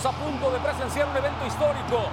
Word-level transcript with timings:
Estamos 0.00 0.18
a 0.18 0.24
punto 0.24 0.50
de 0.50 0.58
presenciar 0.60 1.08
un 1.10 1.16
evento 1.18 1.46
histórico. 1.46 2.08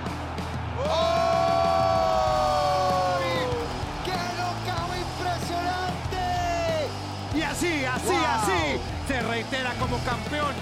¡Qué 4.03 4.11
knockout 4.11 4.97
impresionante! 4.97 6.27
Y 7.33 7.41
así, 7.43 7.85
así, 7.85 8.07
Wow. 8.07 8.25
así, 8.25 8.81
se 9.07 9.21
reitera 9.21 9.73
como 9.79 9.97
campeón. 9.99 10.53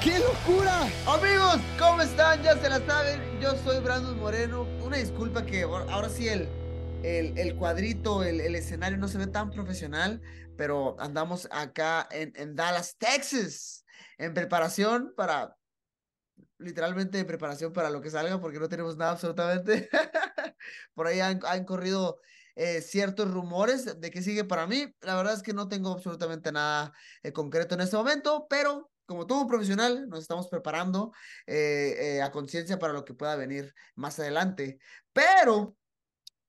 ¡Qué 0.00 0.20
locura! 0.20 0.82
Amigos, 1.08 1.58
¿cómo 1.80 2.00
están? 2.02 2.44
Ya 2.44 2.56
se 2.56 2.70
la 2.70 2.78
saben. 2.86 3.40
Yo 3.40 3.56
soy 3.64 3.80
Brandon 3.80 4.16
Moreno. 4.20 4.62
Una 4.80 4.98
disculpa 4.98 5.44
que 5.44 5.62
ahora 5.62 5.92
ahora 5.92 6.08
sí 6.08 6.28
el, 6.28 6.48
el, 7.02 7.36
el 7.36 7.56
cuadrito, 7.56 8.22
el, 8.22 8.40
el 8.40 8.54
escenario 8.54 8.98
no 8.98 9.08
se 9.08 9.18
ve 9.18 9.26
tan 9.26 9.50
profesional, 9.50 10.22
pero 10.56 10.94
andamos 11.00 11.48
acá 11.50 12.06
en, 12.12 12.32
en 12.36 12.54
Dallas, 12.54 12.94
Texas, 12.98 13.84
en 14.16 14.32
preparación 14.32 15.12
para, 15.16 15.57
literalmente 16.58 17.18
en 17.18 17.26
preparación 17.26 17.72
para 17.72 17.90
lo 17.90 18.00
que 18.00 18.10
salga, 18.10 18.40
porque 18.40 18.58
no 18.58 18.68
tenemos 18.68 18.96
nada 18.96 19.12
absolutamente. 19.12 19.88
Por 20.94 21.06
ahí 21.06 21.20
han, 21.20 21.40
han 21.44 21.64
corrido 21.64 22.20
eh, 22.60 22.82
ciertos 22.82 23.30
rumores 23.30 24.00
de 24.00 24.10
qué 24.10 24.20
sigue 24.20 24.42
para 24.42 24.66
mí. 24.66 24.92
La 25.02 25.14
verdad 25.14 25.34
es 25.34 25.42
que 25.42 25.52
no 25.52 25.68
tengo 25.68 25.92
absolutamente 25.92 26.50
nada 26.50 26.92
eh, 27.22 27.32
concreto 27.32 27.76
en 27.76 27.82
este 27.82 27.96
momento, 27.96 28.48
pero 28.50 28.90
como 29.06 29.28
todo 29.28 29.46
profesional, 29.46 30.08
nos 30.08 30.20
estamos 30.22 30.48
preparando 30.48 31.12
eh, 31.46 32.20
a 32.20 32.32
conciencia 32.32 32.78
para 32.78 32.92
lo 32.92 33.04
que 33.04 33.14
pueda 33.14 33.36
venir 33.36 33.72
más 33.94 34.18
adelante. 34.18 34.80
Pero 35.12 35.76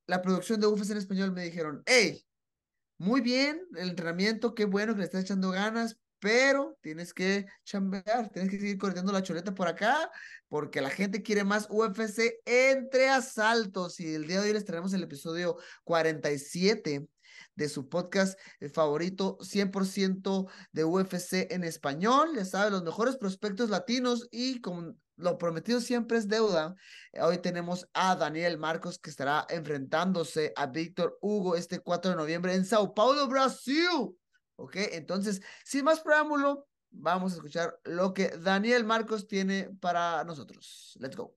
la 0.08 0.24
producción 0.24 0.60
de 0.60 0.66
UFC 0.66 0.92
en 0.92 0.98
español 0.98 1.32
me 1.32 1.44
dijeron, 1.44 1.84
hey, 1.86 2.26
muy 2.98 3.22
bien 3.22 3.62
el 3.78 3.90
entrenamiento, 3.90 4.56
qué 4.56 4.66
bueno 4.66 4.94
que 4.94 5.00
le 5.00 5.06
estás 5.06 5.22
echando 5.22 5.52
ganas, 5.52 6.00
pero 6.20 6.78
tienes 6.82 7.14
que 7.14 7.46
chambear, 7.64 8.30
tienes 8.32 8.52
que 8.52 8.60
seguir 8.60 8.78
corriendo 8.78 9.12
la 9.12 9.24
chuleta 9.24 9.54
por 9.54 9.68
acá, 9.68 10.12
porque 10.48 10.82
la 10.82 10.90
gente 10.90 11.24
quiere 11.24 11.44
más 11.44 11.68
UFC 11.70 12.40
entre 12.46 13.10
asaltos. 13.10 14.00
Y 14.00 14.14
el 14.14 14.28
día 14.28 14.42
de 14.42 14.48
hoy 14.48 14.54
les 14.54 14.66
traemos 14.66 14.94
el 14.94 15.04
episodio 15.04 15.58
47 15.84 17.08
de 17.56 17.70
su 17.70 17.90
podcast 17.90 18.40
eh, 18.60 18.70
favorito, 18.70 19.38
100% 19.42 20.50
de 20.72 20.84
UFC 20.86 21.52
en 21.52 21.64
español. 21.64 22.30
Ya 22.36 22.46
saben, 22.46 22.74
los 22.74 22.84
mejores 22.84 23.18
prospectos 23.18 23.70
latinos 23.70 24.28
y 24.32 24.62
como 24.62 24.96
lo 25.18 25.38
prometido 25.38 25.82
siempre 25.82 26.18
es 26.18 26.28
deuda. 26.28 26.76
eh, 27.12 27.22
Hoy 27.22 27.38
tenemos 27.40 27.88
a 27.94 28.16
Daniel 28.16 28.58
Marcos 28.58 28.98
que 29.00 29.10
estará 29.10 29.46
enfrentándose 29.50 30.54
a 30.56 30.68
Víctor 30.68 31.18
Hugo 31.22 31.56
este 31.56 31.80
4 31.80 32.12
de 32.12 32.18
noviembre 32.18 32.54
en 32.54 32.66
Sao 32.66 32.94
Paulo, 32.94 33.28
Brasil. 33.28 34.18
Ok, 34.60 34.76
entonces, 34.92 35.42
sin 35.64 35.86
más 35.86 36.02
preámbulo, 36.02 36.68
vamos 36.92 37.32
a 37.32 37.36
escuchar 37.36 37.80
lo 37.86 38.14
que 38.14 38.30
Daniel 38.38 38.84
Marcos 38.84 39.28
tiene 39.28 39.70
para 39.80 40.24
nosotros. 40.26 40.98
Let's 41.00 41.16
go. 41.16 41.34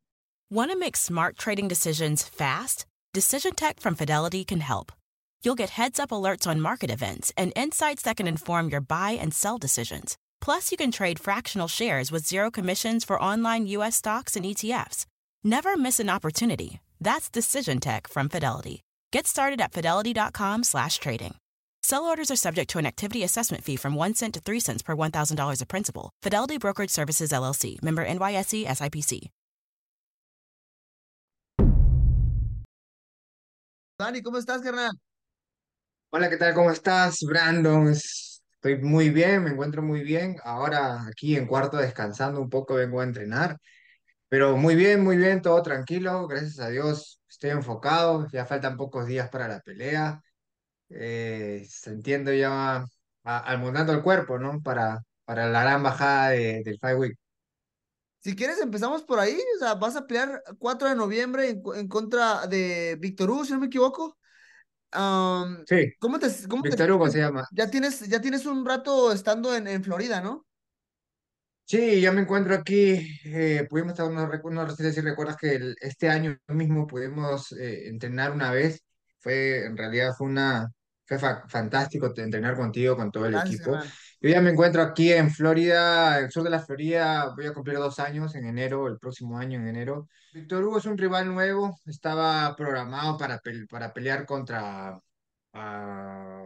Want 0.50 0.70
to 0.72 0.78
make 0.78 0.96
smart 0.96 1.38
trading 1.38 1.68
decisions 1.68 2.24
fast? 2.24 2.86
Decision 3.14 3.54
Tech 3.54 3.78
from 3.80 3.94
Fidelity 3.94 4.44
can 4.44 4.60
help. 4.60 4.90
You'll 5.42 5.54
get 5.54 5.70
heads 5.70 6.00
up 6.00 6.10
alerts 6.10 6.46
on 6.46 6.60
market 6.60 6.90
events 6.90 7.32
and 7.36 7.52
insights 7.54 8.02
that 8.02 8.16
can 8.16 8.26
inform 8.26 8.70
your 8.70 8.80
buy 8.80 9.12
and 9.12 9.32
sell 9.32 9.58
decisions. 9.58 10.16
Plus, 10.40 10.70
you 10.72 10.76
can 10.76 10.90
trade 10.90 11.20
fractional 11.20 11.68
shares 11.68 12.10
with 12.10 12.26
zero 12.26 12.50
commissions 12.50 13.04
for 13.04 13.20
online 13.22 13.66
U.S. 13.66 13.96
stocks 13.96 14.36
and 14.36 14.44
ETFs. 14.44 15.06
Never 15.44 15.76
miss 15.76 16.00
an 16.00 16.10
opportunity. 16.10 16.80
That's 17.00 17.30
Decision 17.30 17.78
Tech 17.78 18.08
from 18.08 18.28
Fidelity. 18.28 18.82
Get 19.12 19.26
started 19.26 19.60
at 19.60 19.72
fidelity.com 19.72 20.64
slash 20.64 20.98
trading. 20.98 21.34
Sell 21.84 22.04
orders 22.04 22.30
are 22.30 22.36
subject 22.36 22.70
to 22.70 22.78
an 22.78 22.86
activity 22.86 23.24
assessment 23.24 23.64
fee 23.64 23.76
from 23.76 23.94
1 23.94 24.14
cent 24.14 24.34
to 24.34 24.40
3 24.40 24.60
cents 24.60 24.82
per 24.82 24.94
$1,000 24.94 25.60
of 25.60 25.68
principal. 25.68 26.10
Fidelity 26.22 26.58
Brokerage 26.58 26.90
Services, 26.90 27.32
LLC. 27.32 27.82
Member 27.82 28.04
NYSE 28.04 28.64
SIPC. 28.66 29.30
Dani, 33.98 34.22
¿cómo 34.22 34.38
estás, 34.38 34.62
carnal? 34.62 34.90
Hola, 36.10 36.28
¿qué 36.28 36.36
tal? 36.36 36.54
¿Cómo 36.54 36.70
estás, 36.70 37.20
Brandon? 37.26 37.88
Es- 37.88 38.28
Estoy 38.64 38.78
muy 38.80 39.10
bien, 39.10 39.42
me 39.42 39.50
encuentro 39.50 39.82
muy 39.82 40.04
bien. 40.04 40.36
Ahora 40.44 41.04
aquí 41.08 41.36
en 41.36 41.48
cuarto 41.48 41.78
descansando 41.78 42.40
un 42.40 42.48
poco, 42.48 42.74
vengo 42.74 43.00
a 43.00 43.04
entrenar, 43.04 43.56
pero 44.28 44.56
muy 44.56 44.76
bien, 44.76 45.02
muy 45.02 45.16
bien, 45.16 45.42
todo 45.42 45.60
tranquilo, 45.62 46.28
gracias 46.28 46.60
a 46.60 46.68
Dios. 46.68 47.20
Estoy 47.28 47.50
enfocado, 47.50 48.28
ya 48.32 48.46
faltan 48.46 48.76
pocos 48.76 49.06
días 49.06 49.28
para 49.30 49.48
la 49.48 49.58
pelea. 49.60 50.22
Eh, 50.94 51.66
entiendo 51.86 52.32
ya 52.32 52.78
a- 53.24 53.38
almorzando 53.38 53.92
el 53.92 54.02
cuerpo, 54.02 54.38
¿no? 54.38 54.60
Para, 54.62 55.02
para 55.24 55.48
la 55.48 55.62
gran 55.62 55.82
bajada 55.82 56.30
de- 56.30 56.62
del 56.64 56.78
Fight 56.78 56.98
Week. 56.98 57.18
Si 58.20 58.36
quieres, 58.36 58.60
empezamos 58.60 59.02
por 59.02 59.18
ahí. 59.18 59.36
O 59.56 59.58
sea, 59.58 59.74
vas 59.74 59.96
a 59.96 60.06
pelear 60.06 60.42
4 60.58 60.88
de 60.88 60.94
noviembre 60.94 61.50
en, 61.50 61.62
en 61.74 61.88
contra 61.88 62.46
de 62.46 62.96
Víctor 63.00 63.30
Hugo, 63.30 63.44
si 63.44 63.52
no 63.52 63.60
me 63.60 63.66
equivoco. 63.66 64.16
Sí, 65.66 65.92
¿cómo 65.98 66.18
te, 66.18 66.28
cómo 66.48 66.68
te 66.68 66.76
Víctor 66.76 66.90
Hugo 66.92 67.08
sientes? 67.08 67.10
se 67.10 67.18
llama. 67.20 67.46
Ya 67.50 67.70
tienes, 67.70 68.00
ya 68.08 68.20
tienes 68.20 68.46
un 68.46 68.64
rato 68.66 69.12
estando 69.12 69.54
en, 69.54 69.66
en 69.68 69.84
Florida, 69.84 70.20
¿no? 70.20 70.46
Sí, 71.64 72.00
yo 72.02 72.12
me 72.12 72.20
encuentro 72.22 72.54
aquí, 72.54 73.18
eh, 73.24 73.66
pudimos 73.70 73.92
estar, 73.92 74.10
no, 74.10 74.28
recu- 74.30 74.50
no 74.52 74.68
sé 74.70 74.92
si 74.92 75.00
recuerdas 75.00 75.36
que 75.38 75.54
el- 75.54 75.76
este 75.80 76.08
año 76.10 76.36
mismo 76.48 76.86
pudimos 76.86 77.52
eh, 77.52 77.88
entrenar 77.88 78.32
una 78.32 78.50
vez, 78.52 78.82
fue, 79.20 79.64
en 79.64 79.76
realidad 79.76 80.12
fue 80.16 80.26
una, 80.26 80.68
fue 81.18 81.30
fa- 81.30 81.44
fantástico 81.48 82.12
entrenar 82.16 82.56
contigo, 82.56 82.96
con 82.96 83.10
todo 83.10 83.26
el 83.26 83.32
Gracias, 83.32 83.56
equipo. 83.56 83.72
carnal. 83.72 83.88
Yo 84.20 84.30
ya 84.30 84.40
me 84.40 84.50
encuentro 84.50 84.82
aquí 84.82 85.12
en 85.12 85.30
Florida, 85.30 86.18
el 86.18 86.30
sur 86.30 86.42
de 86.44 86.50
la 86.50 86.60
Florida, 86.60 87.32
voy 87.34 87.46
a 87.46 87.52
cumplir 87.52 87.76
dos 87.78 87.98
años 87.98 88.34
en 88.34 88.46
enero, 88.46 88.86
el 88.86 88.98
próximo 88.98 89.38
año 89.38 89.58
en 89.58 89.66
enero. 89.68 90.06
Víctor 90.32 90.64
Hugo 90.64 90.78
es 90.78 90.86
un 90.86 90.96
rival 90.96 91.26
nuevo, 91.32 91.76
estaba 91.86 92.54
programado 92.56 93.18
para, 93.18 93.40
pel- 93.40 93.68
para 93.68 93.92
pelear 93.92 94.24
contra, 94.24 94.98
ah, 95.52 96.44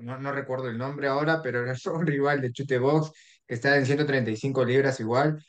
no, 0.00 0.18
no 0.18 0.32
recuerdo 0.32 0.68
el 0.68 0.78
nombre 0.78 1.08
ahora, 1.08 1.40
pero 1.42 1.62
era 1.62 1.74
un 1.94 2.06
rival 2.06 2.40
de 2.40 2.52
chute 2.52 2.78
box 2.78 3.10
que 3.46 3.54
está 3.54 3.76
en 3.76 3.86
135 3.86 4.64
libras 4.64 5.00
igual. 5.00 5.42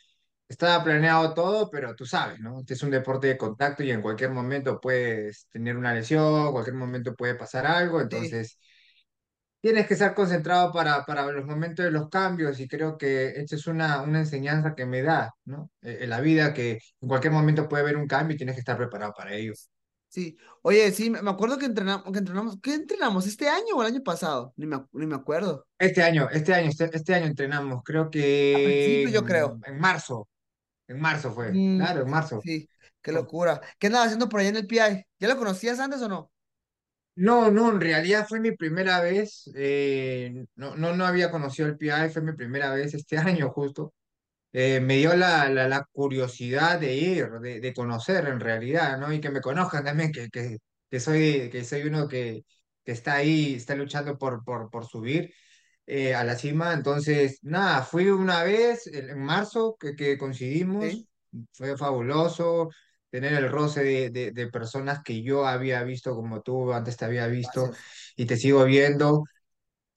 Estaba 0.48 0.84
planeado 0.84 1.34
todo, 1.34 1.70
pero 1.72 1.96
tú 1.96 2.06
sabes, 2.06 2.40
¿no? 2.40 2.60
Este 2.60 2.76
es 2.76 2.84
un 2.84 2.92
deporte 2.92 3.28
de 3.28 3.38
contacto 3.38 3.84
y 3.84 3.92
en 3.92 4.02
cualquier 4.02 4.30
momento 4.32 4.80
puedes 4.80 5.48
tener 5.52 5.76
una 5.78 5.94
lesión, 5.94 6.52
cualquier 6.52 6.76
momento 6.76 7.16
puede 7.16 7.36
pasar 7.36 7.66
algo, 7.66 8.00
Sí, 8.10 8.32
entonces 8.32 8.60
tienes 9.62 9.88
que 9.88 9.96
estar 9.96 10.14
concentrado 10.14 10.72
para, 10.72 11.04
para 11.06 11.32
los 11.32 11.46
momentos 11.46 11.84
de 11.86 11.92
los 11.92 12.10
cambios 12.10 12.60
y 12.60 12.68
creo 12.68 12.98
que 12.98 13.30
esta 13.30 13.56
es 13.56 13.66
una, 13.68 14.02
una 14.04 14.20
enseñanza 14.20 14.76
que 14.76 14.86
me 14.86 15.02
da, 15.02 15.32
¿no? 15.46 15.72
Eh, 15.82 16.00
En 16.02 16.10
la 16.12 16.22
vida 16.22 16.54
que 16.54 16.80
en 17.02 17.08
cualquier 17.10 17.34
momento 17.34 17.68
puede 17.68 17.84
haber 17.84 17.98
un 17.98 18.08
cambio 18.08 18.36
y 18.36 18.38
tienes 18.38 18.56
que 18.56 18.60
estar 18.62 18.78
preparado 18.78 19.14
para 19.18 19.34
ello. 19.34 19.54
sí. 20.10 20.38
Oye, 20.62 20.92
sí, 20.92 21.10
me 21.10 21.30
acuerdo 21.30 21.58
que 21.58 21.66
entrenamos, 21.66 22.12
que 22.12 22.20
entrenamos, 22.20 22.58
¿qué 22.62 22.74
entrenamos? 22.76 23.28
¿Este 23.28 23.50
año 23.50 23.76
o 23.76 23.82
el 23.82 23.88
año 23.94 24.04
pasado? 24.04 24.54
Ni 24.58 24.66
me, 24.66 24.84
ni 24.94 25.06
me 25.08 25.16
acuerdo. 25.16 25.68
Este 25.78 26.02
año, 26.04 26.30
este 26.32 26.54
año, 26.54 26.70
este, 26.70 26.90
este 26.96 27.14
año 27.16 27.26
entrenamos, 27.28 27.82
creo 27.84 28.10
A 28.54 28.60
que 28.60 28.64
principio, 28.64 29.10
yo 29.12 29.24
en, 29.24 29.24
creo. 29.24 29.60
en 29.64 29.78
marzo, 29.80 30.30
en 30.88 31.00
marzo 31.00 31.34
fue, 31.34 31.58
Mm, 31.58 31.76
claro, 31.76 32.02
en 32.04 32.10
marzo. 32.10 32.44
sí, 32.44 32.70
qué 33.02 33.12
locura. 33.12 33.62
¿Qué 33.80 33.88
andabas 33.88 34.08
haciendo 34.08 34.30
por 34.30 34.40
allá 34.40 34.50
en 34.50 34.56
el 34.58 34.68
PI? 34.68 35.04
¿Ya 35.20 35.28
lo 35.28 35.38
conocías 35.38 35.80
antes 35.80 36.02
o 36.02 36.10
no? 36.10 36.32
No, 37.18 37.50
no, 37.50 37.72
en 37.72 37.80
realidad 37.80 38.26
fue 38.28 38.42
mi 38.42 38.52
primera 38.52 39.00
vez, 39.00 39.50
eh, 39.56 40.46
no, 40.56 40.76
no, 40.76 40.94
no 40.94 41.06
había 41.06 41.32
conocido 41.32 41.70
el 41.70 41.78
PI, 41.78 42.10
fue 42.10 42.22
mi 42.22 42.34
primera 42.34 42.74
vez 42.74 42.94
este 42.94 43.18
año 43.18 43.50
justo. 43.52 43.94
Eh, 44.54 44.82
me 44.82 44.98
dio 44.98 45.16
la, 45.16 45.50
la, 45.50 45.68
la 45.70 45.86
curiosidad 45.94 46.80
de 46.80 46.96
ir, 46.96 47.30
de, 47.42 47.62
de 47.62 47.74
conocer 47.76 48.28
en 48.28 48.40
realidad, 48.42 49.00
¿no? 49.00 49.14
Y 49.14 49.22
que 49.22 49.32
me 49.32 49.42
conozcan 49.42 49.86
también, 49.86 50.12
que, 50.12 50.30
que, 50.30 50.60
que 50.92 51.00
soy, 51.02 51.50
que 51.52 51.64
soy 51.66 51.84
uno 51.84 52.08
que, 52.08 52.44
que 52.86 52.94
está 52.94 53.16
ahí, 53.16 53.56
está 53.56 53.76
luchando 53.76 54.18
por, 54.18 54.44
por, 54.46 54.70
por 54.72 54.86
subir 54.88 55.34
eh, 55.86 56.14
a 56.16 56.24
la 56.24 56.36
cima. 56.38 56.74
Entonces, 56.74 57.40
nada, 57.44 57.84
fui 57.84 58.08
una 58.10 58.44
vez 58.44 58.88
en, 58.88 59.18
marzo 59.20 59.78
que, 59.80 59.96
que 59.96 60.18
Sí, 60.80 61.06
coincidimos, 61.08 61.08
fue 61.54 61.78
fabuloso 61.78 62.70
tener 63.10 63.34
el 63.34 63.50
roce 63.50 63.84
de, 63.84 64.10
de, 64.10 64.32
de 64.32 64.48
personas 64.50 65.02
que 65.04 65.22
yo 65.24 65.46
había 65.48 65.84
visto 65.84 66.16
como 66.16 66.42
tú 66.42 66.74
antes 66.74 66.98
te 66.98 67.06
había 67.06 67.28
visto 67.28 67.72
gracias. 67.72 68.06
y 68.16 68.26
te 68.26 68.38
sigo 68.38 68.64
viendo. 68.66 69.24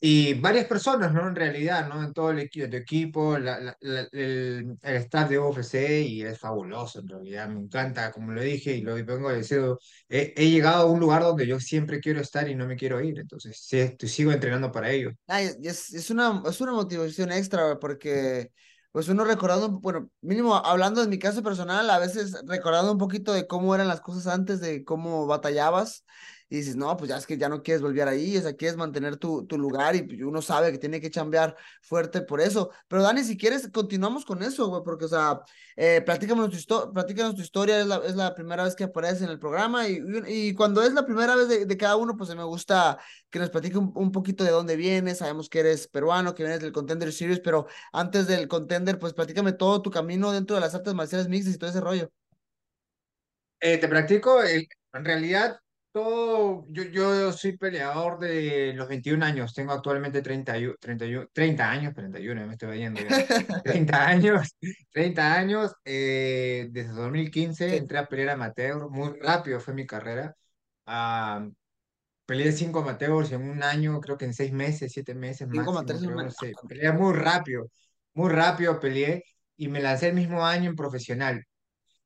Y 0.01 0.35
varias 0.35 0.67
personas, 0.67 1.13
¿no? 1.13 1.27
En 1.29 1.35
realidad, 1.35 1.89
¿no? 1.89 2.03
En 2.03 2.13
todo 2.13 2.31
el, 2.31 2.39
equi- 2.39 2.63
el 2.65 2.75
equipo, 2.75 3.37
la- 3.39 3.59
la- 3.61 3.77
la- 3.81 4.09
el, 4.13 4.77
el 4.83 4.97
staff 4.97 5.29
de 5.29 5.39
UFC 5.39 6.03
y 6.03 6.23
es 6.23 6.39
fabuloso, 6.39 7.01
en 7.01 7.09
realidad, 7.09 7.49
me 7.49 7.61
encanta, 7.61 8.13
como 8.13 8.33
lo 8.33 8.41
dije 8.43 8.77
y 8.77 8.83
lo 8.83 8.95
vengo 8.95 9.29
decir, 9.31 9.61
he, 10.09 10.35
he 10.37 10.51
llegado 10.51 10.83
a 10.89 10.91
un 10.91 11.01
lugar 11.01 11.23
donde 11.23 11.47
yo 11.47 11.59
siempre 11.61 12.01
quiero 12.01 12.21
estar 12.21 12.49
y 12.49 12.55
no 12.55 12.67
me 12.67 12.77
quiero 12.77 13.01
ir, 13.01 13.19
entonces 13.19 13.59
sí, 13.61 13.79
estoy- 13.79 14.09
sigo 14.09 14.33
entrenando 14.33 14.71
para 14.73 14.91
ello. 14.91 15.11
Ay, 15.27 15.51
es, 15.63 15.93
es 15.93 16.11
una, 16.11 16.43
es 16.47 16.61
una 16.61 16.73
motivación 16.73 17.31
extra, 17.33 17.79
porque 17.79 18.51
pues 18.93 19.09
uno 19.09 19.25
recordando, 19.25 19.69
bueno, 19.81 20.11
mínimo 20.23 20.57
hablando 20.57 21.03
de 21.03 21.09
mi 21.09 21.19
caso 21.19 21.43
personal, 21.43 21.89
a 21.91 21.99
veces 21.99 22.35
recordando 22.47 22.93
un 22.93 22.99
poquito 22.99 23.33
de 23.35 23.47
cómo 23.47 23.75
eran 23.75 23.89
las 23.89 24.01
cosas 24.01 24.27
antes, 24.33 24.61
de 24.61 24.85
cómo 24.85 25.27
batallabas, 25.27 26.05
y 26.51 26.57
dices, 26.57 26.77
no, 26.77 26.97
pues 26.97 27.11
ya 27.11 27.17
es 27.17 27.27
que 27.27 27.37
ya 27.37 27.49
no 27.49 27.63
quieres 27.63 27.83
volver 27.83 28.09
ahí, 28.09 28.37
o 28.37 28.41
sea, 28.41 28.55
quieres 28.57 28.77
mantener 28.77 29.17
tu, 29.19 29.47
tu 29.47 29.59
lugar 29.59 29.95
y 29.97 30.03
pues, 30.03 30.21
uno 30.23 30.41
sabe 30.41 30.73
que 30.73 30.79
tiene 30.79 31.01
que 31.01 31.11
chambear 31.11 31.55
fuerte 31.83 32.23
por 32.23 32.41
eso. 32.41 32.71
Pero 32.89 33.03
Dani, 33.03 33.23
si 33.23 33.37
quieres, 33.37 33.69
continuamos 33.71 34.25
con 34.25 34.43
eso, 34.43 34.69
güey, 34.69 34.83
porque, 34.83 35.05
o 35.05 35.09
sea, 35.09 35.43
eh, 35.77 36.03
platícanos 36.05 36.51
tu, 36.67 37.35
tu 37.35 37.43
historia, 37.43 37.81
es 37.81 37.87
la, 37.87 37.97
es 37.99 38.17
la 38.17 38.35
primera 38.35 38.65
vez 38.65 38.75
que 38.75 38.85
apareces 38.85 39.23
en 39.23 39.29
el 39.29 39.39
programa 39.39 39.89
y, 39.89 40.01
y, 40.27 40.55
cuando 40.55 40.83
es 40.83 40.93
la 40.95 41.05
primera 41.05 41.37
vez 41.37 41.49
de, 41.49 41.67
de 41.67 41.77
cada 41.77 41.97
uno, 41.97 42.17
pues 42.17 42.35
me 42.35 42.45
gusta 42.45 42.99
que 43.31 43.39
nos 43.39 43.51
platique 43.51 43.77
un, 43.77 43.93
un 43.95 44.11
poquito 44.11 44.43
de 44.43 44.51
dónde 44.51 44.77
vienes. 44.77 45.19
Sabemos 45.19 45.49
que 45.49 45.61
eres 45.61 45.87
peruano, 45.89 46.35
que 46.35 46.43
vienes 46.43 46.61
del 46.61 46.73
Contender 46.73 47.13
Series, 47.13 47.41
pero 47.41 47.67
antes 47.93 48.27
del 48.27 48.49
Contender, 48.49 48.99
pues 48.99 49.13
platícame 49.13 49.53
todo 49.53 49.83
tu 49.83 49.91
camino 49.91 50.33
dentro 50.33 50.57
de 50.57 50.61
las 50.63 50.75
artes 50.75 50.95
marciales 50.95 51.29
mixtas 51.29 51.55
y 51.55 51.59
todo 51.59 51.71
ese 51.71 51.81
rollo. 51.81 52.11
Eh, 53.61 53.79
te 53.79 53.89
practico, 53.89 54.43
en 54.45 55.05
realidad, 55.05 55.61
todo, 55.93 56.65
yo, 56.69 56.85
yo 56.85 57.33
soy 57.33 57.57
peleador 57.57 58.19
de 58.19 58.73
los 58.75 58.89
21 58.89 59.23
años, 59.23 59.55
tengo 59.55 59.73
actualmente 59.73 60.23
31, 60.23 60.75
31, 60.79 61.27
30 61.33 61.71
años, 61.71 61.95
31, 61.95 62.47
me 62.47 62.53
estoy 62.53 62.81
ya, 62.81 62.93
30 63.65 64.07
años, 64.07 64.57
30 64.93 65.35
años, 65.35 65.75
eh, 65.85 66.69
desde 66.71 66.93
2015 66.93 67.71
Sí, 67.71 67.77
entré 67.77 67.99
a 67.99 68.07
pelear 68.07 68.31
amateur, 68.31 68.89
muy 68.91 69.19
rápido 69.21 69.61
fue 69.61 69.75
mi 69.75 69.87
carrera, 69.87 70.35
ah, 70.87 71.49
peleé 72.27 72.53
cinco 72.53 72.81
amateurs 72.81 73.33
en 73.33 73.49
un 73.49 73.63
año, 73.63 74.01
creo 74.01 74.19
que 74.19 74.27
en 74.27 74.35
seis 74.35 74.53
meses, 74.53 74.93
siete 74.93 75.15
meses 75.15 75.49
un 75.49 75.65
no 76.15 76.31
sé, 76.31 76.53
peleé 76.69 76.93
muy 76.93 77.15
rápido, 77.15 77.71
muy 78.13 78.31
rápido 78.31 78.79
peleé 78.79 79.25
y 79.57 79.69
me 79.69 79.81
lancé 79.81 80.09
el 80.09 80.15
mismo 80.15 80.45
año 80.45 80.69
en 80.71 80.77
profesional. 80.77 81.45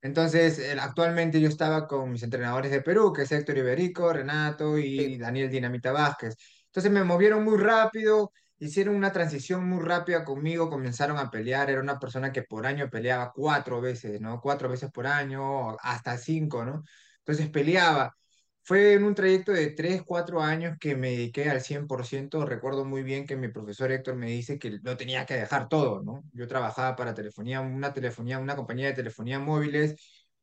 Entonces, 0.03 0.59
el- 0.59 0.81
actualmente 0.81 1.41
yo 1.41 1.49
estaba 1.49 1.87
con 1.89 2.11
mis 2.13 2.23
entrenadores 2.25 2.71
de 2.73 2.83
Perú, 2.83 3.13
que 3.13 3.23
es 3.23 3.33
Héctor 3.33 3.59
Iberico, 3.59 4.13
Renato 4.13 4.79
y 4.79 4.99
Sí, 4.99 5.19
Daniel 5.19 5.51
Dinamita 5.51 5.93
Vázquez. 5.93 6.37
Entonces 6.67 6.91
me 6.93 7.05
movieron 7.05 7.45
muy 7.45 7.57
rápido, 7.59 8.33
hicieron 8.59 8.97
una 8.97 9.13
transición 9.13 9.69
muy 9.69 9.83
rápida 9.85 10.25
conmigo, 10.25 10.71
comenzaron 10.71 11.19
a 11.19 11.31
pelear. 11.31 11.71
Era 11.71 11.81
una 11.81 11.99
persona 12.01 12.33
que 12.33 12.43
por 12.43 12.67
año 12.67 12.91
peleaba 12.91 13.33
cuatro 13.35 13.81
veces, 13.81 14.21
¿no? 14.21 14.41
Cuatro 14.41 14.69
veces 14.69 14.91
por 14.91 15.07
año, 15.07 15.77
hasta 15.81 16.19
cinco, 16.19 16.65
¿no? 16.65 16.83
Entonces 17.19 17.49
peleaba. 17.51 18.17
Fue 18.65 18.95
en 18.95 19.05
un 19.05 19.15
trayecto 19.15 19.51
de 19.53 19.71
tres, 19.71 20.03
cuatro 20.05 20.41
años 20.41 20.77
que 20.81 20.95
me 20.97 21.11
dediqué 21.11 21.51
al 21.51 21.61
100%. 21.63 22.47
Recuerdo 22.47 22.85
muy 22.85 23.03
bien 23.03 23.27
que 23.27 23.37
mi 23.37 23.49
profesor 23.49 23.91
Héctor 23.91 24.15
me 24.17 24.29
dice 24.31 24.59
que 24.59 24.79
lo 24.83 24.97
tenía 24.97 25.27
que 25.27 25.35
dejar 25.35 25.69
todo, 25.69 26.03
¿no? 26.03 26.23
Yo 26.33 26.47
trabajaba 26.47 26.95
para 26.95 27.13
telefonía, 27.15 27.61
una 27.61 27.93
telefonía, 27.93 28.39
una 28.39 28.55
compañía 28.57 28.87
de 28.89 28.93
telefonía 28.95 29.41
móviles, 29.41 29.97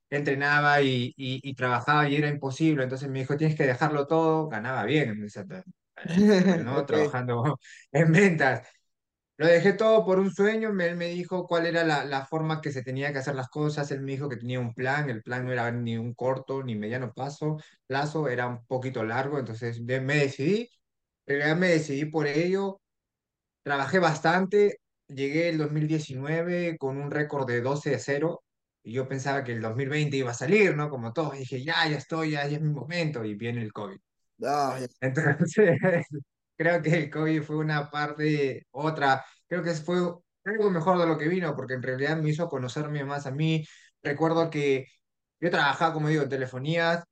entrenaba 0.09 0.81
y, 0.81 1.13
y, 1.15 1.39
y 1.49 1.53
trabajaba 1.55 2.09
y 2.09 2.15
era 2.17 2.27
imposible. 2.29 2.83
Entonces 2.83 3.09
me 3.09 3.19
dijo, 3.19 3.37
tienes 3.37 3.55
que 3.57 3.65
dejarlo 3.65 4.05
todo. 4.07 4.49
Ganaba 4.49 4.83
bien, 4.83 5.25
¿no? 6.63 6.85
Trabajando 6.85 7.59
en 7.91 8.11
ventas. 8.11 8.67
Lo 9.39 9.47
dejé 9.47 9.71
todo 9.71 10.05
por 10.05 10.19
un 10.19 10.31
sueño, 10.33 10.69
él 10.81 10.97
me 10.97 11.07
dijo 11.07 11.47
cuál 11.47 11.65
era 11.65 11.85
la, 11.85 12.03
la 12.03 12.25
forma 12.25 12.59
que 12.59 12.73
se 12.73 12.83
tenía 12.83 13.13
que 13.13 13.19
hacer 13.19 13.35
las 13.35 13.47
cosas, 13.47 13.89
él 13.89 14.01
me 14.01 14.11
dijo 14.11 14.27
que 14.27 14.35
tenía 14.35 14.59
un 14.59 14.73
plan, 14.73 15.09
el 15.09 15.23
plan 15.23 15.45
no 15.45 15.53
era 15.53 15.71
ni 15.71 15.97
un 15.97 16.13
corto 16.13 16.61
ni 16.61 16.75
mediano 16.75 17.13
plazo, 17.13 17.57
plazo 17.87 18.27
era 18.27 18.47
un 18.47 18.65
poquito 18.65 19.01
largo, 19.05 19.39
entonces 19.39 19.79
me 19.81 20.01
decidí, 20.01 20.69
realidad 21.25 21.55
me 21.55 21.69
decidí 21.69 22.03
por 22.05 22.27
ello, 22.27 22.81
trabajé 23.63 23.99
bastante, 23.99 24.81
llegué 25.07 25.49
el 25.49 25.57
2019 25.57 26.77
con 26.77 26.97
un 26.97 27.11
récord 27.11 27.47
de 27.47 27.61
12 27.61 27.91
de 27.91 27.99
cero 27.99 28.43
y 28.83 28.93
yo 28.93 29.07
pensaba 29.07 29.43
que 29.45 29.53
el 29.53 29.61
2020 29.61 30.17
iba 30.17 30.31
a 30.31 30.33
salir, 30.33 30.75
¿no? 30.75 30.89
Como 30.89 31.13
todos, 31.13 31.37
dije, 31.37 31.63
ya, 31.63 31.87
ya 31.89 31.97
estoy, 31.97 32.31
ya, 32.31 32.47
ya 32.47 32.57
es 32.57 32.61
mi 32.61 32.71
momento, 32.73 33.23
y 33.23 33.35
viene 33.35 33.61
el 33.61 33.73
COVID. 33.73 33.99
Ah, 34.43 34.79
ya. 34.81 34.87
Entonces, 35.01 35.55
creo 36.59 36.83
que 36.83 36.91
el 36.97 37.11
COVID 37.11 37.43
fue 37.43 37.57
una 37.57 37.89
parte, 37.91 38.67
otra, 38.71 39.25
creo 39.47 39.63
que 39.63 39.73
fue 39.75 39.97
algo 40.45 40.71
mejor 40.71 40.99
de 40.99 41.07
lo 41.07 41.17
que 41.17 41.29
vino, 41.29 41.55
porque 41.57 41.75
en 41.75 41.83
realidad 41.83 42.17
me 42.17 42.29
hizo 42.31 42.49
conocerme 42.49 43.05
más 43.05 43.27
a 43.27 43.31
mí. 43.31 43.65
Recuerdo 44.03 44.51
que 44.51 44.87
yo 45.41 45.51
trabajaba, 45.51 45.93
como 45.93 46.09
digo, 46.09 46.23
en 46.23 46.29
telefonía, 46.29 47.05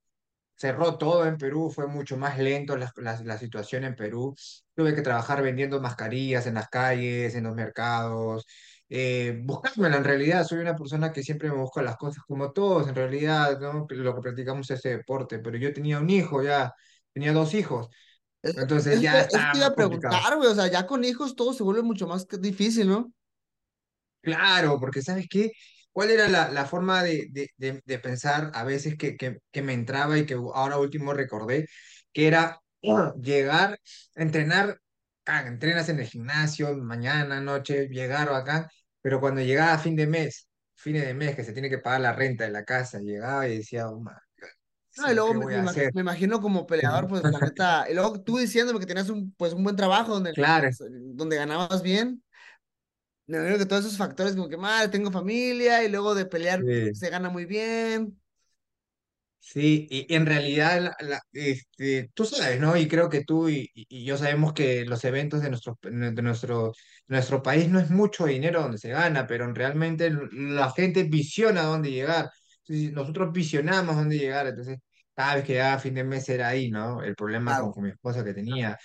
cerró 0.55 0.97
todo 0.97 1.25
en 1.27 1.37
Perú, 1.37 1.71
fue 1.73 1.87
mucho 1.87 2.17
más 2.17 2.39
lento 2.39 2.77
la, 2.77 2.91
la, 2.97 3.21
la 3.23 3.37
situación 3.37 3.83
en 3.83 3.95
Perú. 3.95 4.35
Tuve 4.75 4.95
que 4.95 5.01
trabajar 5.01 5.41
vendiendo 5.43 5.79
mascarillas 5.81 6.47
en 6.47 6.55
las 6.55 6.69
calles, 6.69 7.35
en 7.35 7.43
los 7.45 7.55
mercados, 7.55 8.45
eh, 8.89 9.43
en 9.77 10.03
realidad. 10.03 10.45
Soy 10.45 10.59
una 10.59 10.75
persona 10.75 11.11
que 11.13 11.23
siempre 11.23 11.49
me 11.49 11.57
busca 11.57 11.81
las 11.81 11.97
cosas 11.97 12.23
como 12.27 12.51
todos, 12.53 12.87
en 12.87 12.95
realidad, 12.95 13.59
¿no? 13.59 13.85
Lo 13.89 14.15
que 14.15 14.21
practicamos 14.21 14.69
es 14.71 14.79
ese 14.79 14.97
deporte, 14.97 15.39
pero 15.39 15.57
yo 15.57 15.73
tenía 15.73 15.99
un 15.99 16.09
hijo 16.09 16.41
ya, 16.43 16.73
tenía 17.13 17.33
dos 17.33 17.53
hijos. 17.53 17.89
Entonces 18.55 19.01
eso 19.01 19.01
ya 19.01 19.19
eso 19.19 19.27
estaba 19.27 19.51
te 19.51 19.57
iba 19.57 19.67
a 19.67 19.75
preguntar, 19.75 20.35
güey, 20.37 20.49
o 20.49 20.55
sea, 20.55 20.67
ya 20.67 20.85
con 20.87 21.03
hijos 21.03 21.35
todo 21.35 21.53
se 21.53 21.63
vuelve 21.63 21.81
mucho 21.83 22.07
más 22.07 22.27
difícil, 22.27 22.87
¿no? 22.87 23.11
Claro, 24.21 24.79
porque 24.79 25.01
¿sabes 25.01 25.27
qué? 25.29 25.51
¿Cuál 25.91 26.11
era 26.11 26.27
la, 26.27 26.51
la 26.51 26.65
forma 26.65 27.01
de, 27.03 27.27
de, 27.31 27.49
de, 27.57 27.81
de 27.85 27.99
pensar 27.99 28.51
a 28.53 28.63
veces 28.63 28.97
que, 28.97 29.15
que, 29.15 29.37
que 29.51 29.61
me 29.61 29.73
entraba 29.73 30.17
y 30.17 30.25
que 30.25 30.33
ahora 30.35 30.77
último 30.79 31.13
recordé? 31.13 31.67
Que 32.13 32.27
era 32.27 32.59
llegar, 33.21 33.79
entrenar, 34.15 34.79
ah, 35.25 35.47
entrenas 35.47 35.89
en 35.89 35.99
el 35.99 36.07
gimnasio, 36.07 36.75
mañana, 36.77 37.39
noche, 37.41 37.87
llegar 37.87 38.29
o 38.29 38.35
acá, 38.35 38.69
pero 39.01 39.19
cuando 39.21 39.41
llegaba 39.41 39.73
a 39.73 39.79
fin 39.79 39.95
de 39.95 40.07
mes, 40.07 40.47
fines 40.75 41.05
de 41.05 41.13
mes, 41.13 41.35
que 41.35 41.43
se 41.43 41.53
tiene 41.53 41.69
que 41.69 41.79
pagar 41.79 42.01
la 42.01 42.13
renta 42.13 42.43
de 42.43 42.51
la 42.51 42.65
casa, 42.65 42.99
llegaba 42.99 43.47
y 43.47 43.57
decía, 43.59 43.89
oh, 43.89 43.97
God, 43.99 44.11
No, 44.97 45.11
y 45.11 45.13
luego 45.15 45.33
¿qué 45.33 45.35
me, 45.35 45.45
imag- 45.45 45.87
imagino 46.01 46.41
como 46.41 46.65
peleador, 46.65 47.07
pues 47.07 47.23
la 47.27 47.39
neta, 47.41 47.85
y 47.89 47.93
luego 47.93 48.19
tú 48.23 48.37
diciéndome 48.37 48.79
que 48.79 48.87
tenías 48.87 49.09
un, 49.09 49.31
pues, 49.33 49.53
un 49.53 49.63
buen 49.63 49.75
trabajo 49.75 50.13
donde, 50.13 50.35
Claro, 50.35 50.69
donde 50.79 51.35
ganabas 51.37 51.83
bien, 51.83 52.23
me 53.27 53.37
imagino 53.37 53.57
que 53.57 53.65
todos 53.65 53.85
esos 53.85 53.97
factores 53.97 54.35
como 54.35 54.49
que, 54.49 54.57
madre, 54.57 54.89
tengo 54.89 55.11
familia, 55.11 55.83
y 55.83 55.89
luego 55.89 56.15
de 56.15 56.25
pelear 56.25 56.65
sí. 56.65 56.91
se 56.91 57.09
gana 57.09 57.29
muy 57.29 57.45
bien. 57.45 58.19
Sí, 59.39 59.87
y 59.89 60.13
en 60.13 60.25
realidad, 60.25 60.81
la- 60.81 60.95
la- 60.99 61.21
este, 61.31 62.09
tú 62.13 62.25
sabes, 62.25 62.59
¿no? 62.59 62.75
Y 62.75 62.87
creo 62.87 63.09
que 63.09 63.23
tú 63.23 63.47
y, 63.49 63.69
y- 63.73 64.03
yo 64.03 64.17
sabemos 64.17 64.51
que 64.53 64.83
los 64.85 65.05
eventos 65.05 65.41
de 65.41 65.49
nuestro, 65.49 65.77
de 65.81 66.21
nuestro, 66.21 66.73
nuestro 67.07 67.41
país 67.41 67.69
no 67.69 67.79
es 67.79 67.89
mucho 67.89 68.25
dinero 68.25 68.61
donde 68.61 68.77
se 68.77 68.89
gana, 68.89 69.25
pero 69.25 69.51
realmente 69.53 70.11
la 70.33 70.69
gente 70.71 71.03
visiona 71.03 71.63
dónde 71.63 71.91
llegar. 71.91 72.29
Entonces, 72.67 72.91
nosotros 72.93 73.31
visionamos 73.31 73.95
dónde 73.95 74.17
llegar, 74.17 74.47
entonces 74.47 74.79
cada 75.17 75.35
vez 75.37 75.45
que 75.45 75.53
llegaba 75.55 75.79
fin 75.79 75.95
de 75.95 76.05
mes 76.05 76.29
era 76.29 76.49
ahí, 76.49 76.71
¿no? 76.71 77.03
El 77.03 77.15
problema 77.17 77.57
con, 77.57 77.71
Claro. 77.71 77.73
con 77.73 77.83
mi 77.85 77.91
esposa 77.91 78.23
que 78.25 78.35
tenía. 78.35 78.79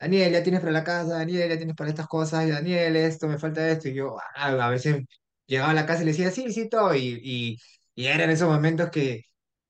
Daniel, 0.00 0.32
ya 0.32 0.42
tienes 0.42 0.60
para 0.60 0.72
la 0.72 0.84
casa, 0.84 1.14
Daniel, 1.14 1.48
ya 1.48 1.56
tienes 1.56 1.76
para 1.76 1.90
estas 1.90 2.08
cosas, 2.08 2.48
Daniel, 2.48 2.96
esto, 2.96 3.28
me 3.28 3.38
falta 3.38 3.68
esto, 3.70 3.88
y 3.88 3.94
yo 3.94 4.16
ah, 4.36 4.48
a 4.66 4.70
veces 4.70 5.04
llegaba 5.46 5.70
a 5.70 5.74
la 5.74 5.86
casa 5.86 6.02
y 6.02 6.06
le 6.06 6.10
decía, 6.12 6.30
sí, 6.32 6.52
sí, 6.52 6.68
todo, 6.68 6.94
y, 6.94 7.20
y, 7.22 7.56
y 7.94 8.06
eran 8.06 8.30
esos 8.30 8.48
momentos 8.50 8.90
que 8.90 9.22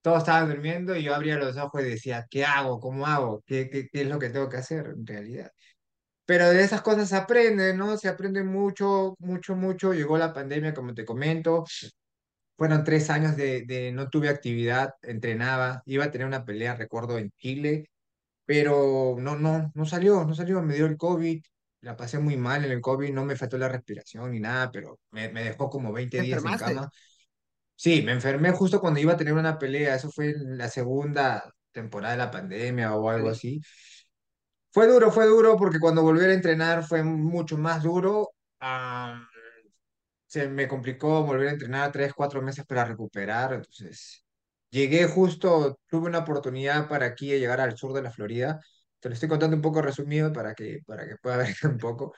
todos 0.02 0.18
estaban 0.20 0.48
durmiendo 0.48 0.96
y 0.96 1.02
yo 1.04 1.14
abría 1.14 1.36
los 1.36 1.56
ojos 1.58 1.82
y 1.82 1.84
decía, 1.84 2.26
¿qué 2.30 2.44
hago? 2.44 2.80
¿Cómo 2.80 3.06
hago? 3.06 3.42
¿Qué, 3.46 3.68
qué, 3.70 3.88
qué 3.92 4.02
es 4.02 4.08
lo 4.08 4.18
que 4.18 4.30
tengo 4.30 4.48
que 4.48 4.56
hacer 4.58 4.86
en 4.86 5.06
realidad? 5.06 5.50
Pero 6.24 6.48
de 6.50 6.62
esas 6.64 6.82
cosas 6.82 7.08
se 7.08 7.16
aprende, 7.16 7.74
¿no? 7.74 7.96
Se 7.98 8.08
aprende 8.08 8.42
mucho, 8.44 9.14
mucho, 9.18 9.56
mucho. 9.56 9.92
Llegó 9.92 10.16
la 10.18 10.32
pandemia, 10.32 10.72
como 10.74 10.94
te 10.94 11.04
comento. 11.04 11.64
Fueron 12.56 12.84
tres 12.84 13.10
años 13.10 13.36
de, 13.36 13.62
de 13.66 13.92
no 13.92 14.08
tuve 14.08 14.28
actividad, 14.28 14.90
entrenaba, 15.02 15.82
iba 15.86 16.04
a 16.04 16.10
tener 16.10 16.26
una 16.26 16.44
pelea, 16.44 16.76
recuerdo, 16.76 17.18
en 17.18 17.30
Chile 17.38 17.88
pero 18.44 19.16
no, 19.18 19.36
no, 19.36 19.70
no 19.74 19.86
salió, 19.86 20.24
no 20.24 20.34
salió, 20.34 20.62
me 20.62 20.74
dio 20.74 20.86
el 20.86 20.96
COVID, 20.96 21.42
la 21.80 21.96
pasé 21.96 22.18
muy 22.18 22.36
mal 22.36 22.64
en 22.64 22.72
el 22.72 22.80
COVID, 22.80 23.12
no 23.12 23.24
me 23.24 23.36
faltó 23.36 23.56
la 23.58 23.68
respiración 23.68 24.30
ni 24.32 24.40
nada, 24.40 24.70
pero 24.70 24.98
me, 25.10 25.28
me 25.30 25.44
dejó 25.44 25.70
como 25.70 25.92
veinte 25.92 26.18
¿Te 26.18 26.24
días 26.24 26.44
en 26.44 26.56
cama. 26.56 26.90
Sí, 27.74 28.02
me 28.02 28.12
enfermé 28.12 28.52
justo 28.52 28.80
cuando 28.80 29.00
iba 29.00 29.14
a 29.14 29.16
tener 29.16 29.32
una 29.32 29.58
pelea, 29.58 29.94
eso 29.94 30.10
fue 30.10 30.30
en 30.30 30.58
la 30.58 30.68
segunda 30.68 31.42
temporada 31.72 32.12
de 32.12 32.18
la 32.18 32.30
pandemia 32.30 32.94
o 32.94 33.08
algo 33.08 33.30
así. 33.30 33.60
Fue 34.70 34.86
duro, 34.86 35.10
fue 35.10 35.26
duro 35.26 35.56
porque 35.56 35.78
cuando 35.78 36.02
volví 36.02 36.24
a 36.24 36.32
entrenar 36.32 36.84
fue 36.84 37.02
mucho 37.02 37.58
más 37.58 37.82
duro. 37.82 38.30
ah, 38.60 39.28
se 40.32 40.48
me 40.48 40.68
complicó 40.68 41.24
volver 41.24 41.48
a 41.48 41.52
entrenar 41.52 41.92
tres, 41.92 42.12
cuatro 42.14 42.42
meses 42.42 42.64
para 42.66 42.84
recuperar, 42.84 43.54
entonces 43.54 44.24
llegué 44.70 45.06
justo, 45.06 45.78
tuve 45.88 46.08
una 46.08 46.20
oportunidad 46.20 46.88
para 46.88 47.06
aquí 47.06 47.26
llegar 47.26 47.60
al 47.60 47.76
sur 47.76 47.92
de 47.92 48.02
la 48.02 48.10
Florida 48.10 48.60
te 49.02 49.08
lo 49.08 49.14
estoy 49.14 49.28
contando 49.28 49.56
un 49.56 49.62
poco 49.62 49.82
resumido 49.82 50.32
para 50.32 50.54
que, 50.54 50.78
para 50.86 51.06
que 51.06 51.16
pueda 51.16 51.36
ver 51.38 51.56
un 51.64 51.76
poco. 51.76 52.14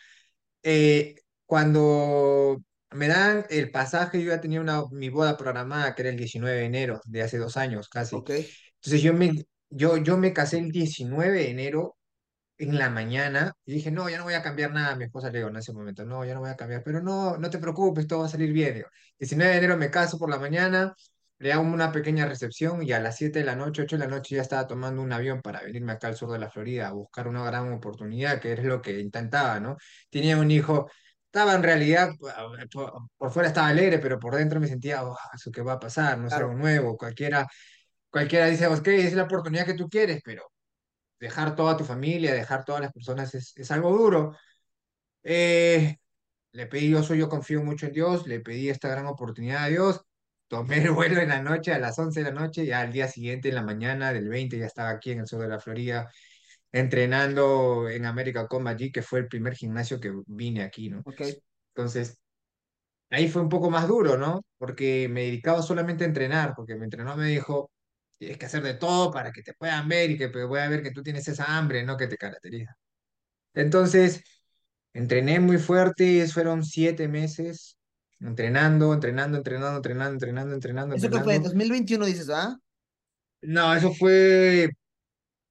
Eh, 0.62 1.16
cuando 1.46 2.62
me 2.90 3.08
dan 3.08 3.46
el 3.48 3.70
pasaje, 3.70 4.22
yo 4.22 4.30
ya 4.30 4.40
tenía 4.40 4.60
una, 4.60 4.84
mi 4.90 5.08
boda 5.08 5.36
programada, 5.36 5.94
que 5.94 6.02
era 6.02 6.10
el 6.10 6.16
19 6.16 6.58
de 6.58 6.64
enero, 6.66 7.00
de 7.06 7.22
hace 7.22 7.38
dos 7.38 7.56
años 7.56 7.88
casi. 7.88 8.16
Ok. 8.16 8.30
Entonces 8.30 9.02
yo 9.02 9.14
me, 9.14 9.32
yo, 9.70 9.96
yo 9.96 10.18
me 10.18 10.34
casé 10.34 10.58
el 10.58 10.70
19 10.70 11.38
de 11.38 11.50
enero 11.50 11.96
en 12.58 12.78
la 12.78 12.90
mañana 12.90 13.52
y 13.64 13.74
dije, 13.74 13.90
no, 13.90 14.08
ya 14.08 14.18
no 14.18 14.24
voy 14.24 14.34
a 14.34 14.42
cambiar 14.42 14.72
nada. 14.72 14.96
Mi 14.96 15.04
esposa 15.04 15.30
le 15.30 15.38
digo 15.38 15.48
en 15.50 15.56
ese 15.56 15.72
momento, 15.72 16.04
no, 16.04 16.24
ya 16.24 16.34
no 16.34 16.40
voy 16.40 16.50
a 16.50 16.56
cambiar, 16.56 16.82
pero 16.84 17.02
no, 17.02 17.36
no 17.36 17.50
te 17.50 17.58
preocupes, 17.58 18.06
todo 18.06 18.20
va 18.20 18.26
a 18.26 18.28
salir 18.28 18.52
bien. 18.52 18.74
Digo, 18.74 18.88
19 19.18 19.52
de 19.52 19.58
enero 19.58 19.76
me 19.76 19.90
caso 19.90 20.18
por 20.18 20.30
la 20.30 20.38
mañana, 20.38 20.94
le 21.38 21.52
hago 21.52 21.62
una 21.62 21.92
pequeña 21.92 22.26
recepción 22.26 22.82
y 22.82 22.92
a 22.92 23.00
las 23.00 23.16
7 23.16 23.40
de 23.40 23.44
la 23.44 23.56
noche, 23.56 23.82
8 23.82 23.96
de 23.96 24.04
la 24.06 24.10
noche 24.10 24.36
ya 24.36 24.42
estaba 24.42 24.66
tomando 24.66 25.02
un 25.02 25.12
avión 25.12 25.42
para 25.42 25.62
venirme 25.62 25.92
acá 25.92 26.08
al 26.08 26.16
sur 26.16 26.30
de 26.30 26.38
la 26.38 26.50
Florida 26.50 26.88
a 26.88 26.92
buscar 26.92 27.28
una 27.28 27.44
gran 27.44 27.72
oportunidad, 27.72 28.40
que 28.40 28.52
es 28.52 28.64
lo 28.64 28.80
que 28.80 29.00
intentaba, 29.00 29.60
¿no? 29.60 29.76
Tenía 30.10 30.38
un 30.38 30.50
hijo, 30.50 30.88
estaba 31.26 31.54
en 31.54 31.62
realidad, 31.62 32.10
por, 32.72 32.92
por 33.16 33.30
fuera 33.32 33.48
estaba 33.48 33.68
alegre, 33.68 33.98
pero 33.98 34.18
por 34.18 34.34
dentro 34.36 34.60
me 34.60 34.68
sentía, 34.68 35.04
oh, 35.04 35.16
eso 35.34 35.50
qué 35.50 35.60
va 35.62 35.74
a 35.74 35.80
pasar, 35.80 36.18
no 36.18 36.28
es 36.28 36.36
algo 36.36 36.52
Claro. 36.52 36.54
nuevo, 36.54 36.96
cualquiera, 36.96 37.46
cualquiera 38.10 38.46
dice, 38.46 38.66
ok, 38.66 38.88
es 38.88 39.14
la 39.14 39.24
oportunidad 39.24 39.66
que 39.66 39.74
tú 39.74 39.88
quieres, 39.88 40.20
pero 40.24 40.44
dejar 41.18 41.54
toda 41.56 41.76
tu 41.76 41.84
familia, 41.84 42.34
dejar 42.34 42.64
todas 42.64 42.80
las 42.80 42.92
personas 42.92 43.34
es, 43.34 43.52
es 43.56 43.70
algo 43.70 43.90
duro. 43.90 44.36
Eh, 45.22 45.96
le 46.52 46.66
pedí, 46.66 46.90
yo 46.90 47.02
soy, 47.02 47.18
yo 47.18 47.28
confío 47.28 47.62
mucho 47.62 47.86
en 47.86 47.92
Dios, 47.92 48.26
le 48.26 48.40
pedí 48.40 48.68
esta 48.68 48.88
gran 48.88 49.06
oportunidad 49.06 49.64
a 49.64 49.68
Dios, 49.68 50.02
tomé 50.48 50.78
el 50.82 50.90
vuelo 50.92 51.20
en 51.20 51.28
la 51.30 51.42
noche, 51.42 51.72
a 51.72 51.78
las 51.78 51.98
11 51.98 52.22
de 52.22 52.32
la 52.32 52.40
noche, 52.40 52.66
ya 52.66 52.80
al 52.80 52.92
día 52.92 53.08
siguiente, 53.08 53.48
en 53.48 53.56
la 53.56 53.62
mañana 53.62 54.12
del 54.12 54.28
20, 54.28 54.58
ya 54.58 54.66
estaba 54.66 54.90
aquí 54.90 55.10
en 55.10 55.20
el 55.20 55.26
sur 55.26 55.40
de 55.40 55.48
la 55.48 55.58
Florida, 55.58 56.10
entrenando 56.70 57.88
en 57.88 58.06
América 58.06 58.46
Combat 58.46 58.78
Gym, 58.78 58.92
que 58.92 59.02
fue 59.02 59.20
el 59.20 59.28
primer 59.28 59.54
gimnasio 59.54 59.98
que 59.98 60.12
vine 60.26 60.62
aquí, 60.62 60.90
¿no? 60.90 61.02
Ok. 61.04 61.22
Entonces, 61.74 62.18
ahí 63.10 63.28
fue 63.28 63.42
un 63.42 63.48
poco 63.48 63.70
más 63.70 63.88
duro, 63.88 64.16
¿no? 64.16 64.44
Porque 64.58 65.08
me 65.08 65.22
dedicaba 65.22 65.62
solamente 65.62 66.04
a 66.04 66.06
entrenar, 66.06 66.54
porque 66.54 66.76
mi 66.76 66.84
entrenador 66.84 67.20
me 67.20 67.28
dijo, 67.28 67.70
tienes 68.24 68.38
que 68.38 68.46
hacer 68.46 68.62
de 68.62 68.74
todo 68.74 69.10
para 69.12 69.32
que 69.32 69.42
te 69.42 69.54
puedan 69.54 69.88
ver 69.88 70.10
y 70.10 70.18
que 70.18 70.28
puedan 70.28 70.70
ver 70.70 70.82
que 70.82 70.90
tú 70.92 71.02
tienes 71.02 71.28
esa 71.28 71.56
hambre, 71.56 71.82
¿no? 71.84 71.96
Que 71.96 72.06
te 72.06 72.16
caracteriza. 72.16 72.76
Entonces, 73.54 74.22
entrené 74.92 75.40
muy 75.40 75.58
fuerte, 75.58 76.26
fueron 76.28 76.64
siete 76.64 77.08
meses 77.08 77.78
entrenando, 78.20 78.92
entrenando, 78.94 79.38
entrenando, 79.38 79.76
entrenando, 79.76 80.14
entrenando, 80.14 80.54
entrenando, 80.54 80.96
¿Eso 80.96 81.06
qué 81.08 81.12
fue? 81.12 81.18
entrenando. 81.20 81.48
2021 81.48 82.06
dices, 82.06 82.30
¿ah? 82.30 82.56
No, 83.42 83.74
eso 83.74 83.92
fue 83.92 84.70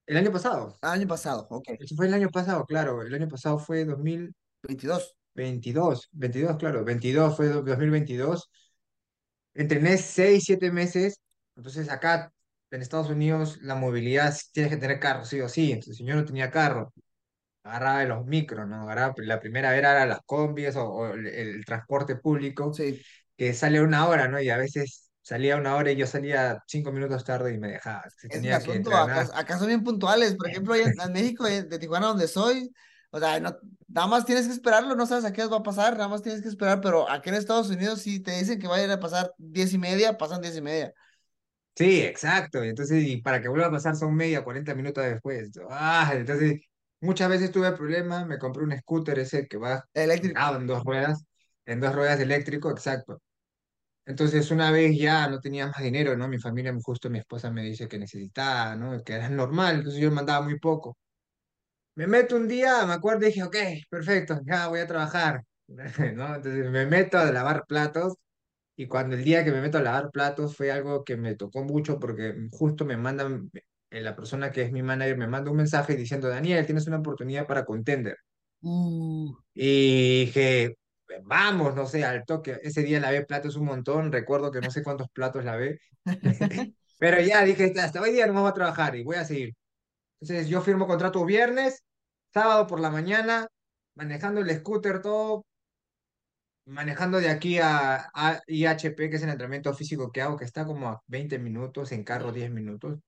el 0.06 0.16
año 0.16 0.32
pasado. 0.32 0.76
Año 0.82 1.06
pasado, 1.08 1.46
ok. 1.50 1.68
Eso 1.80 1.94
fue 1.96 2.06
el 2.06 2.14
año 2.14 2.30
pasado, 2.30 2.64
claro. 2.66 3.02
El 3.02 3.14
año 3.14 3.28
pasado 3.28 3.58
fue 3.58 3.84
22. 3.84 5.16
2022, 5.34 6.08
22, 6.12 6.56
claro, 6.58 6.84
22 6.84 7.36
fue 7.36 7.48
do- 7.48 7.62
2022. 7.62 8.50
Entrené 9.54 9.98
seis, 9.98 10.44
siete 10.44 10.70
meses. 10.72 11.20
Entonces 11.56 11.88
acá 11.90 12.32
en 12.76 12.82
Estados 12.82 13.10
Unidos 13.10 13.58
la 13.62 13.74
movilidad 13.76 14.34
tienes 14.52 14.72
que 14.72 14.78
tener 14.78 15.00
carro, 15.00 15.24
sí 15.24 15.40
o 15.40 15.48
sí. 15.48 15.72
Entonces 15.72 16.04
yo 16.06 16.14
no 16.14 16.24
tenía 16.24 16.50
carro. 16.50 16.92
agarraba 17.62 18.00
de 18.00 18.06
los 18.08 18.26
micros, 18.26 18.68
¿no? 18.68 18.82
Agarraba, 18.82 19.14
la 19.18 19.40
primera 19.40 19.76
era 19.76 20.04
las 20.06 20.20
combis 20.26 20.76
o, 20.76 20.84
o 20.88 21.14
el, 21.14 21.26
el 21.28 21.64
transporte 21.64 22.16
público, 22.16 22.72
Sí. 22.72 23.00
que 23.36 23.54
sale 23.54 23.80
una 23.82 24.06
hora, 24.08 24.28
¿no? 24.28 24.40
Y 24.40 24.50
a 24.50 24.56
veces 24.58 25.10
salía 25.22 25.56
una 25.56 25.76
hora 25.76 25.90
y 25.92 25.96
yo 25.96 26.06
salía 26.06 26.62
cinco 26.66 26.92
minutos 26.92 27.24
tarde 27.24 27.54
y 27.54 27.58
me 27.58 27.68
dejaba. 27.68 28.04
Si 28.18 28.28
tenía 28.30 28.62
que 28.62 28.82
acá, 28.94 29.28
acá 29.34 29.58
son 29.58 29.68
bien 29.68 29.82
puntuales. 29.84 30.34
Por 30.36 30.48
ejemplo, 30.48 30.74
en, 30.74 30.92
en 31.00 31.12
México, 31.12 31.46
eh, 31.46 31.62
de 31.64 31.78
Tijuana, 31.78 32.08
donde 32.08 32.28
soy, 32.28 32.70
o 33.10 33.18
sea, 33.18 33.40
no, 33.40 33.56
nada 33.88 34.06
más 34.08 34.24
tienes 34.26 34.46
que 34.46 34.52
esperarlo, 34.52 34.94
no 34.96 35.06
sabes 35.06 35.24
a 35.24 35.32
qué 35.32 35.42
hora 35.42 35.50
va 35.52 35.56
a 35.58 35.62
pasar, 35.62 35.94
nada 35.94 36.08
más 36.08 36.22
tienes 36.22 36.42
que 36.42 36.48
esperar, 36.48 36.80
pero 36.80 37.08
aquí 37.10 37.28
en 37.30 37.36
Estados 37.36 37.70
Unidos, 37.70 38.02
si 38.02 38.20
te 38.20 38.32
dicen 38.38 38.58
que 38.58 38.66
vayan 38.68 38.90
a 38.90 39.00
pasar 39.00 39.32
diez 39.38 39.72
y 39.72 39.78
media, 39.78 40.18
pasan 40.18 40.40
diez 40.42 40.56
y 40.56 40.60
media. 40.62 40.92
Sí, 41.76 42.00
exacto. 42.02 42.62
Entonces, 42.62 43.02
y 43.04 43.20
para 43.20 43.42
que 43.42 43.48
vuelva 43.48 43.66
a 43.66 43.70
pasar 43.70 43.96
son 43.96 44.14
media, 44.14 44.44
40 44.44 44.74
minutos 44.74 45.04
después. 45.04 45.50
Ah, 45.70 46.12
entonces, 46.14 46.60
muchas 47.00 47.28
veces 47.28 47.50
tuve 47.50 47.72
problemas, 47.72 48.26
me 48.26 48.38
compré 48.38 48.62
un 48.64 48.76
scooter 48.78 49.18
ese 49.18 49.48
que 49.48 49.56
va 49.56 49.84
Eléctrico. 49.92 50.40
en 50.56 50.66
dos 50.68 50.84
ruedas, 50.84 51.24
en 51.66 51.80
dos 51.80 51.92
ruedas 51.94 52.20
eléctrico, 52.20 52.70
exacto. 52.70 53.20
Entonces, 54.06 54.50
una 54.50 54.70
vez 54.72 54.98
ya 54.98 55.28
no 55.28 55.40
tenía 55.40 55.66
más 55.68 55.78
dinero, 55.82 56.16
¿no? 56.16 56.28
Mi 56.28 56.38
familia, 56.38 56.74
justo 56.82 57.10
mi 57.10 57.18
esposa 57.20 57.50
me 57.50 57.62
dice 57.64 57.88
que 57.88 57.98
necesitaba, 57.98 58.76
¿no? 58.76 59.02
Que 59.04 59.14
era 59.14 59.28
normal, 59.30 59.76
entonces 59.78 60.00
yo 60.00 60.10
mandaba 60.12 60.44
muy 60.44 60.58
poco. 60.60 60.96
Me 61.96 62.06
meto 62.06 62.36
un 62.36 62.48
día, 62.48 62.84
me 62.86 62.92
acuerdo 62.94 63.24
y 63.24 63.28
dije, 63.28 63.42
ok, 63.44 63.56
perfecto, 63.88 64.40
ya 64.44 64.68
voy 64.68 64.80
a 64.80 64.86
trabajar, 64.86 65.44
¿no? 65.68 66.34
Entonces 66.36 66.70
me 66.70 66.86
meto 66.86 67.18
a 67.18 67.30
lavar 67.32 67.64
platos 67.66 68.14
y 68.76 68.86
cuando 68.88 69.16
el 69.16 69.24
día 69.24 69.44
que 69.44 69.52
me 69.52 69.60
meto 69.60 69.78
a 69.78 69.82
lavar 69.82 70.10
platos 70.10 70.56
fue 70.56 70.70
algo 70.72 71.04
que 71.04 71.16
me 71.16 71.36
tocó 71.36 71.64
mucho 71.64 71.98
porque 72.00 72.34
justo 72.52 72.84
me 72.84 72.96
mandan, 72.96 73.50
eh, 73.90 74.00
la 74.00 74.16
persona 74.16 74.50
que 74.52 74.62
es 74.62 74.72
mi 74.72 74.82
manager 74.82 75.16
me 75.18 75.28
manda 75.28 75.50
un 75.50 75.56
mensaje 75.58 75.96
diciendo, 75.96 76.28
Daniel, 76.28 76.66
tienes 76.66 76.86
una 76.86 76.98
oportunidad 76.98 77.46
para 77.46 77.64
contender. 77.64 78.16
Uh, 78.62 79.30
Y 79.54 80.26
dije, 80.26 80.76
vamos, 81.24 81.74
no 81.76 81.86
sé, 81.86 82.04
al 82.04 82.24
toque. 82.24 82.58
Ese 82.62 82.82
día 82.82 83.00
lavé 83.00 83.24
platos 83.24 83.56
un 83.56 83.66
montón, 83.66 84.10
recuerdo 84.12 84.50
que 84.50 84.60
no 84.60 84.70
sé 84.70 84.82
cuántos 84.82 85.08
platos 85.10 85.44
lavé, 85.44 85.78
pero 86.98 87.20
ya 87.20 87.44
dije, 87.44 87.72
hasta 87.80 88.00
hoy 88.00 88.12
día 88.12 88.26
no 88.26 88.34
vamos 88.34 88.50
a 88.50 88.54
trabajar 88.54 88.96
y 88.96 89.04
voy 89.04 89.16
a 89.16 89.24
seguir. 89.24 89.54
Entonces 90.20 90.48
yo 90.48 90.62
firmo 90.62 90.86
contrato 90.86 91.24
viernes, 91.24 91.84
sábado 92.34 92.66
por 92.66 92.80
la 92.80 92.90
mañana, 92.90 93.48
manejando 93.94 94.40
el 94.40 94.50
scooter, 94.58 95.02
todo, 95.02 95.46
manejando 96.66 97.20
de 97.20 97.30
aquí 97.30 97.58
a, 97.58 98.08
a 98.14 98.40
IHP, 98.46 99.10
que 99.10 99.16
es 99.16 99.22
el 99.22 99.30
entrenamiento 99.30 99.74
físico 99.74 100.10
que 100.12 100.22
hago, 100.22 100.36
que 100.36 100.44
está 100.44 100.64
como 100.66 100.88
a 100.88 101.02
20 101.06 101.38
minutos, 101.38 101.92
en 101.92 102.04
carro 102.04 102.32
10 102.32 102.50
minutos. 102.50 102.98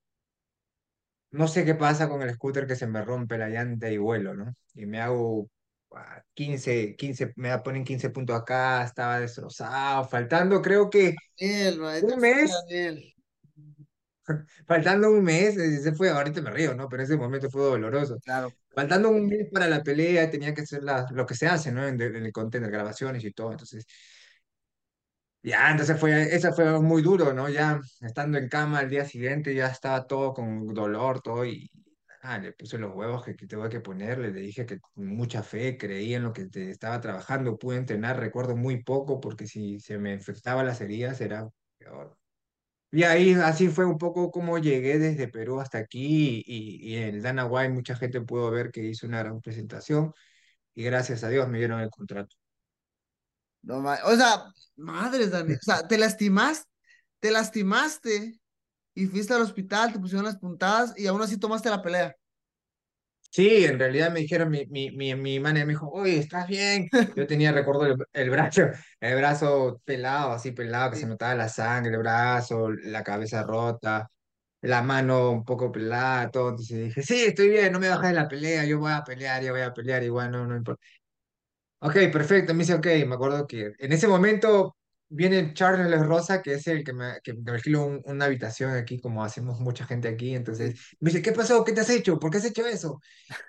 No 1.31 1.49
sé 1.49 1.65
qué 1.65 1.75
pasa 1.75 2.09
con 2.09 2.23
el 2.23 2.33
scooter 2.35 2.67
que 2.67 2.77
se 2.77 2.87
me 2.87 3.05
rompe 3.05 3.37
la 3.39 3.49
llanta 3.49 3.91
y 3.91 3.99
vuelo, 3.99 4.35
¿no? 4.35 4.55
Y 4.75 4.87
me 4.87 5.01
hago 5.01 5.49
ah, 5.95 6.23
15, 6.35 6.97
15, 6.97 7.33
me 7.37 7.59
ponen 7.59 7.85
15 7.85 8.11
puntos 8.11 8.37
acá, 8.37 8.85
estaba 8.85 9.21
destrozado, 9.21 10.05
faltando 10.09 10.63
creo 10.63 10.89
que 10.89 11.15
Daniel, 11.39 11.81
un 12.03 12.21
mes, 12.21 12.51
Daniel. 12.69 13.15
faltando 14.67 15.11
un 15.11 15.23
mes, 15.23 15.57
eh, 15.57 15.79
se 15.81 15.93
fue, 15.93 16.11
ahorita 16.11 16.41
me 16.41 16.51
río, 16.51 16.75
¿no? 16.75 16.89
Pero 16.89 17.03
ese 17.03 17.17
momento 17.17 17.51
fue 17.51 17.63
doloroso. 17.63 18.19
Claro. 18.25 18.53
Faltando 18.77 19.11
un 19.11 19.27
mes 19.29 19.49
para 19.53 19.69
la 19.69 19.83
pelea, 19.83 20.31
tenía 20.31 20.55
que 20.55 20.63
hacer 20.63 20.85
la, 20.85 21.07
lo 21.13 21.27
que 21.27 21.35
se 21.35 21.49
hace, 21.49 21.73
¿no? 21.73 21.87
En, 21.87 22.01
en 22.01 22.17
el 22.17 22.33
content, 22.33 22.67
grabaciones 22.69 23.25
y 23.25 23.33
todo, 23.33 23.53
entonces 23.53 23.87
Ya, 25.43 25.71
entonces 25.71 25.99
fue, 26.01 26.35
eso 26.35 26.53
fue 26.53 26.81
muy 26.81 27.03
duro, 27.03 27.33
¿no? 27.33 27.49
Ya 27.49 27.79
estando 28.01 28.37
en 28.37 28.49
cama 28.49 28.81
al 28.81 28.91
día 28.91 29.05
siguiente, 29.05 29.55
ya 29.55 29.69
estaba 29.69 30.05
todo 30.07 30.35
con 30.35 30.67
dolor, 30.75 31.21
todo, 31.21 31.45
y 31.47 31.71
ah, 32.23 32.39
le 32.39 32.53
puse 32.53 32.79
los 32.79 32.93
huevos 32.95 33.25
que, 33.25 33.37
que 33.37 33.47
tuve 33.47 33.69
que 33.69 33.79
ponerle, 33.81 34.33
le 34.33 34.41
dije 34.41 34.67
que 34.67 34.81
con 34.81 35.07
mucha 35.07 35.45
fe, 35.45 35.79
creí 35.79 36.15
en 36.15 36.25
lo 36.25 36.33
que 36.33 36.47
te 36.47 36.71
estaba 36.71 37.01
trabajando, 37.01 37.57
pude 37.59 37.77
entrenar, 37.77 38.19
recuerdo 38.19 38.57
muy 38.57 38.83
poco, 38.83 39.21
porque 39.21 39.47
si 39.47 39.79
se 39.79 39.99
me 39.99 40.13
infectaban 40.15 40.67
las 40.67 40.81
heridas 40.81 41.21
era 41.21 41.49
peor. 41.79 42.17
Y 42.97 43.03
ahí 43.03 43.35
así 43.35 43.69
fue 43.69 43.85
un 43.85 43.99
poco 43.99 44.31
como 44.31 44.57
llegué 44.57 44.99
desde 44.99 45.29
Perú 45.29 45.61
hasta 45.61 45.77
aquí, 45.77 46.43
y, 46.47 46.79
y 46.81 46.97
en 46.97 47.17
el 47.17 47.23
Dana 47.23 47.45
White 47.45 47.75
mucha 47.75 47.95
gente 47.95 48.23
pudo 48.23 48.51
ver 48.51 48.71
que 48.71 48.81
hice 48.81 49.05
una 49.05 49.19
gran 49.19 49.43
presentación, 49.43 50.15
y 50.75 50.83
gracias 50.83 51.23
a 51.23 51.29
Dios 51.29 51.47
me 51.47 51.59
dieron 51.59 51.81
el 51.81 51.91
contrato. 51.91 52.35
O 53.69 54.17
sea, 54.17 54.47
madres, 54.77 55.31
Daniel. 55.31 55.59
O 55.61 55.63
sea, 55.63 55.87
te 55.87 55.99
lastimaste, 55.99 56.67
te 57.21 57.31
lastimaste 57.31 58.41
y 58.95 59.07
fuiste 59.09 59.35
al 59.35 59.43
hospital, 59.43 59.93
te 59.93 59.99
pusieron 59.99 60.25
las 60.25 60.39
puntadas 60.39 60.95
y 60.97 61.07
aún 61.07 61.21
así 61.21 61.37
tomaste 61.37 61.69
la 61.69 61.83
pelea. 61.83 62.17
Sí, 63.31 63.65
en 63.67 63.79
realidad 63.79 64.11
me 64.13 64.21
dijeron, 64.21 64.51
mi, 64.51 64.65
mi, 64.67 64.91
mi, 64.93 65.15
mi 65.15 65.39
manager 65.41 65.67
me 65.67 65.73
dijo, 65.75 65.91
oye, 65.91 66.19
¿estás 66.19 66.49
bien? 66.49 66.89
Yo 67.15 67.27
tenía, 67.27 67.53
recuerdo, 67.53 67.85
el, 67.87 67.97
el 68.15 68.31
brazo, 68.31 68.63
el 69.01 69.17
brazo 69.17 69.81
pelado, 69.85 70.33
así 70.33 70.53
pelado, 70.53 70.91
que 70.91 70.97
se 70.97 71.07
notaba 71.07 71.35
la 71.35 71.49
sangre, 71.49 71.93
el 71.93 71.99
brazo, 71.99 72.71
la 72.71 73.03
cabeza 73.05 73.43
rota, 73.43 74.11
la 74.63 74.83
mano 74.83 75.31
un 75.33 75.45
poco 75.45 75.71
pelada, 75.73 76.31
todo. 76.31 76.51
Entonces 76.51 76.79
dije, 76.87 77.03
sí, 77.03 77.25
estoy 77.27 77.51
bien, 77.51 77.73
no 77.73 77.81
me 77.81 77.89
bajes 77.91 78.09
de 78.11 78.15
la 78.15 78.29
pelea, 78.29 78.65
yo 78.65 78.79
voy 78.81 78.93
a 78.93 79.05
pelear, 79.05 79.43
yo 79.43 79.53
voy 79.53 79.63
a 79.63 79.75
pelear, 79.75 80.03
igual 80.03 80.31
no, 80.31 80.47
no 80.47 80.57
importa. 80.57 80.83
Ok, 81.79 81.95
perfecto, 82.13 82.55
me 82.55 82.61
dice, 82.61 82.75
ok, 82.75 82.87
me 83.07 83.15
acuerdo 83.15 83.47
que 83.47 83.73
en 83.79 83.93
ese 83.93 84.09
momento 84.09 84.76
viene 85.09 85.55
Charles 85.55 86.01
Rosa, 86.07 86.43
que 86.43 86.55
es 86.55 86.67
el 86.67 86.85
que 86.85 86.93
me, 86.93 87.21
que 87.23 87.35
me 87.35 87.53
alquiló 87.53 87.87
un- 87.87 88.03
una 88.05 88.27
habitación 88.27 88.73
aquí, 88.75 89.01
como 89.01 89.25
hacemos 89.25 89.61
mucha 89.61 89.87
gente 89.87 90.09
aquí, 90.09 90.35
entonces 90.35 90.81
me 91.01 91.11
dice, 91.11 91.23
¿qué 91.23 91.33
pasó? 91.33 91.65
¿Qué 91.65 91.73
te 91.73 91.81
has 91.83 91.91
hecho? 91.91 92.19
¿Por 92.19 92.31
qué 92.31 92.39
has 92.39 92.45
hecho 92.45 92.67
eso? 92.67 93.01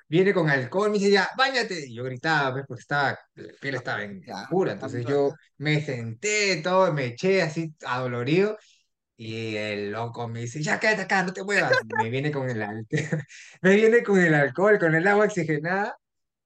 viene 0.10 0.34
con 0.34 0.50
alcohol, 0.50 0.92
me 0.92 0.98
dice 1.00 1.12
ya, 1.12 1.30
báñate. 1.38 1.88
Y 1.88 1.96
yo 1.96 2.04
gritaba, 2.04 2.52
¿ves? 2.52 2.66
Porque 2.68 2.82
estaba, 2.82 3.20
la 3.36 3.54
piel 3.60 3.76
estaba 3.76 4.04
en 4.04 4.30
pura. 4.48 4.74
Entonces 4.74 5.06
yo 5.06 5.34
me 5.58 5.82
senté, 5.82 6.62
todo, 6.64 6.94
me 6.94 7.06
eché 7.08 7.42
así 7.42 7.74
adolorido. 7.86 8.58
Y 9.18 9.56
el 9.56 9.92
loco 9.92 10.28
me 10.28 10.42
dice, 10.42 10.62
ya 10.64 10.80
quédate 10.80 11.04
acá, 11.04 11.24
no 11.24 11.34
te 11.34 11.44
muevas. 11.44 11.84
Me 11.86 12.10
viene 12.10 12.32
con 12.32 12.50
el, 12.50 12.86
me 13.62 13.76
viene 13.76 14.04
con 14.04 14.20
el 14.20 14.34
alcohol, 14.36 14.78
con 14.80 14.96
el 14.96 15.08
agua 15.08 15.26
oxigenada 15.26 15.98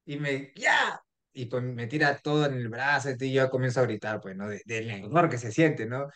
y 0.06 0.18
me, 0.20 0.54
ya. 0.56 1.02
Y 1.34 1.46
pues 1.46 1.64
me 1.64 1.88
tira 1.88 2.18
todo 2.20 2.46
en 2.46 2.54
el 2.56 2.68
brazo 2.70 3.10
y 3.20 3.32
yo 3.34 3.50
comienzo 3.50 3.80
a 3.82 3.84
gritar, 3.84 4.20
pues, 4.22 4.36
¿no? 4.36 4.48
De- 4.50 4.62
del 4.66 5.02
dolor 5.02 5.30
que 5.30 5.38
se 5.38 5.52
siente, 5.52 5.86
¿no? 5.86 6.08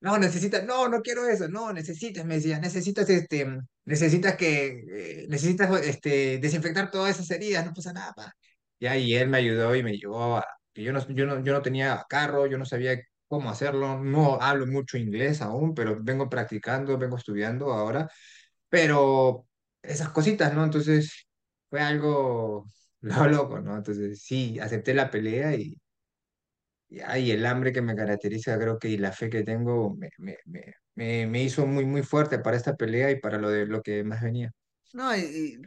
No, 0.00 0.18
necesitas, 0.18 0.64
no, 0.64 0.88
no 0.88 1.02
quiero 1.02 1.26
eso, 1.28 1.46
no, 1.48 1.72
necesitas, 1.74 2.24
me 2.24 2.36
decía, 2.36 2.58
necesitas, 2.58 3.10
este, 3.10 3.46
necesitas 3.84 4.34
que, 4.36 4.82
eh, 4.90 5.26
necesitas, 5.28 5.70
este, 5.86 6.38
desinfectar 6.38 6.90
todas 6.90 7.10
esas 7.16 7.30
heridas, 7.30 7.66
no 7.66 7.74
pasa 7.74 7.92
nada, 7.92 8.12
pa. 8.14 8.32
Ya, 8.80 8.96
y 8.96 9.14
él 9.14 9.28
me 9.28 9.36
ayudó 9.38 9.74
y 9.76 9.82
me 9.82 9.92
llevó 9.98 10.38
a, 10.38 10.46
que 10.72 10.82
yo 10.82 10.92
no, 10.94 11.06
yo 11.10 11.26
no, 11.26 11.44
yo 11.44 11.52
no 11.52 11.60
tenía 11.62 12.02
carro, 12.08 12.46
yo 12.46 12.56
no 12.56 12.64
sabía 12.64 12.98
cómo 13.28 13.50
hacerlo, 13.50 13.98
no 14.02 14.40
hablo 14.40 14.66
mucho 14.66 14.96
inglés 14.96 15.42
aún, 15.42 15.74
pero 15.74 15.98
vengo 16.00 16.30
practicando, 16.30 16.96
vengo 16.96 17.16
estudiando 17.18 17.72
ahora, 17.72 18.08
pero 18.68 19.46
esas 19.82 20.10
cositas, 20.10 20.54
¿no? 20.54 20.64
Entonces, 20.64 21.26
fue 21.70 21.80
algo, 21.80 22.66
lo 23.02 23.26
loco, 23.28 23.60
¿no? 23.60 23.76
Entonces, 23.76 24.22
sí, 24.22 24.58
acepté 24.60 24.94
la 24.94 25.10
pelea 25.10 25.54
y 25.54 25.76
y 26.88 27.00
ay, 27.00 27.30
el 27.30 27.46
hambre 27.46 27.72
que 27.72 27.82
me 27.82 27.94
caracteriza, 27.96 28.58
creo 28.58 28.78
que 28.78 28.88
y 28.88 28.98
la 28.98 29.12
fe 29.12 29.30
que 29.30 29.42
tengo 29.44 29.94
me, 29.96 30.10
me, 30.18 30.36
me, 30.46 30.74
me, 30.94 31.26
me 31.26 31.42
hizo 31.42 31.66
muy, 31.66 31.84
muy 31.86 32.02
fuerte 32.02 32.38
para 32.40 32.56
esta 32.56 32.74
pelea 32.76 33.10
y 33.10 33.20
para 33.20 33.38
lo 33.38 33.50
de 33.50 33.66
lo 33.66 33.82
que 33.82 34.02
más 34.04 34.22
venía. 34.22 34.50
No, 34.92 35.14
y, 35.16 35.20
y, 35.20 35.58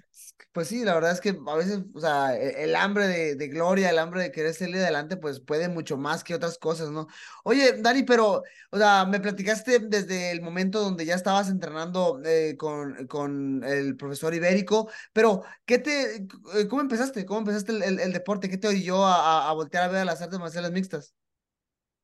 pues 0.52 0.68
sí, 0.68 0.84
la 0.84 0.94
verdad 0.96 1.12
es 1.14 1.22
que 1.22 1.30
a 1.48 1.56
veces, 1.56 1.80
o 1.94 2.00
sea, 2.02 2.36
e- 2.38 2.64
el, 2.66 2.76
hambre 2.76 3.08
de, 3.08 3.36
de 3.36 3.48
gloria, 3.48 3.90
el 3.90 3.98
hambre 4.00 4.22
de 4.22 4.32
querer 4.34 4.54
salir 4.54 4.76
adelante, 4.78 5.16
pues 5.16 5.40
puede 5.40 5.70
mucho 5.70 5.96
más 5.98 6.24
que 6.26 6.36
otras 6.36 6.58
cosas, 6.58 6.90
¿no? 6.92 7.08
Oye, 7.46 7.74
Dani, 7.82 8.04
pero, 8.04 8.44
o 8.72 8.78
sea, 8.78 9.06
me 9.06 9.22
platicaste 9.22 9.80
desde 9.80 10.32
el 10.32 10.42
momento 10.42 10.82
donde 10.82 11.06
ya 11.06 11.16
estabas 11.16 11.50
entrenando 11.50 12.22
eh, 12.26 12.58
con, 12.58 13.08
con 13.08 13.64
el 13.64 13.96
profesor 13.96 14.34
Ibérico, 14.34 14.90
pero, 15.14 15.44
¿qué 15.66 15.80
te, 15.80 16.16
eh, 16.18 16.68
cómo 16.70 16.82
empezaste? 16.82 17.26
¿Cómo 17.26 17.40
empezaste 17.40 17.72
el, 17.72 17.82
el, 17.84 18.00
el 18.02 18.12
deporte? 18.14 18.50
¿Qué 18.50 18.58
te 18.58 18.68
orilló 18.68 19.06
a, 19.06 19.50
a, 19.50 19.54
voltear 19.54 19.86
a 19.86 19.88
ver 19.88 20.02
a 20.02 20.06
las 20.06 20.22
artes 20.22 20.40
marciales 20.40 20.72
mixtas? 20.74 21.14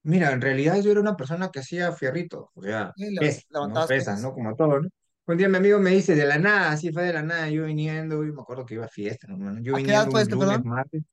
Mira, 0.04 0.32
en 0.32 0.42
realidad 0.42 0.82
yo 0.82 0.92
era 0.92 1.00
una 1.02 1.16
persona 1.18 1.50
que 1.52 1.60
hacía 1.60 1.92
fierrito, 1.94 2.52
o 2.54 2.62
sea, 2.64 2.96
Sí, 2.96 3.16
pesas, 3.18 3.46
¿no? 3.52 3.86
pesas. 3.88 4.20
¿no? 4.22 4.34
Como 4.34 4.56
todo, 4.56 4.82
¿no? 4.82 4.90
Un 5.30 5.38
día 5.38 5.48
mi 5.48 5.58
amigo 5.58 5.80
me 5.80 5.92
dice, 5.92 6.16
de 6.16 6.26
la 6.26 6.40
nada, 6.40 6.72
así 6.72 6.92
fue 6.92 7.04
de 7.04 7.14
la 7.14 7.22
nada, 7.22 7.50
yo 7.50 7.66
viniendo, 7.66 8.24
y 8.26 8.32
me 8.32 8.42
acuerdo 8.42 8.66
que 8.66 8.74
iba 8.74 8.86
a 8.86 8.90
fiesta, 8.90 9.28
¿no? 9.28 9.36
hermano? 9.36 9.60
Yo 9.62 9.76
¿A 9.76 9.80
qué 9.84 9.92
edad 9.92 10.10
fue 10.10 10.22
esto, 10.24 10.36
lunes, 10.36 10.50
perdón? 10.50 10.68
martes. 10.68 11.04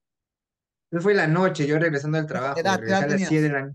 Eso 0.90 1.02
fue 1.02 1.14
la 1.14 1.26
noche, 1.26 1.66
yo 1.66 1.78
regresando 1.78 2.16
del 2.16 2.26
trabajo, 2.26 2.58
¿Edad? 2.60 2.76
¿Qué 2.78 2.80
regresé 2.80 3.04
edad 3.04 3.12
a 3.12 3.12
las 3.12 3.20
7 3.28 3.42
de 3.42 3.48
la 3.50 3.72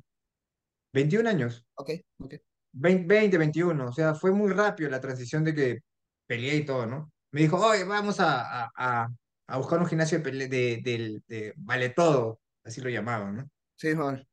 21 0.94 1.28
años. 1.28 1.64
Ok, 1.76 1.92
ok. 2.20 2.34
20, 2.74 3.06
20, 3.08 3.38
21, 3.38 3.86
o 3.90 3.94
sea, 3.94 4.16
fue 4.16 4.32
muy 4.32 4.52
rápido 4.52 4.90
la 4.90 5.00
transición 5.00 5.44
de 5.44 5.54
que 5.54 5.80
peleé 6.26 6.56
y 6.56 6.66
todo, 6.66 6.86
¿no? 6.88 7.12
Me 7.32 7.42
dijo, 7.42 7.58
oye, 7.58 7.84
vamos 7.84 8.20
a, 8.20 8.64
a, 8.64 8.70
a, 8.76 9.08
a 9.48 9.58
buscar 9.58 9.80
un 9.80 9.86
gimnasio 9.88 10.18
de, 10.18 10.24
pele- 10.24 10.48
de, 10.48 10.82
del- 10.84 11.24
de 11.28 11.54
vale 11.58 11.90
todo, 11.90 12.40
así 12.64 12.82
lo 12.82 12.90
llamaban, 12.90 13.36
¿no? 13.38 13.50
Sí, 13.76 13.94
Juan. 13.94 14.26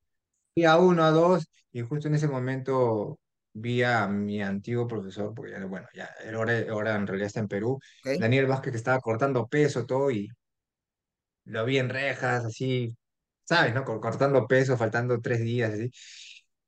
Fui 0.55 0.65
a 0.65 0.77
uno, 0.79 1.05
a 1.05 1.11
dos, 1.11 1.49
y 1.73 1.83
justo 1.83 2.09
en 2.09 2.15
ese 2.15 2.29
momento 2.29 3.19
vi 3.53 3.83
a 3.83 4.07
mi 4.09 4.43
antiguo 4.43 4.87
profesor, 4.87 5.35
porque 5.35 5.53
ya, 5.53 5.65
bueno, 5.67 5.87
ya, 5.95 6.11
él 6.25 6.35
ahora, 6.35 6.55
ahora 6.71 6.97
en 6.97 7.07
realidad 7.07 7.27
está 7.29 7.41
en 7.41 7.49
Perú. 7.49 7.79
Daniel 8.17 8.47
Vázquez, 8.47 8.73
que 8.73 8.79
estaba 8.79 9.01
cortando 9.01 9.47
peso, 9.49 9.87
todo, 9.87 10.11
y 10.11 10.29
lo 11.45 11.65
vi 11.65 11.79
en 11.79 11.89
rejas, 11.89 12.45
así, 12.45 12.97
¿sabes, 13.45 13.75
no? 13.75 13.85
Cor- 13.85 14.01
Cortando 14.01 14.47
peso, 14.47 14.77
faltando 14.77 15.21
tres 15.21 15.41
días, 15.41 15.73
así. 15.75 15.91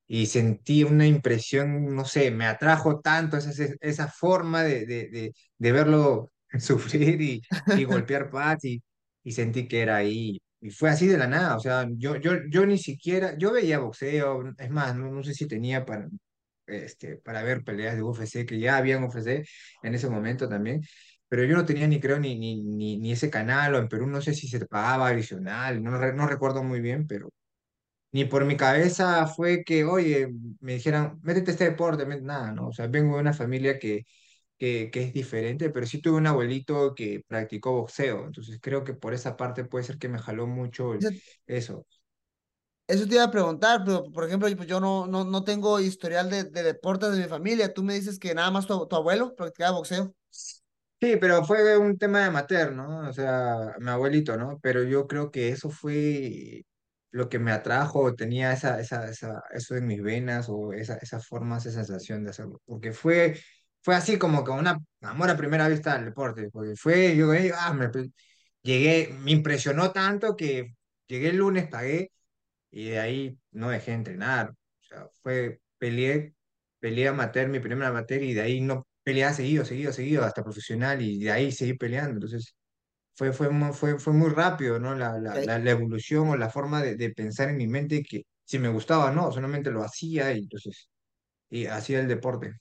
Y 0.06 0.26
sentí 0.26 0.84
una 0.84 1.06
impresión, 1.06 1.94
no 1.94 2.04
sé, 2.04 2.30
me 2.32 2.46
atrajo 2.46 3.00
tanto 3.00 3.36
esa, 3.36 3.52
esa 3.80 4.08
forma 4.08 4.62
de, 4.64 4.86
de, 4.86 5.08
de, 5.10 5.34
de 5.58 5.72
verlo 5.72 6.30
sufrir 6.60 7.20
y, 7.22 7.42
y 7.72 7.84
golpear 7.84 8.30
pads 8.30 8.64
y, 8.64 8.82
y 9.22 9.32
sentí 9.32 9.68
que 9.68 9.82
era 9.82 9.96
ahí. 9.96 10.40
Y 10.60 10.70
fue 10.70 10.90
así 10.90 11.06
de 11.08 11.18
la 11.18 11.26
nada, 11.28 11.56
o 11.56 11.60
sea, 11.60 11.86
yo, 11.96 12.16
yo, 12.16 12.32
yo 12.50 12.66
ni 12.66 12.78
siquiera, 12.78 13.36
yo 13.38 13.52
veía 13.52 13.78
boxeo, 13.78 14.42
es 14.58 14.70
más, 14.70 14.94
no, 14.96 15.10
no 15.10 15.22
sé 15.24 15.32
si 15.34 15.46
tenía 15.48 15.84
para, 15.86 16.08
este, 16.70 17.16
para 17.18 17.42
ver 17.42 17.64
peleas 17.64 17.96
de 17.96 18.02
UFC, 18.02 18.46
que 18.46 18.58
ya 18.60 18.76
habían 18.76 19.02
UFC 19.04 19.44
en 19.82 19.94
ese 19.94 20.08
momento 20.10 20.48
también, 20.48 20.82
pero 21.28 21.44
yo 21.44 21.56
no 21.56 21.64
tenía 21.66 21.86
ni 21.88 22.00
creo 22.00 22.18
ni, 22.18 22.36
ni, 22.38 22.62
ni, 22.62 22.98
ni 22.98 23.12
ese 23.12 23.30
canal, 23.30 23.74
o 23.74 23.78
en 23.78 23.88
Perú 23.88 24.06
no 24.06 24.20
sé 24.22 24.34
si 24.34 24.48
se 24.48 24.66
pagaba 24.66 25.08
adicional, 25.08 25.82
no, 25.82 25.92
no 26.12 26.26
recuerdo 26.28 26.62
muy 26.64 26.80
bien, 26.80 27.06
pero 27.06 27.30
ni 28.12 28.24
por 28.24 28.44
mi 28.44 28.56
cabeza 28.56 29.26
fue 29.26 29.62
que, 29.64 29.84
oye, 29.84 30.28
me 30.60 30.74
dijeran, 30.74 31.20
métete 31.22 31.50
a 31.50 31.54
este 31.54 31.64
deporte, 31.70 32.04
nada, 32.22 32.52
¿no? 32.52 32.68
O 32.68 32.72
sea, 32.72 32.86
vengo 32.88 33.14
de 33.16 33.20
una 33.22 33.32
familia 33.34 33.78
que, 33.78 34.04
que, 34.58 34.90
que 34.92 35.02
es 35.04 35.12
diferente, 35.14 35.70
pero 35.70 35.86
sí 35.86 36.00
tuve 36.00 36.18
un 36.18 36.26
abuelito 36.28 36.94
que 36.94 37.24
practicó 37.28 37.72
boxeo, 37.72 38.26
entonces 38.26 38.60
creo 38.62 38.84
que 38.84 38.94
por 38.94 39.14
esa 39.14 39.36
parte 39.36 39.64
puede 39.64 39.84
ser 39.84 39.98
que 39.98 40.08
me 40.08 40.18
jaló 40.20 40.46
mucho 40.46 40.94
el- 40.94 41.08
Eso, 41.46 41.86
eso. 42.90 43.06
te 43.06 43.14
iba 43.14 43.24
a 43.24 43.30
preguntar, 43.30 43.82
pero 43.84 44.04
por 44.04 44.24
ejemplo, 44.24 44.48
yo, 44.48 44.56
pues, 44.56 44.68
yo 44.68 44.80
no, 44.80 45.06
no, 45.06 45.24
no 45.24 45.44
tengo 45.44 45.80
historial 45.80 46.30
de, 46.30 46.44
de 46.44 46.62
deportes 46.62 47.12
de 47.12 47.22
mi 47.22 47.28
familia. 47.28 47.72
Tú 47.72 47.82
me 47.82 47.94
dices 47.94 48.18
que 48.18 48.34
nada 48.34 48.50
más 48.50 48.66
tu, 48.66 48.86
tu 48.86 48.96
abuelo 48.96 49.34
practicaba 49.34 49.78
boxeo. 49.78 50.14
Sí, 51.00 51.16
pero 51.16 51.44
fue 51.44 51.78
un 51.78 51.96
tema 51.96 52.20
de 52.20 52.24
amateur, 52.26 52.72
¿no? 52.72 53.08
O 53.08 53.12
sea, 53.12 53.74
mi 53.78 53.88
abuelito, 53.88 54.36
¿no? 54.36 54.58
Pero 54.62 54.82
yo 54.84 55.06
creo 55.06 55.30
que 55.30 55.48
eso 55.48 55.70
fue 55.70 56.66
lo 57.10 57.28
que 57.30 57.38
me 57.38 57.52
atrajo, 57.52 58.14
tenía 58.14 58.52
esa, 58.52 58.78
esa, 58.80 59.08
esa, 59.10 59.42
eso 59.52 59.76
en 59.76 59.86
mis 59.86 60.02
venas 60.02 60.48
o 60.50 60.72
esa, 60.74 60.96
esa 60.96 61.18
forma, 61.20 61.56
esa 61.56 61.70
sensación 61.72 62.22
de 62.22 62.30
hacerlo. 62.30 62.60
Porque 62.66 62.92
fue, 62.92 63.40
fue 63.82 63.94
así 63.96 64.18
como 64.18 64.44
que 64.44 64.50
una 64.50 64.78
amor 65.00 65.30
a 65.30 65.36
primera 65.38 65.68
vista 65.68 65.94
al 65.94 66.04
deporte. 66.04 66.50
Porque 66.52 66.76
fue, 66.76 67.16
yo 67.16 67.32
eh, 67.32 67.50
ah, 67.56 67.72
me, 67.72 67.90
llegué, 68.62 69.14
me 69.20 69.30
impresionó 69.32 69.92
tanto 69.92 70.36
que 70.36 70.74
llegué 71.06 71.30
el 71.30 71.36
lunes, 71.38 71.68
pagué 71.68 72.12
y 72.70 72.90
de 72.90 73.00
ahí 73.00 73.38
no 73.52 73.70
dejé 73.70 73.92
de 73.92 73.96
entrenar. 73.98 74.50
O 74.50 74.84
sea, 74.84 75.08
fue, 75.22 75.60
peleé, 75.78 76.34
peleé 76.78 77.08
amateur, 77.08 77.48
mi 77.48 77.60
primer 77.60 77.88
amateur, 77.88 78.22
y 78.22 78.34
de 78.34 78.40
ahí 78.42 78.60
no 78.60 78.86
peleaba 79.02 79.32
seguido, 79.34 79.64
seguido, 79.64 79.92
seguido, 79.92 80.24
hasta 80.24 80.42
profesional, 80.44 81.02
y 81.02 81.18
de 81.20 81.30
ahí 81.32 81.52
seguí 81.52 81.74
peleando. 81.74 82.12
Entonces, 82.14 82.54
fue, 83.14 83.32
fue, 83.32 83.50
fue, 83.72 83.98
fue 83.98 84.12
muy 84.12 84.30
rápido, 84.30 84.78
¿no? 84.80 84.94
La, 84.94 85.18
la, 85.18 85.38
Ok, 85.38 85.44
la, 85.44 85.58
la 85.58 85.70
evolución 85.70 86.28
o 86.28 86.36
la 86.36 86.50
forma 86.50 86.82
de, 86.82 86.96
de 86.96 87.10
pensar 87.10 87.50
en 87.50 87.56
mi 87.58 87.66
mente 87.68 88.02
que 88.02 88.24
si 88.44 88.58
me 88.58 88.68
gustaba, 88.68 89.10
no, 89.12 89.30
solamente 89.32 89.70
lo 89.70 89.82
hacía 89.84 90.32
y 90.32 90.40
entonces, 90.40 90.88
y 91.50 91.66
hacía 91.66 92.00
el 92.00 92.08
deporte. 92.08 92.54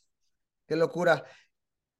qué 0.67 0.75
locura. 0.75 1.23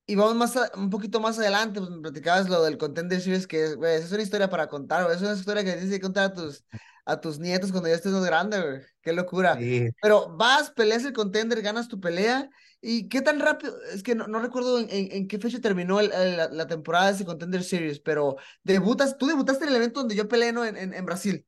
Y 0.08 0.16
vamos 0.16 0.36
más 0.36 0.58
a- 0.58 0.72
un 0.78 0.90
poquito 0.90 1.20
más 1.22 1.40
adelante, 1.40 1.80
pues 1.82 1.92
me 1.92 2.02
platicabas 2.02 2.50
lo 2.50 2.64
del 2.64 2.78
Contender 2.78 3.22
Series, 3.22 3.48
que 3.48 3.64
es, 3.66 3.72
es 3.82 4.12
una 4.14 4.24
historia 4.24 4.50
para 4.50 4.68
contar, 4.70 5.10
Es 5.12 5.22
una 5.22 5.34
historia 5.34 5.64
que 5.66 5.74
tienes 5.74 5.92
que 5.92 6.02
contar 6.02 6.26
a 6.26 6.34
tus, 6.34 6.66
a 7.12 7.22
tus 7.22 7.40
nietos 7.40 7.72
cuando 7.72 7.90
ya 7.90 7.96
estés 7.96 8.12
más 8.12 8.26
grande, 8.26 8.62
güey. 8.62 8.82
Qué 9.02 9.14
locura. 9.14 9.62
Sí, 9.62 9.90
Pero 10.02 10.36
vas, 10.38 10.72
peleas 10.72 11.04
el 11.06 11.14
Contender, 11.14 11.62
ganas 11.62 11.88
tu 11.88 12.00
pelea. 12.00 12.50
¿Y 12.82 13.10
qué 13.10 13.22
tan 13.22 13.40
rápido? 13.40 13.76
Es 13.94 14.04
que 14.04 14.16
no, 14.16 14.28
no 14.28 14.40
recuerdo 14.40 14.80
en, 14.80 14.90
en, 14.90 15.12
en 15.12 15.28
qué 15.28 15.38
fecha 15.40 15.60
terminó 15.60 16.00
el- 16.00 16.12
el- 16.14 16.38
la, 16.38 16.48
la 16.50 16.68
temporada 16.68 17.08
de 17.08 17.14
ese 17.14 17.26
Contender 17.26 17.64
Series, 17.64 18.00
pero 18.00 18.38
debutas, 18.64 19.18
tú 19.18 19.28
debutaste 19.28 19.66
en 19.66 19.72
el 19.72 19.76
evento 19.78 20.00
donde 20.02 20.16
yo 20.16 20.28
peleé, 20.30 20.54
¿no? 20.54 20.64
En, 20.66 21.06
Brasil. 21.06 21.46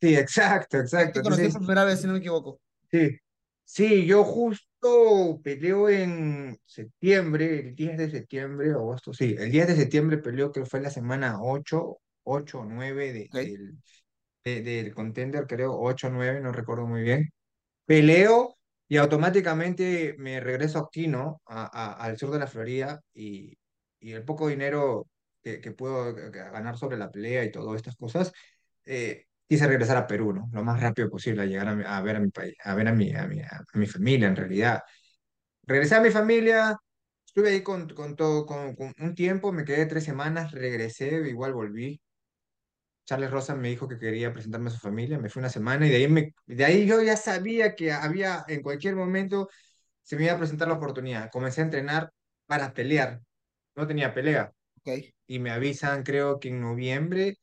sí, 0.00 0.14
exacto, 0.16 0.78
exacto. 0.78 1.18
te 1.18 1.22
conocí 1.22 1.48
Entonces, 1.48 1.52
por 1.52 1.60
primera 1.60 1.84
vez, 1.84 2.00
si 2.00 2.06
no 2.06 2.12
me 2.14 2.18
equivoco. 2.20 2.60
sí, 2.90 3.18
sí, 3.64 4.06
yo 4.06 4.24
justo 4.24 5.40
peleo 5.42 5.88
en 5.88 6.58
septiembre, 6.66 7.60
el 7.60 7.74
10 7.74 7.96
de 7.98 8.10
septiembre, 8.10 8.70
agosto, 8.72 9.12
sí, 9.12 9.34
el 9.38 9.50
10 9.50 9.66
de 9.68 9.76
septiembre 9.76 10.18
peleó 10.18 10.52
que 10.52 10.64
fue 10.64 10.80
la 10.80 10.90
semana 10.90 11.40
8 11.42 11.98
8 12.24 12.60
o 12.60 12.64
9 12.64 13.12
de, 13.12 13.30
del, 13.40 13.78
de- 14.62 14.62
del 14.62 14.94
contender, 14.94 15.46
creo, 15.46 15.78
8 15.78 16.08
o 16.08 16.10
9, 16.10 16.40
no 16.40 16.52
recuerdo 16.52 16.86
muy 16.86 17.02
bien. 17.02 17.30
Peleo 17.86 18.56
y 18.88 18.96
automáticamente 18.98 20.14
me 20.18 20.40
regreso 20.40 20.78
aquí, 20.80 21.08
¿no? 21.08 21.42
A, 21.46 21.64
a- 21.66 21.94
al 22.04 22.18
sur 22.18 22.30
de 22.30 22.38
la 22.40 22.46
Florida 22.46 23.00
y, 23.14 23.56
y 24.00 24.12
el 24.12 24.24
poco 24.24 24.48
dinero 24.48 25.06
que, 25.42 25.60
que 25.60 25.72
puedo 25.72 26.14
ganar 26.14 26.76
sobre 26.78 26.96
la 26.98 27.10
pelea 27.10 27.44
y 27.44 27.52
todas 27.52 27.76
estas 27.76 27.96
cosas, 27.96 28.32
eh, 28.86 29.26
quise 29.48 29.66
regresar 29.66 29.96
a 29.96 30.06
Perú, 30.06 30.32
¿no? 30.32 30.48
Lo 30.52 30.64
más 30.64 30.80
rápido 30.80 31.10
posible 31.10 31.42
a 31.42 31.46
llegar 31.46 31.68
a, 31.68 31.98
a 31.98 32.02
ver 32.02 32.16
a 32.16 32.20
mi 32.20 32.30
país, 32.30 32.54
a 32.64 32.74
ver 32.74 32.88
a 32.88 32.92
mi, 32.92 33.12
a 33.14 33.26
mi, 33.26 33.40
a 33.42 33.64
mi 33.74 33.86
familia 33.86 34.28
en 34.28 34.36
realidad. 34.36 34.82
Regresé 35.64 35.94
a 35.96 36.00
mi 36.00 36.10
familia, 36.10 36.76
estuve 37.26 37.50
ahí 37.50 37.62
con, 37.62 37.88
con 37.90 38.16
todo, 38.16 38.46
con, 38.46 38.74
con 38.76 38.94
un 39.00 39.14
tiempo, 39.14 39.52
me 39.52 39.64
quedé 39.64 39.86
tres 39.86 40.04
semanas, 40.04 40.52
regresé, 40.52 41.08
igual 41.28 41.54
volví. 41.54 42.00
Charles 43.08 43.30
Rosa 43.30 43.54
me 43.54 43.70
dijo 43.70 43.88
que 43.88 43.98
quería 43.98 44.34
presentarme 44.34 44.68
a 44.68 44.72
su 44.72 44.78
familia, 44.80 45.18
me 45.18 45.30
fui 45.30 45.40
una 45.40 45.48
semana 45.48 45.86
y 45.86 45.90
de 45.90 45.96
ahí, 45.96 46.08
me, 46.08 46.34
de 46.44 46.64
ahí 46.66 46.86
yo 46.86 47.00
ya 47.02 47.16
sabía 47.16 47.74
que 47.74 47.90
había, 47.90 48.44
en 48.48 48.60
cualquier 48.62 48.96
momento 48.96 49.48
se 50.02 50.16
me 50.16 50.24
iba 50.24 50.34
a 50.34 50.38
presentar 50.38 50.68
la 50.68 50.74
oportunidad. 50.74 51.30
Comencé 51.30 51.62
a 51.62 51.64
entrenar 51.64 52.12
para 52.44 52.74
pelear, 52.74 53.22
no 53.76 53.86
tenía 53.86 54.12
pelea 54.12 54.52
y 55.26 55.38
me 55.38 55.50
avisan 55.50 56.02
creo 56.02 56.38
que 56.38 56.48
en 56.50 56.60
noviembre, 56.60 57.38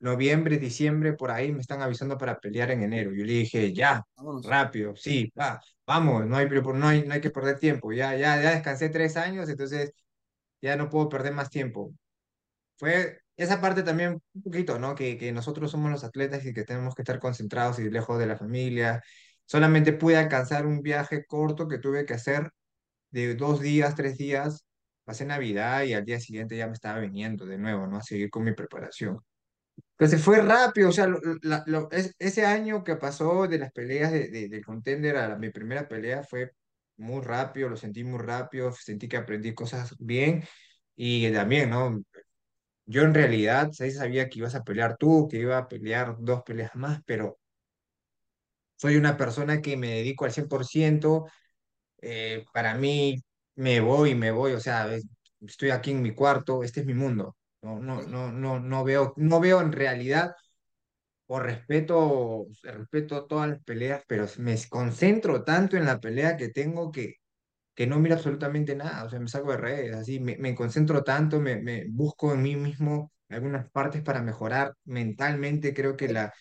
noviembre, 0.00 0.58
diciembre, 0.58 1.12
por 1.12 1.30
ahí 1.30 1.52
me 1.52 1.60
están 1.60 1.80
avisando 1.80 2.18
para 2.18 2.40
pelear 2.40 2.72
en 2.72 2.82
enero. 2.82 3.12
Yo 3.12 3.24
le 3.24 3.34
dije, 3.34 3.72
ya, 3.72 4.02
vámonos. 4.16 4.44
rápido, 4.44 4.96
sí, 4.96 5.32
va. 5.40 5.60
vamos, 5.86 6.26
no 6.26 6.36
hay, 6.36 6.48
no 6.48 6.88
hay, 6.88 7.06
no 7.06 7.14
hay 7.14 7.20
que 7.20 7.30
perder 7.30 7.60
tiempo, 7.60 7.92
ya, 7.92 8.16
ya, 8.16 8.42
ya 8.42 8.50
descansé 8.50 8.88
tres 8.88 9.16
años, 9.16 9.48
entonces 9.48 9.92
ya 10.60 10.76
no 10.76 10.90
puedo 10.90 11.08
perder 11.08 11.34
más 11.34 11.50
tiempo. 11.50 11.94
Fue 12.76 13.23
esa 13.36 13.60
parte 13.60 13.82
también 13.82 14.20
un 14.34 14.42
poquito, 14.42 14.78
¿no? 14.78 14.94
Que, 14.94 15.32
nosotros 15.32 15.70
somos 15.70 15.90
los 15.90 16.04
atletas 16.04 16.44
y 16.46 16.52
que 16.54 16.64
tenemos 16.64 16.94
que 16.94 17.02
estar 17.02 17.18
concentrados 17.18 17.78
y 17.78 17.90
lejos 17.90 18.18
de 18.18 18.26
la 18.26 18.36
familia. 18.36 19.02
Solamente 19.46 19.92
pude 19.92 20.16
alcanzar 20.16 20.66
un 20.66 20.82
viaje 20.82 21.24
corto 21.26 21.68
que 21.68 21.78
tuve 21.78 22.06
que 22.06 22.14
hacer 22.14 22.50
de 23.10 23.34
dos 23.34 23.60
días, 23.60 23.94
tres 23.96 24.18
días. 24.18 24.64
Pasé 25.04 25.26
Navidad 25.26 25.84
y 25.84 25.94
al 25.94 26.04
día 26.04 26.20
siguiente 26.20 26.56
ya 26.56 26.66
me 26.66 26.74
estaba 26.74 27.00
viniendo 27.00 27.46
de 27.46 27.58
nuevo, 27.58 27.86
¿no? 27.86 27.98
A 27.98 28.02
seguir 28.02 28.30
con 28.30 28.44
mi 28.44 28.52
preparación. 28.54 29.20
Entonces 29.98 30.22
fue 30.22 30.40
rápido, 30.42 30.88
o 30.88 30.92
sea, 30.92 31.08
ese 32.18 32.46
año 32.46 32.82
que 32.82 32.96
pasó 32.96 33.46
de 33.46 33.58
las 33.58 33.72
peleas 33.72 34.12
de, 34.12 34.28
de- 34.28 34.48
del 34.48 34.64
contender 34.64 35.16
a 35.16 35.36
mi 35.36 35.50
primera 35.50 35.86
pelea 35.88 36.22
fue 36.24 36.50
muy 36.96 37.22
rápido, 37.22 37.68
lo 37.68 37.76
sentí 37.76 38.04
muy 38.04 38.18
rápido, 38.18 38.72
sentí 38.72 39.08
que 39.08 39.16
aprendí 39.16 39.54
cosas 39.54 39.94
bien 39.98 40.44
y 40.96 41.30
también, 41.32 41.70
¿no? 41.70 42.02
Yo 42.86 43.02
en 43.02 43.12
realidad, 43.14 43.72
sabía 43.72 44.28
que 44.28 44.38
ibas 44.38 44.54
a 44.54 44.64
pelear 44.64 44.96
tú, 44.96 45.28
que 45.30 45.38
iba 45.38 45.58
a 45.58 45.68
pelear 45.68 46.16
dos 46.20 46.42
peleas 46.44 46.74
más, 46.74 47.00
pero 47.06 47.38
soy 48.76 48.96
una 48.96 49.16
persona 49.16 49.60
que 49.62 49.76
me 49.76 49.88
dedico 49.90 50.24
al 50.24 50.32
100%, 50.32 51.26
eh, 52.02 52.44
para 52.52 52.74
mí 52.76 53.16
me 53.56 53.80
voy, 53.80 54.14
me 54.14 54.30
voy, 54.30 54.52
o 54.54 54.60
sea, 54.60 54.94
es- 54.94 55.06
estoy 55.40 55.70
aquí 55.70 55.90
en 55.92 56.02
mi 56.02 56.14
cuarto, 56.14 56.62
este 56.64 56.80
es 56.80 56.86
mi 56.86 56.94
mundo. 56.94 57.36
No, 57.62 57.80
no, 57.80 58.02
no, 58.02 58.32
no, 58.32 58.60
no 58.60 58.84
veo, 58.84 59.14
no 59.16 59.40
veo 59.40 59.60
en 59.62 59.72
realidad 59.72 60.34
o 61.28 61.40
respeto, 61.40 62.46
respeto 62.64 63.26
todas 63.26 63.48
las 63.50 63.64
peleas, 63.64 64.02
pero 64.08 64.26
me 64.38 64.56
concentro 64.68 65.44
tanto 65.44 65.76
en 65.76 65.86
la 65.86 66.00
pelea 66.00 66.36
que 66.36 66.50
tengo 66.50 66.92
que, 66.92 67.16
que 67.74 67.86
no 67.86 67.98
miro 67.98 68.14
absolutamente 68.14 68.74
nada, 68.76 69.04
o 69.04 69.10
sea, 69.10 69.20
me 69.20 69.28
saco 69.28 69.50
de 69.50 69.56
redes, 69.58 69.96
así, 69.96 70.20
me, 70.20 70.36
me 70.38 70.54
concentro 70.54 71.02
tanto, 71.02 71.40
me, 71.40 71.56
me 71.60 71.86
busco 71.88 72.32
en 72.32 72.42
mí 72.42 72.56
mismo 72.56 73.12
algunas 73.28 73.70
partes 73.70 74.02
para 74.02 74.22
mejorar 74.22 74.74
mentalmente, 74.84 75.74
creo 75.74 75.96
que 75.96 76.12
la, 76.12 76.32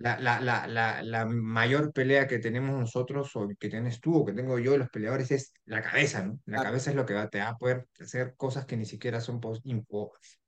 la, 0.00 0.18
la, 0.18 0.66
la, 0.66 1.02
la, 1.02 1.26
mayor 1.26 1.92
pelea 1.92 2.26
que 2.26 2.38
tenemos 2.38 2.78
nosotros, 2.78 3.30
o 3.36 3.48
que 3.58 3.68
tienes 3.68 4.00
tú, 4.00 4.16
o 4.16 4.24
que 4.24 4.32
tengo 4.32 4.58
yo, 4.58 4.78
los 4.78 4.88
peleadores, 4.88 5.30
es 5.30 5.52
la 5.66 5.82
cabeza, 5.82 6.24
¿no? 6.24 6.40
La 6.46 6.62
cabeza 6.62 6.90
es 6.90 6.96
lo 6.96 7.04
que 7.04 7.12
va, 7.12 7.28
te 7.28 7.38
va 7.38 7.50
a 7.50 7.56
poder 7.56 7.86
hacer 8.00 8.34
cosas 8.36 8.64
que 8.64 8.78
ni 8.78 8.86
siquiera 8.86 9.20
son, 9.20 9.40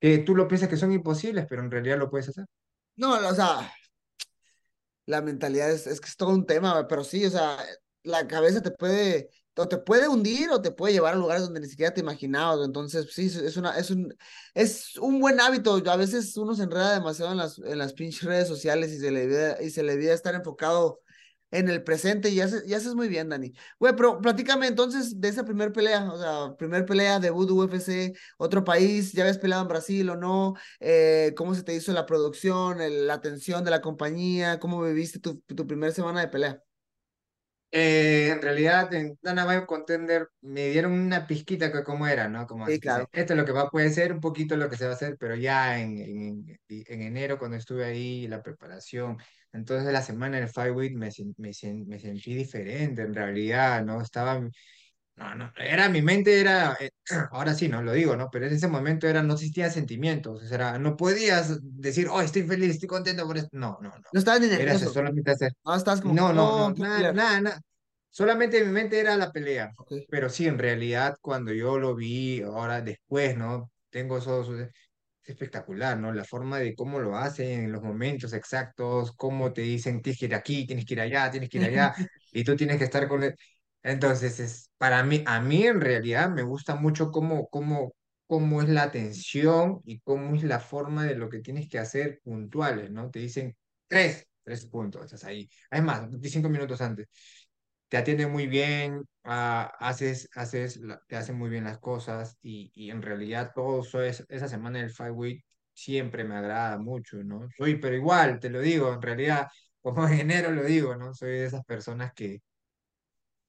que 0.01 0.19
tú 0.19 0.35
lo 0.35 0.49
piensas 0.49 0.71
que 0.71 0.79
son 0.79 0.93
imposibles, 0.93 1.45
pero 1.49 1.63
en 1.63 1.71
realidad 1.71 1.99
lo 1.99 2.11
puedes 2.11 2.31
hacer. 2.31 2.47
No, 2.97 3.13
o 3.13 3.35
sea, 3.35 3.71
la 5.05 5.21
mentalidad 5.21 5.71
es, 5.71 5.87
es 5.87 6.01
que 6.01 6.09
es 6.09 6.17
todo 6.17 6.31
un 6.31 6.47
tema, 6.47 6.87
pero 6.89 7.05
sí, 7.05 7.27
o 7.27 7.31
sea, 7.31 7.59
la 8.05 8.27
cabeza 8.27 8.63
te 8.63 8.71
puede, 8.71 9.29
o 9.57 9.69
te 9.69 9.79
puede 9.79 10.09
hundir 10.09 10.51
o 10.51 10.63
te 10.63 10.71
puede 10.71 10.95
llevar 10.95 11.15
a 11.15 11.17
lugares 11.17 11.43
donde 11.45 11.61
ni 11.61 11.69
siquiera 11.69 11.93
te 11.95 12.01
imaginabas. 12.01 12.65
Entonces, 12.65 13.09
sí, 13.13 13.27
es 13.27 13.57
una, 13.57 13.77
es 13.79 13.91
un, 13.91 14.15
es 14.55 14.97
un 14.99 15.21
buen 15.21 15.41
hábito. 15.41 15.75
A 15.91 15.97
veces 15.97 16.37
uno 16.37 16.55
se 16.55 16.63
enreda 16.65 16.95
demasiado 16.95 17.33
en 17.33 17.39
las, 17.39 17.59
en 17.59 17.79
las 17.79 17.93
pinches 17.93 18.23
redes 18.25 18.49
sociales 18.49 18.93
y 18.93 18.99
se 18.99 19.11
le 19.11 19.25
olvida, 19.25 19.63
y 19.63 19.71
se 19.71 19.83
le 19.83 20.13
estar 20.13 20.35
enfocado 20.35 21.01
en 21.51 21.69
el 21.69 21.83
presente 21.85 22.31
y 22.31 22.41
haces, 22.41 22.65
haces 22.73 22.95
muy 22.95 23.09
bien, 23.09 23.29
Dani. 23.29 23.53
Güey, 23.79 23.95
pero 23.95 24.21
platícame 24.21 24.67
entonces 24.69 25.21
de 25.21 25.29
esa 25.29 25.45
primer 25.45 25.71
pelea, 25.73 26.11
o 26.11 26.19
sea, 26.19 26.57
primer 26.57 26.87
pelea, 26.87 27.21
debut 27.21 27.47
de 27.47 27.53
UFC, 27.53 28.13
otro 28.39 28.65
país, 28.65 29.13
¿ya 29.13 29.23
habías 29.23 29.37
peleado 29.39 29.63
en 29.63 29.69
Brasil 29.69 30.09
o 30.09 30.17
no? 30.17 30.55
Eh, 30.81 31.35
¿cómo 31.37 31.55
se 31.55 31.63
te 31.63 31.75
hizo 31.75 31.93
la 31.93 32.07
producción, 32.07 32.81
el- 32.81 33.07
la 33.07 33.15
atención 33.15 33.65
de 33.65 33.71
la 33.71 33.83
compañía? 33.83 34.59
¿Cómo 34.61 34.83
viviste 34.83 35.19
tu, 35.21 35.41
tu 35.41 35.67
primera 35.67 35.93
semana 35.93 36.21
de 36.21 36.29
pelea? 36.29 36.63
Eh, 37.75 38.29
en 38.31 38.43
realidad, 38.43 38.93
en 38.93 39.19
Dana 39.23 39.47
White 39.47 39.67
Contender 39.67 40.29
me 40.43 40.69
dieron 40.69 40.93
una 40.93 41.27
pizquita 41.27 41.73
que 41.73 41.83
cómo 41.83 42.07
era, 42.07 42.29
¿no? 42.29 42.47
Como 42.47 42.67
Sí, 42.67 42.79
claro. 42.81 43.09
esto 43.13 43.33
es 43.33 43.37
lo 43.39 43.47
que 43.47 43.53
va, 43.53 43.71
puede 43.71 43.89
ser, 43.91 44.13
un 44.13 44.21
poquito 44.21 44.57
lo 44.57 44.69
que 44.69 44.77
se 44.77 44.85
va 44.85 44.91
a 44.93 44.95
hacer, 44.95 45.17
pero 45.19 45.35
ya 45.37 45.81
en, 45.81 45.99
en, 45.99 46.61
en 46.69 47.03
enero, 47.03 47.39
cuando 47.39 47.57
estuve 47.57 47.85
ahí, 47.87 48.29
la 48.29 48.43
preparación, 48.43 49.17
entonces 49.53 49.91
la 49.93 50.03
semana 50.03 50.39
del 50.39 50.49
Fight 50.51 50.75
Week 50.75 50.95
me, 50.95 51.09
me, 51.39 51.51
me 51.87 51.99
sentí 51.99 52.35
diferente, 52.35 53.03
en 53.03 53.15
realidad, 53.15 53.83
¿no? 53.85 54.03
Estaba, 54.03 54.41
no, 55.17 55.35
no, 55.35 55.53
era, 55.57 55.89
mi 55.89 56.03
mente 56.03 56.41
era, 56.41 56.77
eh, 56.81 56.91
ahora 57.33 57.55
sí, 57.55 57.69
no 57.69 57.83
lo 57.83 57.93
digo, 57.93 58.17
¿no? 58.17 58.29
Pero 58.31 58.47
en 58.47 58.55
ese 58.55 58.69
momento 58.69 59.07
era, 59.07 59.23
no 59.23 59.35
existían 59.35 59.71
sentimientos, 59.71 60.43
o 60.43 60.47
sea, 60.47 60.55
era- 60.57 60.79
no 60.79 60.97
podías 60.97 61.59
decir, 61.63 62.09
oh, 62.11 62.21
estoy 62.21 62.43
feliz, 62.45 62.71
estoy 62.71 62.89
contento 62.89 63.27
por 63.27 63.37
esto, 63.39 63.51
no, 63.53 63.79
no, 63.83 63.91
no. 63.91 64.03
No 64.13 64.19
estabas 64.19 64.41
ni 64.41 64.49
Era 64.55 64.73
eso, 64.73 64.85
nervioso. 64.85 64.93
solamente 64.93 65.31
hacer. 65.31 65.53
No, 65.65 65.73
como 66.03 66.15
No, 66.15 66.33
no, 66.33 66.53
oh, 66.65 66.71
no, 66.71 66.75
nada, 66.77 67.13
nada, 67.13 67.41
nada. 67.41 67.61
Solamente 68.11 68.59
en 68.59 68.67
mi 68.67 68.73
mente 68.73 68.99
era 69.01 69.17
la 69.17 69.31
pelea. 69.33 69.73
Pero 70.09 70.29
sí, 70.29 70.47
en 70.47 70.59
realidad, 70.59 71.17
cuando 71.21 71.53
yo 71.53 71.79
lo 71.79 71.95
vi, 71.95 72.43
ahora 72.43 72.81
después, 72.83 73.37
¿no? 73.37 73.71
Tengo 73.91 74.19
esos, 74.19 74.49
es 74.59 74.71
espectacular, 75.25 75.99
¿no? 75.99 76.13
La 76.13 76.25
forma 76.25 76.59
de 76.59 76.75
cómo 76.75 76.99
lo 77.01 77.17
hacen, 77.17 77.65
en 77.65 77.73
los 77.73 77.83
momentos 77.83 78.33
exactos, 78.35 79.13
cómo 79.17 79.53
te 79.53 79.63
dicen, 79.63 80.03
tienes 80.03 80.19
que 80.19 80.27
ir 80.27 80.35
aquí, 80.35 80.67
tienes 80.67 80.85
que 80.85 80.95
ir 80.95 81.01
allá, 81.01 81.31
tienes 81.31 81.49
que 81.49 81.59
ir 81.59 81.65
allá, 81.65 81.95
y 82.33 82.45
tú 82.45 82.57
tienes 82.57 82.77
que 82.79 82.85
estar 82.85 83.09
con 83.09 83.23
él. 83.23 83.35
Entonces, 83.83 84.41
es, 84.41 84.71
para 84.79 85.03
mí, 85.03 85.23
a 85.27 85.41
mí 85.41 85.65
en 85.67 85.81
realidad 85.81 86.31
me 86.31 86.43
gusta 86.43 86.75
mucho 86.77 87.11
cómo, 87.11 87.49
cómo, 87.49 87.95
cómo 88.27 88.63
es 88.63 88.69
la 88.69 88.85
atención 88.85 89.81
y 89.85 90.01
cómo 90.01 90.35
es 90.37 90.45
la 90.45 90.61
forma 90.61 91.05
de 91.05 91.17
lo 91.17 91.29
que 91.29 91.41
tienes 91.41 91.69
que 91.69 91.79
hacer 91.79 92.21
puntuales, 92.23 92.91
¿no? 92.91 93.11
Te 93.11 93.19
dicen 93.21 93.57
tres, 93.89 94.27
tres 94.45 94.67
puntos, 94.67 95.05
estás 95.05 95.25
ahí. 95.25 95.49
Es 95.71 95.83
más, 95.83 96.09
cinco 96.23 96.49
minutos 96.49 96.81
antes 96.81 97.09
te 97.89 97.97
atiende 97.99 98.27
muy 98.27 98.47
bien, 98.47 99.05
ah, 99.25 99.73
haces, 99.79 100.29
haces, 100.35 100.81
te 101.07 101.17
hacen 101.17 101.37
muy 101.37 101.51
bien 101.51 101.65
las 101.65 101.79
cosas 101.79 102.39
y, 102.43 102.71
y 102.75 102.91
en 102.91 103.03
realidad 103.03 103.53
todo 103.55 103.83
eso 103.83 104.03
es, 104.03 104.25
esa 104.29 104.49
semana 104.49 104.79
del 104.79 104.91
Fight 104.91 105.13
Week 105.15 105.45
siempre 105.75 106.25
me 106.25 106.37
agrada 106.37 106.79
mucho, 106.79 107.23
¿no? 107.23 107.49
Soy, 107.57 107.77
pero 107.77 107.95
igual, 107.97 108.41
te 108.41 108.51
lo 108.51 108.61
digo, 108.61 108.93
en 108.93 109.03
realidad, 109.03 109.49
como 109.83 110.07
en 110.09 110.21
enero 110.21 110.51
lo 110.53 110.65
digo, 110.65 110.97
¿no? 110.97 111.13
Soy 111.15 111.31
de 111.33 111.45
esas 111.47 111.65
personas 111.65 112.13
que 112.15 112.41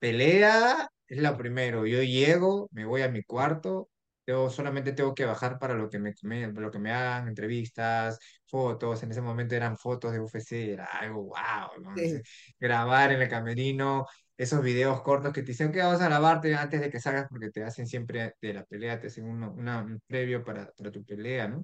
Pelea 0.04 0.90
es 1.08 1.18
lo 1.22 1.38
primero. 1.38 1.86
Yo 1.86 2.02
llego, 2.04 2.68
me 2.72 2.86
voy 2.86 3.02
a 3.04 3.10
mi 3.10 3.24
cuarto, 3.24 3.90
yo 4.28 4.50
solamente 4.50 4.92
tengo 4.94 5.14
que 5.16 5.26
bajar 5.26 5.60
para 5.60 5.76
lo 5.76 5.90
que 5.90 6.00
me, 6.00 6.14
me- 6.24 6.48
lo 6.52 6.72
que 6.72 6.80
me 6.80 6.92
hagan, 6.92 7.28
entrevistas, 7.30 8.20
fotos. 8.46 9.02
En 9.04 9.12
ese 9.12 9.22
momento 9.22 9.56
eran 9.56 9.78
fotos 9.78 10.12
de 10.12 10.20
UFC, 10.20 10.74
era 10.74 10.86
algo 10.86 11.24
wow, 11.24 11.82
¿no? 11.82 11.96
Sí, 11.96 12.02
Entonces, 12.02 12.24
grabar 12.60 13.12
en 13.14 13.22
el 13.22 13.30
camerino, 13.30 14.06
esos 14.38 14.62
videos 14.64 15.02
cortos 15.04 15.32
que 15.34 15.42
te 15.42 15.48
dicen 15.54 15.72
que 15.72 15.82
vas 15.82 16.02
a 16.02 16.06
grabarte 16.10 16.54
antes 16.56 16.82
de 16.82 16.90
que 16.90 17.00
salgas, 17.00 17.28
porque 17.30 17.50
te 17.52 17.64
hacen 17.64 17.88
siempre 17.88 18.36
de 18.42 18.54
la 18.54 18.66
pelea, 18.66 19.00
te 19.00 19.08
hacen 19.08 19.26
uno, 19.26 19.52
una, 19.54 19.82
un 19.84 20.02
previo 20.08 20.44
para, 20.44 20.72
para 20.74 20.92
tu 20.92 21.04
pelea, 21.06 21.48
¿no? 21.48 21.64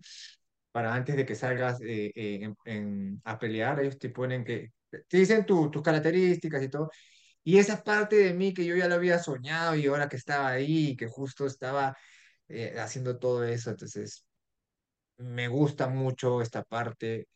Para 0.72 0.94
antes 0.94 1.16
de 1.16 1.26
que 1.26 1.36
salgas 1.36 1.82
eh, 1.82 2.12
eh, 2.16 2.40
en- 2.44 2.56
en- 2.66 3.22
a 3.26 3.40
pelear, 3.40 3.80
ellos 3.80 3.98
te 3.98 4.10
ponen 4.10 4.44
que, 4.46 4.72
te 5.08 5.18
dicen 5.18 5.46
tu- 5.46 5.70
tus 5.72 5.82
características 5.82 6.62
y 6.64 6.70
todo. 6.70 6.92
Y 7.44 7.58
esa 7.60 7.84
parte 7.84 8.16
de 8.18 8.34
mí 8.34 8.54
que 8.54 8.66
yo 8.66 8.76
ya 8.76 8.88
lo 8.88 8.96
había 8.96 9.20
soñado 9.20 9.76
y 9.76 9.88
ahora 9.88 10.10
que 10.10 10.18
estaba 10.18 10.50
ahí, 10.50 10.96
que 10.98 11.08
justo 11.08 11.46
estaba 11.48 11.98
eh, 12.48 12.76
haciendo 12.80 13.18
todo 13.20 13.44
eso, 13.46 13.72
entonces 13.72 14.26
me 15.18 15.48
gusta 15.48 15.88
mucho 15.88 16.42
esta 16.42 16.64
parte, 16.64 17.28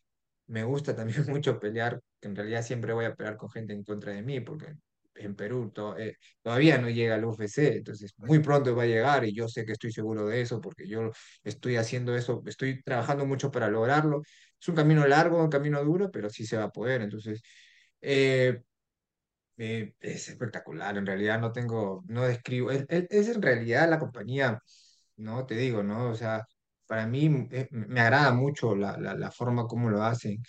me 0.48 0.64
gusta 0.64 0.96
también 0.96 1.24
mucho 1.28 1.60
pelear, 1.60 2.00
que 2.20 2.28
en 2.28 2.36
realidad 2.36 2.62
siempre 2.64 2.92
voy 2.94 3.06
a 3.06 3.14
pelear 3.14 3.36
con 3.36 3.50
gente 3.50 3.72
en 3.74 3.84
contra 3.84 4.12
de 4.12 4.22
mí, 4.22 4.40
porque 4.40 4.74
en 5.16 5.36
Perú 5.36 5.70
to- 5.72 5.96
eh, 5.98 6.16
todavía 6.42 6.78
no 6.78 6.90
llega 6.90 7.14
al 7.16 7.24
UFC, 7.24 7.78
entonces 7.78 8.12
muy 8.18 8.40
pronto 8.40 8.74
va 8.76 8.84
a 8.84 8.86
llegar 8.86 9.24
y 9.24 9.34
yo 9.34 9.48
sé 9.48 9.64
que 9.66 9.72
estoy 9.72 9.92
seguro 9.92 10.26
de 10.26 10.40
eso, 10.42 10.60
porque 10.60 10.88
yo 10.88 11.10
estoy 11.44 11.76
haciendo 11.76 12.16
eso, 12.16 12.42
estoy 12.46 12.82
trabajando 12.82 13.26
mucho 13.26 13.50
para 13.50 13.68
lograrlo. 13.68 14.22
Es 14.60 14.68
un 14.68 14.74
camino 14.76 15.06
largo, 15.06 15.42
un 15.42 15.50
camino 15.50 15.84
duro, 15.84 16.10
pero 16.10 16.30
sí 16.30 16.46
se 16.46 16.56
va 16.56 16.64
a 16.64 16.70
poder, 16.72 17.02
entonces... 17.02 17.42
eh, 18.00 18.62
eh, 19.58 19.94
es 20.00 20.28
espectacular, 20.28 20.96
en 20.98 21.06
realidad 21.06 21.40
no 21.40 21.52
tengo, 21.52 22.04
no 22.08 22.24
describo, 22.24 22.70
es, 22.70 22.84
es- 22.88 23.06
es 23.10 23.28
en 23.28 23.42
realidad 23.42 23.88
la 23.90 23.98
compañía, 23.98 24.60
¿no? 25.16 25.46
Te 25.46 25.54
digo, 25.56 25.82
¿no? 25.82 26.10
O 26.10 26.14
sea, 26.14 26.46
para 26.86 27.06
mí 27.06 27.48
eh, 27.52 27.68
me 27.70 28.00
agrada 28.00 28.32
mucho 28.32 28.74
la, 28.76 28.96
la, 28.98 29.14
la 29.14 29.30
forma 29.30 29.66
como 29.66 29.90
lo 29.90 30.02
hacen. 30.04 30.42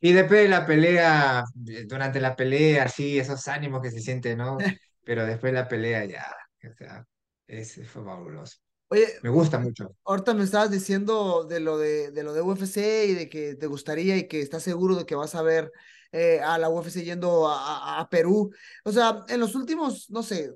Y 0.00 0.12
después 0.12 0.42
de 0.42 0.48
la 0.48 0.66
pelea, 0.66 1.44
eh, 1.68 1.84
durante 1.88 2.20
la 2.20 2.36
pelea, 2.36 2.88
sí, 2.88 3.18
esos 3.18 3.48
ánimos 3.48 3.82
que 3.82 3.90
se 3.90 4.00
sienten, 4.00 4.38
¿no? 4.38 4.64
Pero 5.04 5.26
después 5.26 5.52
de 5.52 5.58
la 5.60 5.68
pelea 5.68 6.04
ya, 6.06 6.26
o 6.70 6.74
sea, 6.74 7.04
es, 7.46 7.74
fue 7.88 8.04
fabuloso. 8.04 8.58
Oye, 8.88 9.06
Me 9.20 9.30
gusta 9.30 9.58
mucho. 9.58 9.94
ahorita 10.04 10.34
me 10.34 10.44
estabas 10.44 10.70
diciendo 10.70 11.44
de 11.44 11.60
lo 11.60 11.78
de, 11.78 12.10
de 12.12 12.22
lo 12.22 12.32
de 12.32 12.40
UFC 12.42 13.06
y 13.06 13.14
de 13.14 13.28
que 13.28 13.54
te 13.54 13.66
gustaría 13.66 14.16
y 14.16 14.28
que 14.28 14.40
estás 14.40 14.62
seguro 14.62 14.96
de 14.96 15.06
que 15.06 15.14
vas 15.14 15.34
a 15.34 15.42
ver 15.42 15.72
eh, 16.12 16.40
a 16.40 16.58
la 16.58 16.68
UFC 16.70 17.02
yendo 17.04 17.48
a, 17.48 18.00
a- 18.00 18.08
Perú. 18.08 18.50
O 18.84 18.92
sea, 18.92 19.24
en 19.28 19.40
los 19.40 19.54
últimos, 19.54 20.10
no 20.10 20.22
sé, 20.22 20.52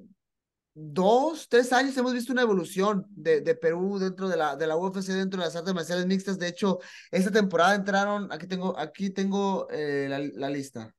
dos, 0.74 1.48
tres 1.48 1.72
años 1.72 1.96
hemos 1.96 2.12
visto 2.14 2.32
una 2.32 2.42
evolución 2.42 3.06
de, 3.10 3.40
de 3.42 3.54
Perú 3.54 3.98
dentro 3.98 4.28
de 4.28 4.36
la, 4.36 4.56
de 4.56 4.66
la 4.66 4.76
UFC, 4.76 5.12
dentro 5.12 5.40
de 5.40 5.46
las 5.46 5.56
artes 5.56 5.74
marciales 5.74 6.06
mixtas. 6.06 6.38
De 6.38 6.48
hecho, 6.48 6.78
esta 7.10 7.30
temporada 7.30 7.74
entraron, 7.74 8.32
aquí 8.32 8.46
tengo, 8.46 8.78
aquí 8.78 9.10
tengo 9.10 9.68
eh, 9.70 10.06
la, 10.08 10.18
la 10.34 10.50
lista. 10.50 10.94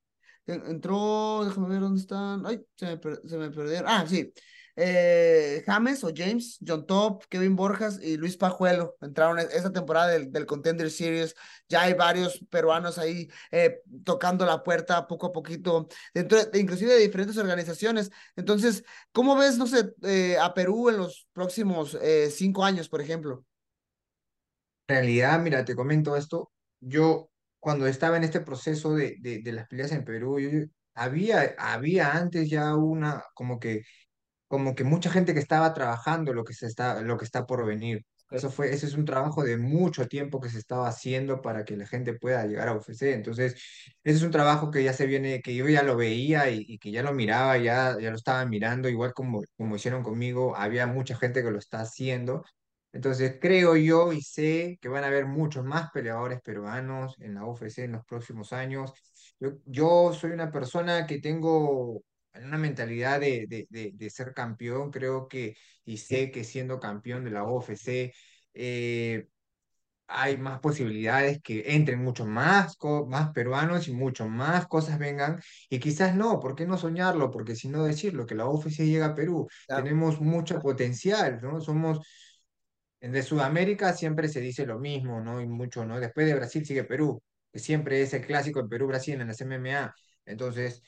Entró, 0.45 1.45
déjame 1.45 1.69
ver 1.69 1.79
dónde 1.81 2.01
están. 2.01 2.45
Ay, 2.45 2.61
se 2.75 2.85
me, 2.87 2.99
se 3.29 3.37
me 3.37 3.49
perdieron. 3.51 3.85
Ah, 3.87 4.05
sí. 4.07 4.33
Eh, 4.75 5.63
James 5.67 6.03
o 6.03 6.11
James, 6.15 6.57
John 6.65 6.87
Top, 6.87 7.25
Kevin 7.29 7.55
Borjas 7.55 7.99
y 8.01 8.17
Luis 8.17 8.37
Pajuelo 8.37 8.95
entraron 9.01 9.37
esta 9.39 9.71
temporada 9.71 10.07
del, 10.07 10.31
del 10.31 10.45
Contender 10.45 10.89
Series. 10.89 11.35
Ya 11.69 11.83
hay 11.83 11.93
varios 11.93 12.39
peruanos 12.49 12.97
ahí 12.97 13.29
eh, 13.51 13.81
tocando 14.03 14.45
la 14.45 14.63
puerta 14.63 15.07
poco 15.07 15.27
a 15.27 15.31
poquito, 15.31 15.87
dentro 16.13 16.43
de, 16.43 16.59
inclusive 16.59 16.93
de 16.93 16.99
diferentes 16.99 17.37
organizaciones. 17.37 18.09
Entonces, 18.35 18.83
¿cómo 19.11 19.35
ves, 19.35 19.57
no 19.57 19.67
sé, 19.67 19.93
eh, 20.01 20.37
a 20.39 20.53
Perú 20.53 20.89
en 20.89 20.97
los 20.97 21.27
próximos 21.33 21.97
cinco 22.31 22.65
años, 22.65 22.89
por 22.89 23.01
ejemplo? 23.01 23.45
En 24.87 24.95
realidad, 24.95 25.39
mira, 25.39 25.63
te 25.65 25.75
comento 25.75 26.15
esto. 26.15 26.51
Yo, 26.79 27.29
cuando 27.59 27.87
estaba 27.87 28.17
en 28.17 28.23
este 28.23 28.41
proceso 28.41 28.93
de, 28.93 29.17
de, 29.19 29.39
de 29.41 29.51
las 29.53 29.67
peleas 29.67 29.91
en 29.91 30.03
Perú, 30.03 30.37
había, 30.93 31.55
había 31.57 32.11
antes 32.11 32.49
ya 32.49 32.75
una, 32.75 33.23
como 33.33 33.59
que 33.59 33.83
como 34.47 34.75
que 34.75 34.83
mucha 34.83 35.09
gente 35.09 35.33
que 35.33 35.39
estaba 35.39 35.73
trabajando 35.73 36.33
lo 36.33 36.43
que 36.43 36.53
se 36.53 36.67
está, 36.67 37.01
lo 37.01 37.17
que 37.17 37.25
está 37.25 37.45
por 37.45 37.65
venir. 37.65 38.05
Eso 38.29 38.49
fue, 38.49 38.73
ese 38.73 38.87
es 38.87 38.95
un 38.95 39.05
trabajo 39.05 39.43
de 39.43 39.57
mucho 39.57 40.07
tiempo 40.07 40.39
que 40.41 40.49
se 40.49 40.57
estaba 40.57 40.87
haciendo 40.87 41.41
para 41.41 41.65
que 41.65 41.77
la 41.77 41.85
gente 41.85 42.13
pueda 42.15 42.45
llegar 42.47 42.67
a 42.67 42.73
UFC. 42.75 43.13
Entonces, 43.13 43.53
ese 44.03 44.17
es 44.17 44.23
un 44.23 44.31
trabajo 44.31 44.71
que 44.71 44.83
ya 44.83 44.93
se 44.93 45.05
viene, 45.05 45.41
que 45.41 45.55
yo 45.55 45.67
ya 45.69 45.83
lo 45.83 45.95
veía 45.95 46.49
y, 46.49 46.63
y 46.67 46.79
que 46.79 46.91
ya 46.91 47.03
lo 47.03 47.13
miraba, 47.13 47.57
ya, 47.57 47.97
ya 47.99 48.09
lo 48.09 48.15
estaba 48.15 48.45
mirando, 48.45 48.89
igual 48.89 49.13
como, 49.13 49.41
como 49.57 49.75
hicieron 49.75 50.03
conmigo, 50.03 50.55
había 50.55 50.87
mucha 50.87 51.15
gente 51.15 51.43
que 51.43 51.51
lo 51.51 51.59
está 51.59 51.81
haciendo. 51.81 52.43
Entonces, 52.91 53.37
creo 53.41 53.75
yo 53.75 54.13
y 54.13 54.21
sé 54.21 54.77
que 54.81 54.89
van 54.89 55.03
a 55.03 55.07
haber 55.07 55.25
muchos 55.25 55.65
más 55.65 55.89
peleadores 55.91 56.41
peruanos 56.41 57.15
en 57.19 57.33
la 57.35 57.45
UFC 57.45 57.79
en 57.85 57.93
los 57.93 58.05
próximos 58.05 58.53
años. 58.53 58.93
Yo, 59.39 59.53
yo 59.65 60.13
soy 60.13 60.31
una 60.31 60.51
persona 60.51 61.07
que 61.07 61.19
tengo 61.19 62.03
una 62.35 62.57
mentalidad 62.57 63.19
de, 63.19 63.45
de, 63.47 63.67
de, 63.69 63.91
de 63.93 64.09
ser 64.09 64.33
campeón, 64.33 64.91
creo 64.91 65.27
que, 65.27 65.55
y 65.85 65.97
sé 65.97 66.31
que 66.31 66.43
siendo 66.43 66.79
campeón 66.79 67.23
de 67.25 67.31
la 67.31 67.43
UFC, 67.43 68.13
eh, 68.53 69.27
hay 70.07 70.37
más 70.37 70.59
posibilidades 70.59 71.41
que 71.41 71.63
entren 71.75 72.03
mucho 72.03 72.25
más, 72.25 72.77
más 73.07 73.31
peruanos 73.31 73.87
y 73.87 73.93
mucho 73.93 74.27
más 74.29 74.67
cosas 74.67 74.99
vengan. 74.99 75.41
Y 75.69 75.79
quizás 75.79 76.15
no, 76.15 76.39
¿por 76.39 76.55
qué 76.55 76.65
no 76.67 76.77
soñarlo? 76.77 77.31
Porque 77.31 77.55
si 77.55 77.69
no 77.69 77.83
decirlo, 77.85 78.25
que 78.25 78.35
la 78.35 78.47
UFC 78.47 78.85
llega 78.85 79.07
a 79.07 79.15
Perú, 79.15 79.47
Claro. 79.67 79.83
tenemos 79.83 80.21
mucho 80.21 80.59
potencial, 80.59 81.39
¿no? 81.41 81.61
Somos, 81.61 81.99
de 83.01 83.21
Sudamérica 83.23 83.93
siempre 83.93 84.27
se 84.29 84.39
dice 84.41 84.65
lo 84.65 84.79
mismo, 84.79 85.19
¿no? 85.21 85.41
Y 85.41 85.47
mucho, 85.47 85.85
¿no? 85.85 85.99
Después 85.99 86.25
de 86.27 86.35
Brasil 86.35 86.65
sigue 86.65 86.83
Perú, 86.85 87.21
que 87.51 87.59
siempre 87.59 88.01
es 88.01 88.13
el 88.13 88.25
clásico 88.25 88.59
en 88.61 88.69
Perú-Brasil 88.69 89.19
en 89.19 89.27
las 89.27 89.41
MMA. 89.41 89.93
Entonces, 90.25 90.81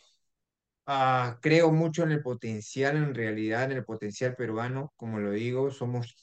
Ah, 0.87 1.39
creo 1.41 1.71
mucho 1.71 2.03
en 2.03 2.11
el 2.11 2.21
potencial, 2.21 2.97
en 2.97 3.15
realidad, 3.15 3.65
en 3.71 3.77
el 3.77 3.85
potencial 3.85 4.35
peruano, 4.35 4.93
como 4.95 5.19
lo 5.19 5.31
digo, 5.31 5.71
somos, 5.71 6.15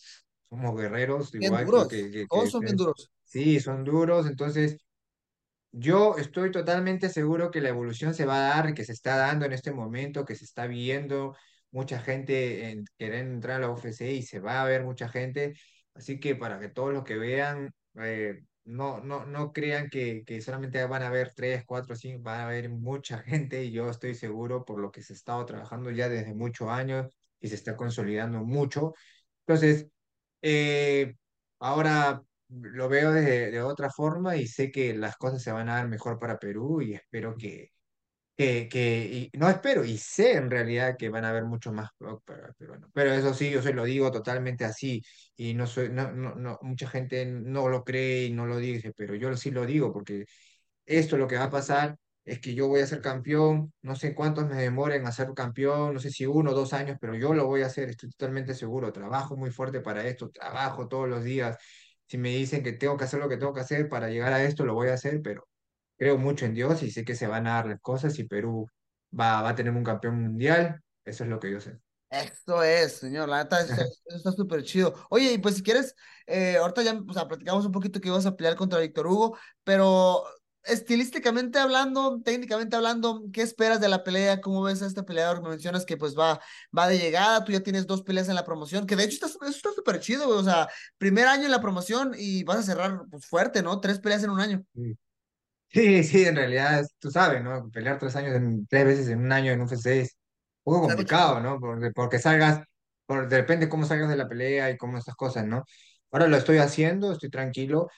somos 0.48 0.77
guerreros, 0.81 1.35
Bien 1.38 1.59
igual 1.59 1.66
duros, 1.66 1.88
que, 1.88 2.11
que, 2.11 2.27
todos 2.29 2.51
que- 2.51 2.53
son 2.53 2.64
bien 2.64 2.77
duros. 2.77 3.11
sí, 3.25 3.59
son 3.61 3.85
duros, 3.85 4.27
entonces 4.29 4.79
yo 5.72 6.16
estoy 6.18 6.51
totalmente 6.51 7.09
seguro 7.09 7.51
que 7.51 7.61
la 7.61 7.70
evolución 7.70 8.14
se 8.14 8.27
va 8.27 8.37
a 8.37 8.62
dar, 8.62 8.75
que 8.75 8.85
se 8.85 8.92
está 8.92 9.16
dando 9.16 9.46
en 9.46 9.53
este 9.53 9.72
momento, 9.72 10.25
que 10.25 10.35
se 10.37 10.44
está 10.44 10.66
viendo 10.66 11.37
mucha 11.70 12.01
gente 12.01 12.70
en, 12.70 12.85
querer 12.98 13.27
entrar 13.27 13.57
a 13.59 13.61
la 13.66 13.70
UFC 13.70 14.12
y 14.12 14.22
se 14.22 14.40
va 14.40 14.62
a 14.62 14.66
ver 14.66 14.85
mucha 14.85 15.09
gente. 15.09 15.55
Así 15.94 16.20
que 16.20 16.37
para 16.37 16.61
que 16.61 16.68
todos 16.68 16.92
los 16.92 17.05
que 17.05 17.16
vean, 17.16 17.70
eh, 18.01 18.42
no, 18.64 19.01
no, 19.01 19.25
no 19.27 19.53
crean 19.53 19.88
que, 19.90 20.25
que 20.25 20.40
solamente 20.40 20.85
van 20.87 21.03
a 21.03 21.11
ver 21.11 21.33
tres, 21.35 21.64
cuatro, 21.66 21.96
cinco, 21.96 22.22
van 22.25 22.40
a 22.40 22.46
haber 22.46 22.70
mucha 22.70 23.18
gente 23.18 23.64
y 23.64 23.72
yo 23.72 23.90
estoy 23.90 24.14
seguro 24.14 24.64
por 24.64 24.81
lo 24.81 24.90
que 24.92 25.03
se 25.03 25.12
ha 25.12 25.16
estado 25.16 25.44
trabajando 25.46 25.90
ya 25.90 26.09
desde 26.09 26.35
muchos 26.35 26.68
años 26.68 27.09
y 27.40 27.48
se 27.48 27.57
está 27.57 27.77
consolidando 27.77 28.40
mucho. 28.44 28.94
Entonces, 29.46 29.88
eh, 30.42 31.16
ahora 31.59 32.22
lo 32.48 32.88
veo 32.88 33.12
de, 33.12 33.51
de 33.51 33.62
otra 33.62 33.90
forma 33.90 34.37
y 34.37 34.46
sé 34.46 34.70
que 34.70 34.94
las 34.94 35.16
cosas 35.16 35.42
se 35.42 35.53
van 35.53 35.68
a 35.68 35.77
dar 35.77 35.88
mejor 35.88 36.18
para 36.18 36.38
Perú 36.38 36.83
y 36.83 36.94
espero 36.94 37.37
que, 37.37 37.70
que, 38.37 38.68
que 38.68 39.31
y 39.33 39.38
no 39.38 39.49
espero, 39.49 39.85
y 39.85 39.99
sé 39.99 40.35
en 40.37 40.51
realidad 40.51 40.97
que 40.99 41.09
van 41.11 41.25
a 41.25 41.31
haber 41.31 41.45
mucho 41.45 41.73
más 41.73 41.90
peruanos. 42.57 42.90
Pero 42.95 43.12
eso 43.12 43.35
sí, 43.35 43.51
yo 43.51 43.62
se 43.62 43.73
lo 43.75 43.85
digo 43.85 44.11
totalmente 44.11 44.64
así 44.64 45.03
y 45.37 45.55
no 45.55 45.66
soy, 45.66 45.90
no, 45.90 46.12
no, 46.12 46.35
no, 46.35 46.59
mucha 46.62 46.88
gente 46.88 47.27
no 47.27 47.68
lo 47.68 47.85
cree 47.85 48.25
y 48.27 48.33
no 48.33 48.47
lo 48.47 48.57
dice, 48.59 48.92
pero 48.97 49.14
yo 49.14 49.37
sí 49.37 49.51
lo 49.51 49.66
digo 49.66 49.92
porque 49.92 50.25
esto 50.87 51.16
lo 51.16 51.29
que 51.29 51.37
va 51.37 51.45
a 51.45 51.51
pasar 51.51 51.97
es 52.25 52.40
que 52.40 52.55
yo 52.55 52.68
voy 52.68 52.81
a 52.81 52.87
ser 52.87 53.01
campeón, 53.01 53.73
no 53.83 53.97
sé 53.97 54.14
cuántos 54.14 54.47
me 54.49 54.57
demoren 54.57 55.07
a 55.07 55.12
ser 55.12 55.33
campeón, 55.35 55.95
no 55.95 56.01
sé 56.01 56.11
si 56.11 56.25
uno 56.27 56.53
o 56.53 56.55
dos 56.55 56.73
años, 56.73 56.97
pero 57.01 57.14
yo 57.16 57.35
lo 57.35 57.47
voy 57.47 57.62
a 57.62 57.66
hacer, 57.66 57.90
estoy 57.90 58.11
totalmente 58.11 58.55
seguro, 58.55 58.92
trabajo 58.92 59.37
muy 59.37 59.51
fuerte 59.51 59.81
para 59.81 60.07
esto, 60.07 60.31
trabajo 60.31 60.87
todos 60.88 61.09
los 61.09 61.25
días. 61.25 61.57
Si 62.07 62.18
me 62.18 62.31
dicen 62.31 62.62
que 62.62 62.73
tengo 62.73 62.97
que 62.97 63.05
hacer 63.05 63.21
lo 63.21 63.29
que 63.29 63.37
tengo 63.38 63.53
que 63.55 63.61
hacer 63.61 63.88
para 63.88 64.09
llegar 64.09 64.33
a 64.33 64.45
esto, 64.45 64.64
lo 64.64 64.75
voy 64.75 64.88
a 64.88 64.95
hacer, 64.95 65.21
pero 65.23 65.49
creo 66.03 66.19
mucho 66.19 66.47
en 66.47 66.55
Dios 66.55 66.83
y 66.83 66.91
sé 66.91 67.05
que 67.05 67.15
se 67.15 67.29
van 67.29 67.47
a 67.47 67.53
dar 67.53 67.67
las 67.67 67.81
cosas 67.81 68.19
y 68.19 68.25
Perú 68.25 68.67
va, 69.19 69.41
va 69.41 69.51
a 69.51 69.55
tener 69.55 69.73
un 69.73 69.85
campeón 69.85 70.21
mundial, 70.21 70.83
eso 71.05 71.23
es 71.23 71.31
lo 71.31 71.38
que 71.38 71.53
yo 71.53 71.61
sé. 71.61 71.79
Esto 72.11 72.61
es, 72.65 72.95
señor, 72.95 73.29
la 73.29 73.45
neta, 73.45 73.61
eso, 73.61 73.73
eso 74.07 74.17
está 74.17 74.33
súper 74.33 74.65
chido. 74.65 74.95
Oye, 75.11 75.33
y 75.33 75.38
pues 75.38 75.55
si 75.55 75.62
quieres, 75.62 75.95
eh, 76.27 76.57
ahorita 76.57 76.83
ya, 76.83 77.01
o 77.09 77.12
sea, 77.12 77.29
platicamos 77.29 77.65
un 77.67 77.71
poquito 77.71 78.01
que 78.01 78.09
ibas 78.09 78.27
a 78.27 78.35
pelear 78.35 78.57
contra 78.57 78.81
Víctor 78.81 79.07
Hugo, 79.07 79.38
pero 79.62 80.25
estilísticamente 80.65 81.61
hablando, 81.61 82.21
técnicamente 82.21 82.75
hablando, 82.75 83.23
¿qué 83.33 83.43
esperas 83.43 83.81
de 83.81 83.88
la 83.88 84.03
pelea? 84.03 84.41
¿Cómo 84.41 84.61
ves 84.65 84.83
a 84.83 84.88
este 84.88 85.05
peleador? 85.05 85.41
Me 85.41 85.51
mencionas 85.51 85.87
que 85.87 85.97
pues 85.97 86.19
va, 86.19 86.41
va 86.77 86.88
de 86.88 86.99
llegada, 86.99 87.45
tú 87.45 87.53
ya 87.53 87.61
tienes 87.61 87.87
dos 87.87 88.03
peleas 88.03 88.29
en 88.29 88.35
la 88.35 88.45
promoción, 88.45 88.88
que 88.88 88.97
de 88.97 89.05
hecho 89.05 89.25
está, 89.25 89.27
eso 89.27 89.57
está 89.57 89.71
súper 89.73 90.01
chido, 90.01 90.27
güey, 90.27 90.41
o 90.41 90.45
sea, 90.45 90.69
primer 90.99 91.29
año 91.29 91.45
en 91.45 91.53
la 91.53 91.61
promoción 91.61 92.12
y 92.19 92.43
vas 92.43 92.59
a 92.59 92.62
cerrar 92.65 93.03
pues 93.09 93.25
fuerte, 93.25 93.62
¿no? 93.62 93.79
Tres 93.79 94.01
peleas 94.01 94.25
en 94.25 94.31
un 94.31 94.41
año. 94.41 94.65
Sí, 94.75 94.99
sí, 95.72 96.04
sí, 96.04 96.24
en 96.24 96.37
realidad, 96.37 96.85
tú 96.98 97.11
sabes, 97.11 97.42
¿no? 97.42 97.70
Pelear 97.70 97.98
tres 97.98 98.16
años, 98.16 98.35
en, 98.37 98.66
tres 98.66 98.85
veces 98.87 99.08
en 99.08 99.20
un 99.20 99.32
año 99.32 99.52
en 99.52 99.61
un 99.61 99.66
UFC 99.66 99.87
es 99.87 100.16
un 100.64 100.74
poco 100.74 100.87
complicado, 100.88 101.40
¿no? 101.40 101.58
Porque, 101.61 101.90
porque 101.92 102.18
salgas, 102.18 102.64
por, 103.06 103.28
depende 103.28 103.68
cómo 103.68 103.85
salgas 103.87 104.08
de 104.08 104.16
la 104.16 104.28
pelea 104.28 104.70
y 104.70 104.76
cómo 104.76 104.98
estas 104.98 105.14
cosas, 105.16 105.46
¿no? 105.46 105.64
Ahora 106.11 106.28
lo 106.28 106.37
estoy 106.37 106.58
haciendo, 106.58 107.12
estoy 107.12 107.30
tranquilo. 107.30 107.88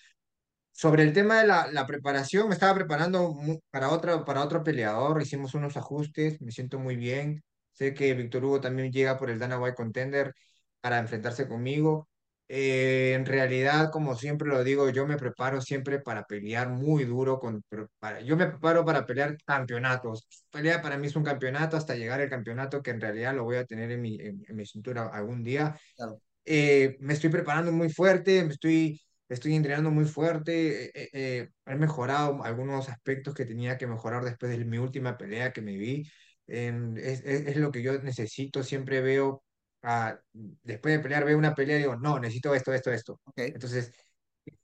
Sobre 0.72 1.04
el 1.04 1.12
tema 1.12 1.40
de 1.40 1.46
la, 1.46 1.68
la 1.72 1.86
preparación, 1.86 2.48
me 2.48 2.54
estaba 2.54 2.74
preparando 2.74 3.34
para 3.70 3.90
otra, 3.90 4.24
para 4.24 4.42
otro 4.44 4.64
peleador, 4.64 5.22
hicimos 5.22 5.54
unos 5.54 5.76
ajustes, 5.76 6.40
me 6.42 6.52
siento 6.52 6.78
muy 6.78 6.96
bien. 6.96 7.44
Sé 7.72 7.94
que 7.94 8.14
Víctor 8.14 8.44
Hugo 8.44 8.60
también 8.60 8.92
llega 8.92 9.18
por 9.18 9.30
el 9.30 9.38
Dana 9.38 9.58
White 9.58 9.76
Contender 9.76 10.34
para 10.80 10.98
enfrentarse 10.98 11.48
conmigo. 11.48 12.08
Eh, 12.56 13.14
en 13.14 13.26
realidad, 13.26 13.90
como 13.90 14.14
siempre 14.16 14.46
lo 14.48 14.62
digo, 14.62 14.88
yo 14.90 15.06
me 15.06 15.16
preparo 15.16 15.60
siempre 15.60 15.98
para 16.00 16.24
pelear 16.24 16.68
muy 16.68 17.04
duro. 17.04 17.40
Con, 17.40 17.62
para, 17.98 18.20
yo 18.20 18.36
me 18.36 18.46
preparo 18.46 18.84
para 18.84 19.04
pelear 19.06 19.36
campeonatos. 19.44 20.26
Pelea 20.50 20.80
para 20.80 20.96
mí 20.98 21.08
es 21.08 21.16
un 21.16 21.24
campeonato 21.24 21.76
hasta 21.76 21.96
llegar 21.96 22.20
al 22.20 22.30
campeonato 22.30 22.80
que 22.82 22.90
en 22.92 23.00
realidad 23.00 23.34
lo 23.34 23.44
voy 23.44 23.56
a 23.56 23.64
tener 23.66 23.90
en 23.90 24.00
mi, 24.02 24.16
en 24.20 24.42
en 24.46 24.56
mi 24.56 24.66
cintura 24.66 25.08
algún 25.08 25.42
día 25.42 25.76
Claro, 25.96 26.20
eh, 26.44 26.96
me 27.00 27.12
estoy 27.14 27.30
preparando 27.30 27.72
muy 27.72 27.90
fuerte, 27.90 28.44
me 28.44 28.52
estoy, 28.52 29.00
estoy 29.28 29.54
entrenando 29.54 29.90
muy 29.90 30.04
fuerte, 30.04 30.86
eh, 30.98 31.08
eh, 31.12 31.48
he 31.66 31.74
mejorado 31.76 32.42
algunos 32.44 32.88
aspectos 32.88 33.34
que 33.34 33.46
tenía 33.46 33.78
que 33.78 33.86
mejorar 33.86 34.24
después 34.24 34.56
de 34.56 34.64
mi 34.64 34.78
última 34.78 35.16
pelea 35.16 35.52
que 35.52 35.62
me 35.62 35.76
vi. 35.76 36.04
Es, 36.46 36.74
es, 36.96 37.46
es 37.46 37.56
lo 37.56 37.72
que 37.72 37.82
yo 37.82 37.98
necesito, 38.02 38.62
siempre 38.62 39.00
veo, 39.00 39.42
ah, 39.84 40.18
después 40.32 40.94
de 40.96 41.00
pelear, 41.02 41.24
veo 41.24 41.38
una 41.38 41.54
pelea 41.54 41.76
y 41.76 41.80
digo, 41.80 41.96
no, 41.96 42.18
necesito 42.18 42.54
esto, 42.54 42.72
esto, 42.74 42.92
esto. 42.92 43.14
ok, 43.24 43.34
Entonces, 43.38 43.92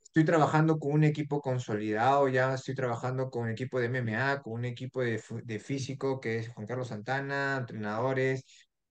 estoy 0.04 0.24
trabajando 0.24 0.78
con 0.78 0.92
un 0.92 1.04
equipo 1.04 1.40
consolidado, 1.40 2.28
ya 2.28 2.54
estoy 2.54 2.74
trabajando 2.74 3.30
con 3.30 3.44
un 3.44 3.50
equipo 3.50 3.78
de 3.80 3.86
MMA, 3.86 4.42
con 4.42 4.54
un 4.54 4.64
equipo 4.64 5.02
de, 5.02 5.22
de 5.44 5.58
físico 5.58 6.20
que 6.20 6.38
es 6.38 6.48
Juan 6.50 6.66
Carlos 6.66 6.88
Santana, 6.88 7.58
entrenadores, 7.58 8.44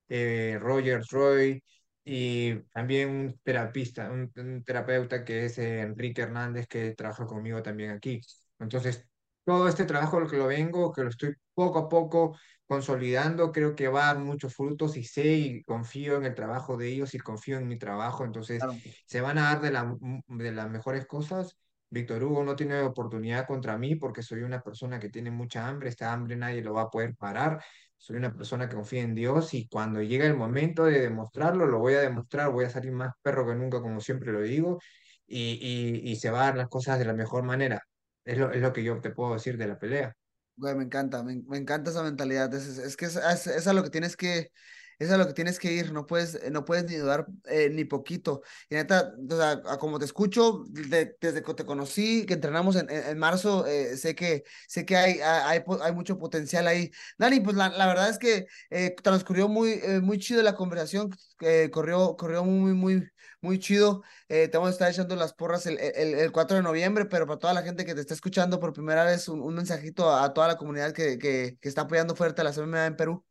eh, 0.08 0.58
Roger 0.60 1.02
Roy 1.10 1.62
y 2.04 2.54
también 2.72 3.10
un 3.10 3.38
terapista, 3.42 4.10
un, 4.10 4.30
un 4.36 4.64
terapeuta 4.64 5.24
que 5.24 5.46
es 5.46 5.58
eh, 5.58 5.80
Enrique 5.82 6.22
Hernández 6.22 6.66
que 6.68 6.92
trabaja 6.94 7.26
conmigo 7.26 7.62
también 7.62 7.90
aquí. 7.90 8.20
Entonces, 8.58 9.06
todo 9.44 9.68
este 9.68 9.84
trabajo 9.84 10.20
lo 10.20 10.28
que 10.28 10.36
lo 10.36 10.46
vengo, 10.46 10.92
que 10.92 11.02
lo 11.02 11.10
estoy 11.10 11.34
poco 11.54 11.78
a 11.80 11.88
poco 11.88 12.36
consolidando, 12.70 13.50
creo 13.50 13.74
que 13.74 13.88
va 13.88 14.10
a 14.10 14.14
dar 14.14 14.22
muchos 14.24 14.54
frutos 14.54 14.96
y 14.96 15.02
sé 15.02 15.24
y 15.34 15.62
confío 15.64 16.16
en 16.16 16.24
el 16.24 16.36
trabajo 16.36 16.76
de 16.76 16.88
ellos 16.88 17.14
y 17.14 17.18
confío 17.18 17.58
en 17.58 17.66
mi 17.66 17.76
trabajo, 17.78 18.24
entonces 18.24 18.60
claro. 18.60 18.78
se 19.06 19.20
van 19.20 19.38
a 19.38 19.42
dar 19.54 19.60
de, 19.60 19.72
la, 19.72 19.96
de 20.28 20.52
las 20.52 20.70
mejores 20.70 21.04
cosas. 21.06 21.56
Víctor 21.90 22.22
Hugo 22.22 22.44
no 22.44 22.54
tiene 22.54 22.80
oportunidad 22.82 23.46
contra 23.48 23.76
mí 23.76 23.96
porque 23.96 24.22
soy 24.22 24.42
una 24.42 24.60
persona 24.62 25.00
que 25.00 25.08
tiene 25.08 25.32
mucha 25.32 25.66
hambre, 25.66 25.88
esta 25.88 26.12
hambre 26.12 26.36
nadie 26.36 26.62
lo 26.62 26.72
va 26.74 26.82
a 26.82 26.90
poder 26.90 27.16
parar. 27.16 27.60
Soy 27.96 28.16
una 28.16 28.32
persona 28.32 28.68
que 28.68 28.76
confía 28.76 29.02
en 29.02 29.14
Dios 29.16 29.52
y 29.54 29.66
cuando 29.68 30.00
llegue 30.00 30.26
el 30.26 30.36
momento 30.36 30.84
de 30.84 31.00
demostrarlo, 31.00 31.66
lo 31.66 31.80
voy 31.80 31.94
a 31.94 32.00
demostrar, 32.00 32.50
voy 32.52 32.64
a 32.66 32.70
salir 32.70 32.92
más 32.92 33.12
perro 33.20 33.46
que 33.46 33.54
nunca, 33.56 33.80
como 33.80 34.00
siempre 34.00 34.30
lo 34.32 34.42
digo, 34.42 34.78
y, 35.26 35.58
y, 36.06 36.10
y 36.12 36.16
se 36.16 36.30
van 36.30 36.42
a 36.42 36.44
dar 36.46 36.56
las 36.56 36.68
cosas 36.68 36.98
de 37.00 37.04
la 37.04 37.14
mejor 37.14 37.42
manera. 37.42 37.80
Es 38.24 38.38
lo, 38.38 38.52
es 38.52 38.62
lo 38.62 38.72
que 38.72 38.84
yo 38.84 39.00
te 39.00 39.10
puedo 39.10 39.34
decir 39.34 39.56
de 39.58 39.66
la 39.66 39.78
pelea. 39.78 40.14
Güey, 40.60 40.74
me 40.74 40.84
encanta, 40.84 41.22
me, 41.22 41.36
me 41.48 41.56
encanta 41.56 41.90
esa 41.90 42.02
mentalidad. 42.02 42.52
Es, 42.54 42.66
es, 42.66 42.78
es 42.78 42.96
que 42.96 43.06
es, 43.06 43.16
es, 43.16 43.46
es 43.46 43.66
a 43.66 43.72
lo 43.72 43.82
que 43.82 43.88
tienes 43.90 44.14
que, 44.16 44.52
es 45.00 45.10
a 45.10 45.16
lo 45.18 45.26
que 45.26 45.32
tienes 45.32 45.58
que 45.58 45.72
ir, 45.72 45.92
no 45.92 46.06
puedes, 46.06 46.38
no 46.52 46.64
puedes 46.64 46.84
ni 46.84 46.96
dudar 46.96 47.26
eh, 47.46 47.70
ni 47.70 47.84
poquito. 47.84 48.42
Y 48.68 48.76
neta, 48.76 49.12
o 49.28 49.36
sea, 49.36 49.60
como 49.78 49.98
te 49.98 50.04
escucho, 50.04 50.64
de- 50.68 51.16
desde 51.20 51.42
que 51.42 51.54
te 51.54 51.64
conocí, 51.66 52.26
que 52.26 52.34
entrenamos 52.34 52.76
en, 52.76 52.88
en, 52.90 53.18
marzo, 53.18 53.66
eh, 53.66 53.96
sé 53.96 54.14
que, 54.14 54.44
sé 54.68 54.84
que 54.86 54.96
hay, 54.96 55.20
hay, 55.20 55.62
hay 55.82 55.92
mucho 55.92 56.18
potencial 56.18 56.66
ahí. 56.68 56.90
Dani, 57.18 57.40
pues 57.40 57.56
la, 57.56 57.68
la 57.70 57.86
verdad 57.86 58.08
es 58.10 58.18
que 58.18 58.46
eh, 58.70 58.94
transcurrió 59.02 59.48
muy, 59.48 59.72
eh, 59.82 60.00
muy 60.00 60.18
chido 60.18 60.42
la 60.42 60.54
conversación, 60.54 61.10
eh, 61.40 61.70
corrió, 61.72 62.16
corrió 62.16 62.44
muy, 62.44 62.74
muy, 62.74 63.08
muy 63.40 63.58
chido. 63.58 64.02
Eh, 64.28 64.48
te 64.48 64.56
vamos 64.58 64.68
a 64.70 64.72
estar 64.72 64.90
echando 64.90 65.16
las 65.16 65.32
porras 65.32 65.66
el, 65.66 65.78
el, 65.78 66.14
el 66.14 66.32
4 66.32 66.56
de 66.56 66.62
noviembre, 66.62 67.04
pero 67.06 67.26
para 67.26 67.38
toda 67.38 67.54
la 67.54 67.62
gente 67.62 67.84
que 67.84 67.94
te 67.94 68.00
está 68.00 68.14
escuchando 68.14 68.60
por 68.60 68.72
primera 68.72 69.04
vez, 69.04 69.28
un, 69.28 69.40
un 69.40 69.54
mensajito 69.54 70.10
a, 70.10 70.24
a 70.24 70.32
toda 70.34 70.48
la 70.48 70.56
comunidad 70.56 70.92
que, 70.92 71.18
que, 71.18 71.56
que 71.60 71.68
está 71.68 71.82
apoyando 71.82 72.14
fuerte 72.16 72.40
a 72.40 72.44
la 72.44 72.50
MMA 72.52 72.86
en 72.86 72.96
Perú. 72.96 73.24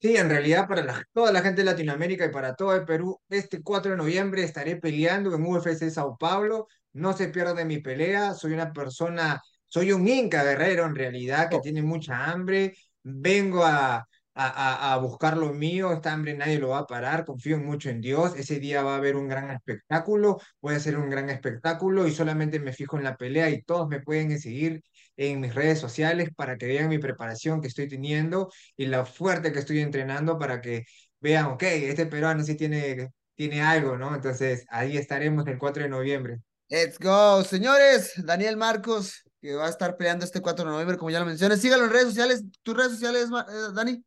Sí, 0.00 0.16
en 0.16 0.28
realidad 0.28 0.68
para 0.68 0.82
la- 0.84 1.02
toda 1.14 1.32
la 1.32 1.40
gente 1.40 1.62
de 1.62 1.70
Latinoamérica 1.70 2.26
y 2.26 2.28
para 2.30 2.54
todo 2.54 2.74
el 2.74 2.84
Perú, 2.84 3.18
este 3.30 3.62
4 3.62 3.92
de 3.92 3.96
noviembre 3.96 4.42
estaré 4.44 4.76
peleando 4.76 5.34
en 5.34 5.42
UFC 5.46 5.90
Sao 5.90 6.16
Paulo. 6.18 6.68
No 6.92 7.14
se 7.14 7.28
pierda 7.28 7.64
mi 7.64 7.78
pelea. 7.78 8.34
Soy 8.34 8.52
una 8.52 8.70
persona, 8.72 9.40
soy 9.66 9.92
un 9.92 10.06
Inca 10.06 10.44
guerrero 10.44 10.84
en 10.84 10.94
realidad 10.94 11.48
que 11.48 11.56
Oh. 11.56 11.60
tiene 11.62 11.82
mucha 11.82 12.26
hambre. 12.30 12.74
Vengo 13.02 13.64
a, 13.64 14.06
a, 14.34 14.92
a 14.94 14.96
buscar 14.98 15.38
lo 15.38 15.54
mío. 15.54 15.90
Esta 15.92 16.12
hambre 16.12 16.34
nadie 16.34 16.58
lo 16.58 16.68
va 16.70 16.78
a 16.80 16.86
parar. 16.86 17.24
Confío 17.24 17.58
mucho 17.58 17.88
en 17.88 18.00
Dios. 18.02 18.34
Ese 18.36 18.60
día 18.60 18.82
va 18.82 18.94
a 18.94 18.96
haber 18.98 19.16
un 19.16 19.26
gran 19.28 19.50
espectáculo. 19.50 20.38
Voy 20.60 20.74
a 20.74 20.76
hacer 20.76 20.98
un 20.98 21.08
gran 21.08 21.30
espectáculo 21.30 22.06
y 22.06 22.12
solamente 22.12 22.60
me 22.60 22.72
fijo 22.74 22.98
en 22.98 23.04
la 23.04 23.16
pelea 23.16 23.48
y 23.48 23.62
todos 23.62 23.88
me 23.88 24.00
pueden 24.02 24.38
seguir 24.38 24.82
en 25.16 25.40
mis 25.40 25.54
redes 25.54 25.78
sociales 25.78 26.30
para 26.34 26.56
que 26.56 26.66
vean 26.66 26.88
mi 26.88 26.98
preparación 26.98 27.60
que 27.60 27.68
estoy 27.68 27.88
teniendo 27.88 28.50
y 28.76 28.86
lo 28.86 29.06
fuerte 29.06 29.52
que 29.52 29.60
estoy 29.60 29.80
entrenando 29.80 30.38
para 30.38 30.60
que 30.60 30.84
vean, 31.20 31.46
ok, 31.46 31.62
este 31.62 32.06
peruano 32.06 32.42
sí 32.42 32.56
tiene, 32.56 33.10
tiene 33.34 33.62
algo, 33.62 33.96
¿no? 33.96 34.14
Entonces 34.14 34.64
ahí 34.68 34.96
estaremos 34.96 35.46
el 35.46 35.58
4 35.58 35.84
de 35.84 35.88
noviembre. 35.88 36.40
Let's 36.68 36.98
go, 36.98 37.44
señores. 37.44 38.12
Daniel 38.24 38.56
Marcos, 38.56 39.22
que 39.40 39.54
va 39.54 39.66
a 39.66 39.70
estar 39.70 39.96
peleando 39.96 40.24
este 40.24 40.40
4 40.40 40.64
de 40.64 40.70
noviembre, 40.70 40.96
como 40.96 41.10
ya 41.10 41.20
lo 41.20 41.26
mencioné. 41.26 41.56
Sígalo 41.56 41.84
en 41.84 41.90
redes 41.90 42.08
sociales. 42.08 42.42
¿Tus 42.62 42.76
redes 42.76 42.92
sociales, 42.92 43.28
eh, 43.28 43.72
Dani? 43.74 44.02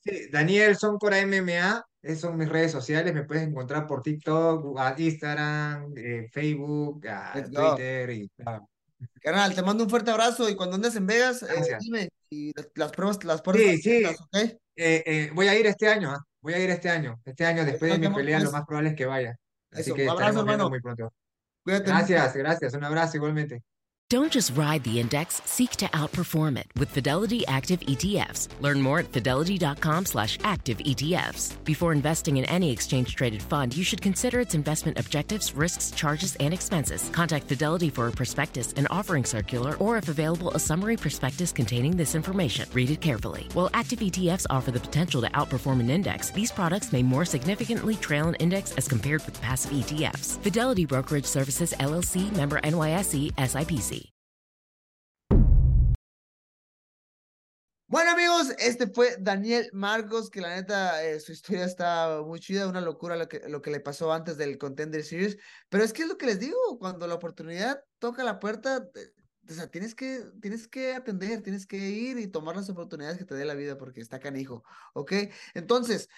Sí, 0.00 0.28
Daniel 0.30 0.76
Soncora 0.76 1.18
MMA, 1.18 1.82
esas 2.02 2.20
son 2.20 2.36
mis 2.36 2.48
redes 2.48 2.70
sociales, 2.72 3.14
me 3.14 3.24
puedes 3.24 3.44
encontrar 3.44 3.86
por 3.86 4.02
TikTok, 4.02 4.78
Instagram, 4.98 5.94
eh, 5.96 6.28
Facebook. 6.30 7.06
Twitter 7.50 8.10
y. 8.10 8.30
Carnal, 9.20 9.54
te 9.54 9.62
mando 9.62 9.84
un 9.84 9.90
fuerte 9.90 10.10
abrazo 10.10 10.48
y 10.48 10.54
cuando 10.56 10.76
andes 10.76 10.96
en 10.96 11.06
Vegas, 11.06 11.42
eh, 11.42 11.76
dime. 11.80 12.08
Y 12.30 12.52
las, 12.54 12.68
las 12.74 12.92
pruebas, 12.92 13.22
las 13.24 13.42
puertas 13.42 13.64
Sí, 13.64 13.78
sí, 13.78 13.90
abiertas, 14.04 14.20
¿ok? 14.26 14.36
eh, 14.76 15.02
eh, 15.06 15.30
voy 15.34 15.48
a 15.48 15.58
ir 15.58 15.66
este 15.66 15.88
año, 15.88 16.10
¿ah? 16.10 16.24
Voy 16.40 16.54
a 16.54 16.58
ir 16.58 16.70
este 16.70 16.90
año. 16.90 17.20
Este 17.24 17.46
año, 17.46 17.64
después 17.64 17.90
de 17.92 17.98
mi 17.98 18.14
pelea, 18.14 18.38
lo 18.40 18.44
pues. 18.44 18.52
más 18.52 18.66
probable 18.66 18.90
es 18.90 18.96
que 18.96 19.06
vaya. 19.06 19.36
Así 19.70 19.82
Eso, 19.82 19.94
que 19.94 20.02
un 20.04 20.10
abrazo, 20.10 20.40
hermano. 20.40 20.68
muy 20.68 20.80
pronto. 20.80 21.12
Cuídate 21.62 21.92
mucho. 21.92 22.14
Gracias, 22.14 22.36
gracias. 22.36 22.74
Un 22.74 22.84
abrazo 22.84 23.16
igualmente. 23.16 23.62
Don't 24.14 24.30
just 24.30 24.56
ride 24.56 24.84
the 24.84 25.00
index, 25.00 25.42
seek 25.44 25.72
to 25.72 25.86
outperform 25.86 26.56
it 26.56 26.68
with 26.76 26.88
Fidelity 26.88 27.44
Active 27.48 27.80
ETFs. 27.80 28.46
Learn 28.60 28.80
more 28.80 29.00
at 29.00 29.08
fidelity.com 29.08 30.06
slash 30.06 30.38
active 30.44 30.78
ETFs. 30.78 31.56
Before 31.64 31.90
investing 31.90 32.36
in 32.36 32.44
any 32.44 32.70
exchange 32.70 33.16
traded 33.16 33.42
fund, 33.42 33.76
you 33.76 33.82
should 33.82 34.00
consider 34.00 34.38
its 34.38 34.54
investment 34.54 35.00
objectives, 35.00 35.52
risks, 35.52 35.90
charges, 35.90 36.36
and 36.36 36.54
expenses. 36.54 37.10
Contact 37.10 37.48
Fidelity 37.48 37.90
for 37.90 38.06
a 38.06 38.12
prospectus, 38.12 38.72
an 38.74 38.86
offering 38.86 39.24
circular, 39.24 39.74
or 39.78 39.96
if 39.96 40.08
available, 40.08 40.52
a 40.52 40.60
summary 40.60 40.96
prospectus 40.96 41.50
containing 41.50 41.96
this 41.96 42.14
information. 42.14 42.68
Read 42.72 42.90
it 42.90 43.00
carefully. 43.00 43.48
While 43.52 43.70
active 43.74 43.98
ETFs 43.98 44.46
offer 44.48 44.70
the 44.70 44.78
potential 44.78 45.22
to 45.22 45.30
outperform 45.30 45.80
an 45.80 45.90
index, 45.90 46.30
these 46.30 46.52
products 46.52 46.92
may 46.92 47.02
more 47.02 47.24
significantly 47.24 47.96
trail 47.96 48.28
an 48.28 48.36
index 48.36 48.76
as 48.76 48.86
compared 48.86 49.26
with 49.26 49.42
passive 49.42 49.72
ETFs. 49.72 50.38
Fidelity 50.38 50.84
Brokerage 50.86 51.26
Services 51.26 51.74
LLC 51.80 52.30
member 52.36 52.60
NYSE 52.60 53.32
SIPC. 53.32 54.03
Bueno, 57.86 58.12
amigos, 58.12 58.50
este 58.58 58.86
fue 58.86 59.16
Daniel 59.20 59.68
Marcos, 59.72 60.30
que 60.30 60.40
la 60.40 60.54
neta, 60.56 61.04
eh, 61.04 61.20
su 61.20 61.32
historia 61.32 61.64
está 61.66 62.22
muy 62.24 62.40
chida, 62.40 62.66
una 62.66 62.80
locura 62.80 63.14
lo 63.16 63.28
que, 63.28 63.40
lo 63.48 63.60
que 63.60 63.70
le 63.70 63.78
pasó 63.80 64.12
antes 64.12 64.38
del 64.38 64.56
Contender 64.56 65.04
Series. 65.04 65.36
Pero 65.68 65.84
es 65.84 65.92
que 65.92 66.02
es 66.02 66.08
lo 66.08 66.16
que 66.16 66.26
les 66.26 66.40
digo, 66.40 66.56
cuando 66.78 67.06
la 67.06 67.14
oportunidad 67.14 67.84
toca 67.98 68.24
la 68.24 68.40
puerta, 68.40 68.88
eh, 68.94 69.12
o 69.48 69.52
sea, 69.52 69.68
tienes 69.70 69.94
que, 69.94 70.24
tienes 70.40 70.66
que 70.66 70.94
atender, 70.94 71.42
tienes 71.42 71.66
que 71.66 71.76
ir 71.76 72.18
y 72.18 72.26
tomar 72.26 72.56
las 72.56 72.70
oportunidades 72.70 73.18
que 73.18 73.26
te 73.26 73.34
dé 73.34 73.44
la 73.44 73.54
vida, 73.54 73.76
porque 73.76 74.00
está 74.00 74.18
canijo, 74.18 74.64
¿ok? 74.94 75.12
Entonces, 75.52 76.08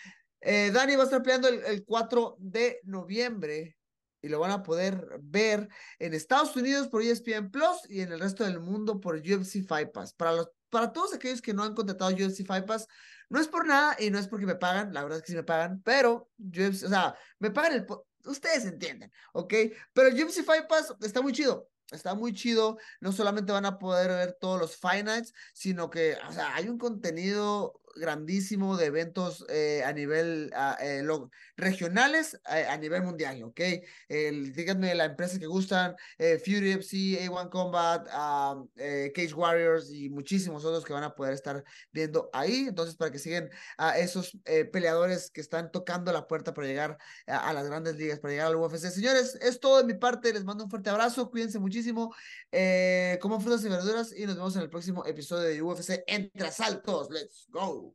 eh, 0.41 0.71
Dani 0.73 0.95
va 0.95 1.03
a 1.03 1.07
estar 1.07 1.23
peleando 1.23 1.49
el, 1.49 1.65
el 1.65 1.85
4 1.85 2.37
de 2.39 2.81
noviembre 2.85 3.76
y 4.23 4.29
lo 4.29 4.41
van 4.41 4.51
a 4.51 4.63
poder 4.63 5.19
ver 5.23 5.69
en 5.99 6.15
Estados 6.15 6.57
Unidos 6.57 6.89
por 6.89 7.03
ESPN 7.03 7.51
Plus 7.51 7.89
y 7.89 8.01
en 8.01 8.13
el 8.13 8.21
resto 8.21 8.45
del 8.45 8.61
mundo 8.61 9.01
por 9.01 9.17
UFC 9.17 9.67
Fight 9.67 9.93
Pass. 9.93 10.13
Para 10.13 10.33
los 10.33 10.51
para 10.71 10.93
todos 10.93 11.15
aquellos 11.15 11.41
que 11.41 11.55
no 11.55 11.63
han 11.63 11.75
contratado 11.75 12.11
UFC 12.11 12.45
Fight 12.45 12.67
Pass, 12.67 12.87
no 13.29 13.41
es 13.41 13.49
por 13.49 13.67
nada 13.67 13.97
y 13.99 14.11
no 14.11 14.19
es 14.19 14.29
porque 14.29 14.47
me 14.47 14.57
pagan, 14.57 14.93
la 14.93 15.03
verdad 15.03 15.19
es 15.19 15.25
que 15.25 15.33
sí 15.33 15.37
me 15.37 15.43
pagan, 15.43 15.81
pero 15.83 16.31
UFC, 16.39 16.85
o 16.85 16.89
sea, 16.89 17.17
me 17.39 17.51
pagan 17.51 17.73
el, 17.73 17.87
ustedes 18.25 18.65
entienden, 18.65 19.11
¿ok? 19.33 19.55
Pero 19.93 20.09
UFC 20.09 20.45
Fight 20.45 20.67
Pass 20.67 20.95
está 21.01 21.23
muy 21.23 21.33
chido, 21.33 21.69
está 21.91 22.15
muy 22.15 22.33
chido, 22.33 22.79
no 23.01 23.13
solamente 23.13 23.53
van 23.53 23.67
a 23.67 23.79
poder 23.79 24.09
ver 24.09 24.37
todos 24.41 24.61
los 24.61 24.77
Fight 24.77 25.05
Nights, 25.05 25.33
sino 25.55 25.89
que, 25.91 26.17
o 26.29 26.33
sea, 26.33 26.55
hay 26.55 26.69
un 26.69 26.79
contenido 26.79 27.81
grandísimo 27.97 28.77
de 28.77 28.87
eventos 28.87 29.45
eh, 29.49 29.83
a 29.85 29.93
nivel 29.93 30.51
a, 30.55 30.77
eh, 30.81 31.03
lo, 31.03 31.31
regionales 31.57 32.39
a, 32.45 32.73
a, 32.73 32.77
nivel 32.77 33.03
mundial, 33.03 33.43
¿ok? 33.43 33.61
El, 34.09 34.53
díganme 34.53 34.95
la 34.95 35.07
empresa 35.07 35.39
que 35.39 35.47
gustan, 35.47 35.97
eh, 36.19 36.39
Fury 36.39 36.73
FC, 36.73 37.27
A1 37.27 37.51
Combat, 37.51 38.07
uh, 38.09 38.69
Cage 39.15 39.35
Warriors 39.35 39.91
y 39.91 40.09
muchísimos 40.11 40.65
otros 40.65 40.85
que 40.85 40.93
van 40.93 41.05
a 41.05 41.15
poder 41.15 41.33
estar 41.33 41.65
viendo 41.93 42.31
ahí. 42.33 42.67
Entonces, 42.69 42.97
para 42.97 43.11
que 43.11 43.19
sigan 43.19 43.51
a 43.79 43.99
esos 43.99 44.37
eh, 44.45 44.65
peleadores 44.65 45.31
que 45.31 45.41
están 45.41 45.71
tocando 45.73 46.13
la 46.13 46.27
puerta 46.27 46.55
para 46.55 46.67
llegar 46.67 46.99
a, 47.27 47.53
las 47.53 47.67
grandes 47.67 47.97
ligas, 47.97 48.19
para 48.19 48.33
llegar 48.33 48.49
al 48.49 48.57
UFC. 48.57 48.91
Señores, 48.91 49.37
es 49.41 49.61
todo 49.61 49.79
de 49.79 49.85
mi 49.85 49.95
parte. 49.95 50.33
Les 50.33 50.45
mando 50.45 50.65
un 50.65 50.71
fuerte 50.71 50.91
abrazo. 50.91 51.31
Cuídense 51.31 51.59
muchísimo. 51.59 52.15
Eh, 52.53 53.19
como 53.21 53.41
frutas 53.41 53.65
y 53.65 53.69
verduras 53.69 54.13
y 54.17 54.27
nos 54.27 54.37
vemos 54.37 54.57
en 54.57 54.63
el 54.63 54.71
próximo 54.71 55.05
episodio 55.07 55.49
de 55.49 55.63
UFC 55.63 56.05
Entre 56.07 56.47
Asaltos. 56.47 57.11
Let's 57.11 57.47
go. 57.51 57.86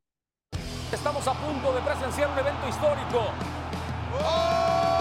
Estamos 0.91 1.25
a 1.25 1.33
punto 1.33 1.71
de 1.73 1.81
presenciar 1.81 2.29
un 2.29 2.37
evento 2.37 2.67
histórico. 2.67 3.31
¡Oh! 4.19 4.91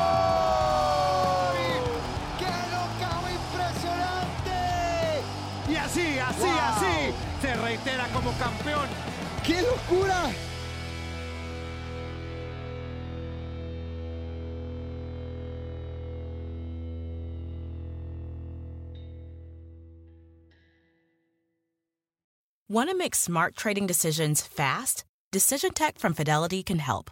¡Qué 2.39 2.47
knockout 2.47 3.31
impresionante! 3.33 4.55
Y 5.69 5.75
así, 5.75 6.19
así, 6.21 6.43
wow. 6.43 6.61
así, 6.61 7.13
se 7.43 7.55
reitera 7.57 8.07
como 8.15 8.33
campeón. 8.39 8.89
¡Qué 9.45 9.63
locura! 9.63 10.31
Want 22.69 22.89
to 22.89 22.97
make 22.97 23.17
smart 23.17 23.57
trading 23.57 23.89
decisions 23.89 24.41
fast? 24.41 25.05
Decision 25.33 25.71
Tech 25.73 25.97
from 25.97 26.13
Fidelity 26.13 26.65
can 26.65 26.81
help. 26.81 27.09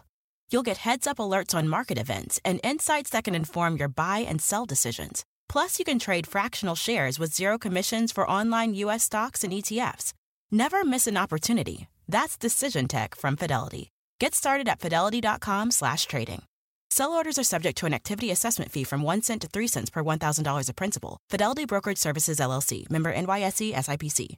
You'll 0.51 0.69
get 0.69 0.79
heads 0.79 1.07
up 1.07 1.19
alerts 1.19 1.55
on 1.55 1.69
market 1.69 1.97
events 1.97 2.37
and 2.43 2.59
insights 2.65 3.11
that 3.11 3.23
can 3.23 3.33
inform 3.33 3.77
your 3.77 3.87
buy 3.87 4.19
and 4.19 4.41
sell 4.41 4.65
decisions. 4.65 5.23
Plus, 5.47 5.79
you 5.79 5.85
can 5.85 5.99
trade 5.99 6.27
fractional 6.27 6.75
shares 6.75 7.17
with 7.17 7.33
zero 7.33 7.57
commissions 7.57 8.11
for 8.11 8.29
online 8.29 8.73
U.S. 8.73 9.05
stocks 9.05 9.45
and 9.45 9.53
ETFs. 9.53 10.11
Never 10.51 10.83
miss 10.83 11.07
an 11.07 11.15
opportunity. 11.15 11.87
That's 12.09 12.37
Decision 12.37 12.89
Tech 12.89 13.15
from 13.15 13.37
Fidelity. 13.37 13.89
Get 14.19 14.35
started 14.35 14.67
at 14.67 14.81
fidelity.com 14.81 15.71
slash 15.71 16.05
trading. 16.05 16.43
Sell 16.89 17.13
orders 17.13 17.39
are 17.39 17.43
subject 17.43 17.77
to 17.77 17.85
an 17.85 17.93
activity 17.93 18.31
assessment 18.31 18.69
fee 18.69 18.83
from 18.83 19.01
1 19.01 19.21
cent 19.21 19.43
to 19.43 19.47
3 19.47 19.65
cents 19.67 19.89
per 19.89 20.03
$1,000 20.03 20.67
of 20.67 20.75
principal. 20.75 21.17
Fidelity 21.29 21.65
Brokerage 21.65 21.99
Services, 21.99 22.39
LLC. 22.39 22.89
Member 22.89 23.13
NYSE 23.13 23.73
SIPC. 23.73 24.35